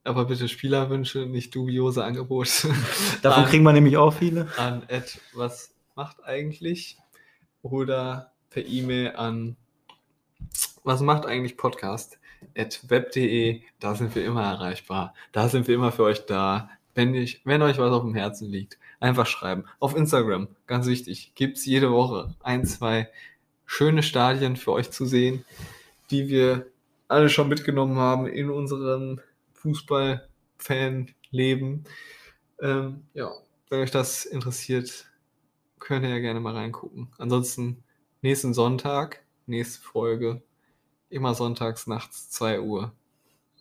aber 0.08 0.24
bitte 0.24 0.48
Spielerwünsche, 0.48 1.26
nicht 1.26 1.54
dubiose 1.54 2.04
Angebote. 2.04 2.68
Davon 3.22 3.44
an, 3.44 3.48
kriegen 3.50 3.64
wir 3.64 3.72
nämlich 3.72 3.96
auch 3.96 4.12
viele. 4.12 4.48
an 4.56 4.82
Ed, 4.88 5.20
was 5.34 5.74
macht 5.94 6.24
eigentlich? 6.24 6.98
Oder 7.62 8.32
per 8.50 8.64
E-Mail 8.64 9.16
an 9.16 9.56
was 10.84 11.00
macht 11.00 11.26
eigentlich 11.26 11.56
Podcast? 11.56 12.18
At 12.56 12.80
web.de, 12.88 13.60
da 13.80 13.94
sind 13.94 14.14
wir 14.14 14.24
immer 14.24 14.44
erreichbar. 14.44 15.14
Da 15.32 15.48
sind 15.48 15.68
wir 15.68 15.74
immer 15.74 15.92
für 15.92 16.04
euch 16.04 16.24
da. 16.24 16.70
Wenn, 16.94 17.14
ich, 17.14 17.42
wenn 17.44 17.62
euch 17.62 17.78
was 17.78 17.92
auf 17.92 18.02
dem 18.02 18.14
Herzen 18.14 18.48
liegt, 18.48 18.78
einfach 18.98 19.26
schreiben. 19.26 19.64
Auf 19.80 19.94
Instagram, 19.94 20.48
ganz 20.66 20.86
wichtig, 20.86 21.32
gibt 21.34 21.58
es 21.58 21.66
jede 21.66 21.92
Woche 21.92 22.34
ein, 22.42 22.64
zwei 22.64 23.10
schöne 23.66 24.02
Stadien 24.02 24.56
für 24.56 24.72
euch 24.72 24.90
zu 24.90 25.04
sehen, 25.04 25.44
die 26.10 26.28
wir 26.28 26.66
alle 27.06 27.28
schon 27.28 27.48
mitgenommen 27.48 27.98
haben 27.98 28.26
in 28.26 28.48
unserem 29.64 29.74
Fußball-Fan-Leben. 30.58 31.84
Ähm, 32.60 33.04
ja, 33.14 33.30
wenn 33.70 33.80
euch 33.80 33.90
das 33.90 34.24
interessiert, 34.24 35.06
könnt 35.78 36.04
ihr 36.04 36.10
ja 36.10 36.18
gerne 36.18 36.40
mal 36.40 36.54
reingucken. 36.54 37.08
Ansonsten 37.18 37.82
nächsten 38.22 38.54
Sonntag, 38.54 39.24
nächste 39.46 39.80
Folge, 39.82 40.42
immer 41.10 41.34
sonntags 41.34 41.86
nachts 41.86 42.30
2 42.30 42.60
Uhr. 42.60 42.92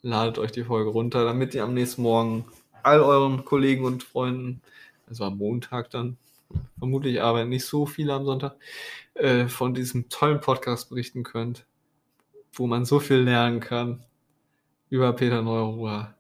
Ladet 0.02 0.38
euch 0.40 0.52
die 0.52 0.64
Folge 0.64 0.90
runter, 0.90 1.26
damit 1.26 1.54
ihr 1.56 1.64
am 1.64 1.74
nächsten 1.74 2.02
Morgen 2.02 2.46
all 2.84 3.02
euren 3.02 3.44
Kollegen 3.46 3.86
und 3.86 4.04
Freunden, 4.04 4.62
also 5.08 5.26
am 5.26 5.38
Montag 5.38 5.90
dann, 5.90 6.18
vermutlich 6.80 7.22
arbeiten 7.22 7.50
nicht 7.50 7.66
so 7.66 7.86
viele 7.86 8.14
am 8.14 8.26
Sonntag, 8.26 8.56
äh, 9.16 9.48
von 9.48 9.74
diesem 9.74 10.08
tollen 10.10 10.40
Podcast 10.40 10.90
berichten 10.90 11.24
könnt, 11.24 11.66
wo 12.54 12.68
man 12.68 12.86
so 12.86 13.00
viel 13.00 13.18
lernen 13.18 13.60
kann 13.60 14.06
über 14.90 15.14
Peter 15.14 15.42
Neuruhr. 15.42 16.14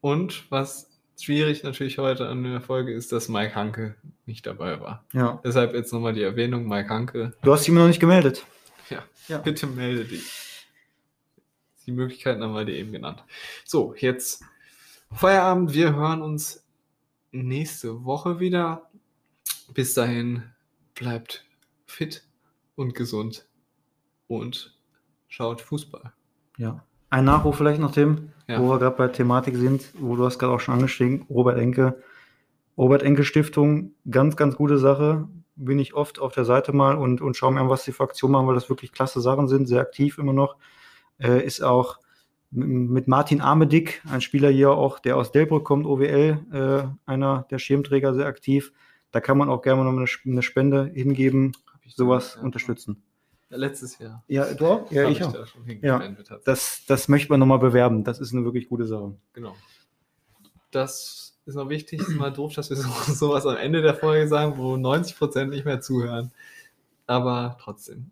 Und 0.00 0.50
was 0.50 0.90
schwierig 1.20 1.64
natürlich 1.64 1.98
heute 1.98 2.28
an 2.28 2.42
der 2.44 2.60
Folge 2.60 2.92
ist, 2.92 3.10
dass 3.12 3.28
Mike 3.28 3.54
Hanke 3.54 3.96
nicht 4.26 4.46
dabei 4.46 4.80
war. 4.80 5.04
Ja. 5.12 5.40
Deshalb 5.44 5.74
jetzt 5.74 5.92
nochmal 5.92 6.12
die 6.14 6.22
Erwähnung, 6.22 6.68
Mike 6.68 6.88
Hanke. 6.88 7.34
Du 7.42 7.52
hast 7.52 7.66
ihn 7.66 7.74
mir 7.74 7.80
noch 7.80 7.88
nicht 7.88 8.00
gemeldet. 8.00 8.46
Ja, 8.90 9.02
Ja. 9.26 9.38
bitte 9.38 9.66
melde 9.66 10.04
dich. 10.04 10.66
Die 11.86 11.92
Möglichkeiten 11.92 12.42
haben 12.42 12.54
wir 12.54 12.64
dir 12.64 12.76
eben 12.76 12.92
genannt. 12.92 13.24
So, 13.64 13.94
jetzt 13.96 14.42
Feierabend. 15.10 15.72
Wir 15.72 15.94
hören 15.94 16.22
uns 16.22 16.64
nächste 17.32 18.04
Woche 18.04 18.40
wieder. 18.40 18.90
Bis 19.74 19.94
dahin 19.94 20.42
bleibt 20.94 21.44
fit 21.86 22.24
und 22.76 22.94
gesund 22.94 23.46
und 24.26 24.76
schaut 25.28 25.60
Fußball. 25.60 26.12
Ja. 26.58 26.84
Ein 27.08 27.24
Nachruf 27.24 27.56
vielleicht 27.56 27.80
noch, 27.80 27.92
Tim, 27.92 28.30
Ja. 28.46 28.60
wo 28.60 28.68
wir 28.68 28.78
gerade 28.78 28.96
bei 28.96 29.08
Thematik 29.08 29.56
sind, 29.56 29.92
wo 29.98 30.16
du 30.16 30.26
hast 30.26 30.38
gerade 30.38 30.52
auch 30.52 30.60
schon 30.60 30.74
angestiegen, 30.74 31.24
Robert 31.30 31.58
Enke. 31.58 32.02
Robert 32.76 33.02
Enke 33.02 33.24
Stiftung, 33.24 33.92
ganz, 34.10 34.36
ganz 34.36 34.56
gute 34.56 34.76
Sache. 34.76 35.26
Bin 35.56 35.78
ich 35.78 35.94
oft 35.94 36.20
auf 36.20 36.34
der 36.34 36.44
Seite 36.44 36.72
mal 36.72 36.96
und, 36.96 37.20
und 37.20 37.36
schaue 37.36 37.52
mir 37.52 37.60
an, 37.60 37.70
was 37.70 37.84
die 37.84 37.92
Fraktionen 37.92 38.32
machen, 38.32 38.46
weil 38.46 38.54
das 38.54 38.68
wirklich 38.68 38.92
klasse 38.92 39.20
Sachen 39.20 39.48
sind, 39.48 39.66
sehr 39.66 39.80
aktiv 39.80 40.18
immer 40.18 40.34
noch. 40.34 40.56
Äh, 41.18 41.44
ist 41.44 41.62
auch 41.62 41.98
mit 42.50 43.08
Martin 43.08 43.40
Armedick, 43.40 44.02
ein 44.10 44.20
Spieler 44.20 44.50
hier 44.50 44.70
auch, 44.70 44.98
der 45.00 45.16
aus 45.16 45.32
Delbrück 45.32 45.64
kommt, 45.64 45.86
OWL, 45.86 46.38
äh, 46.52 47.10
einer 47.10 47.46
der 47.50 47.58
Schirmträger, 47.58 48.14
sehr 48.14 48.26
aktiv. 48.26 48.72
Da 49.10 49.20
kann 49.20 49.38
man 49.38 49.50
auch 49.50 49.62
gerne 49.62 49.82
mal 49.82 49.90
eine, 49.90 50.06
eine 50.24 50.42
Spende 50.42 50.90
hingeben, 50.94 51.52
sowas 51.86 52.36
ja, 52.36 52.42
unterstützen. 52.42 53.02
Ja, 53.50 53.56
letztes 53.56 53.98
Jahr. 53.98 54.22
Ja, 54.28 54.52
du 54.52 54.66
auch? 54.66 54.90
Ja, 54.92 55.04
Hab 55.04 55.10
ich 55.10 55.22
auch. 55.22 55.32
da 55.32 55.44
tatsächlich. 55.44 56.44
Das, 56.44 56.82
das 56.86 57.08
möchte 57.08 57.30
man 57.30 57.40
nochmal 57.40 57.58
bewerben. 57.58 58.04
Das 58.04 58.20
ist 58.20 58.32
eine 58.32 58.44
wirklich 58.44 58.68
gute 58.68 58.86
Sache. 58.86 59.16
Genau. 59.32 59.56
Das 60.70 61.38
ist 61.46 61.54
noch 61.54 61.68
wichtig. 61.70 62.00
Ist 62.00 62.10
mal 62.10 62.32
doof, 62.32 62.54
dass 62.54 62.68
wir 62.70 62.76
so, 62.76 62.88
sowas 63.12 63.46
am 63.46 63.56
Ende 63.56 63.80
der 63.80 63.94
Folge 63.94 64.28
sagen, 64.28 64.58
wo 64.58 64.74
90% 64.74 65.46
nicht 65.46 65.64
mehr 65.64 65.80
zuhören. 65.80 66.30
Aber 67.06 67.56
trotzdem. 67.60 68.10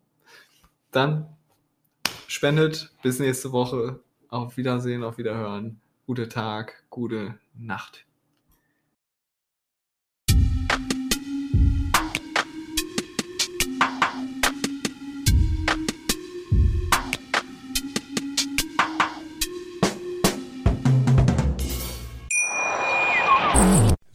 Dann 0.90 1.28
spendet. 2.26 2.92
Bis 3.02 3.18
nächste 3.18 3.52
Woche. 3.52 4.00
Auf 4.28 4.56
Wiedersehen, 4.56 5.04
auf 5.04 5.18
Wiederhören. 5.18 5.80
Gute 6.06 6.28
Tag, 6.28 6.84
gute 6.88 7.38
Nacht. 7.54 8.05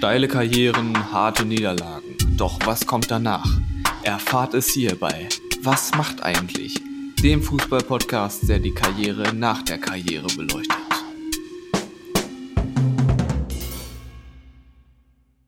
Steile 0.00 0.28
Karrieren, 0.28 1.12
harte 1.12 1.44
Niederlagen. 1.44 2.16
Doch 2.38 2.58
was 2.64 2.86
kommt 2.86 3.10
danach? 3.10 3.60
Erfahrt 4.02 4.54
es 4.54 4.70
hier 4.70 4.98
bei 4.98 5.28
Was 5.62 5.94
macht 5.94 6.22
eigentlich? 6.22 6.80
Dem 7.22 7.42
Fußball-Podcast, 7.42 8.48
der 8.48 8.60
die 8.60 8.72
Karriere 8.72 9.34
nach 9.34 9.60
der 9.60 9.76
Karriere 9.76 10.28
beleuchtet. 10.34 10.89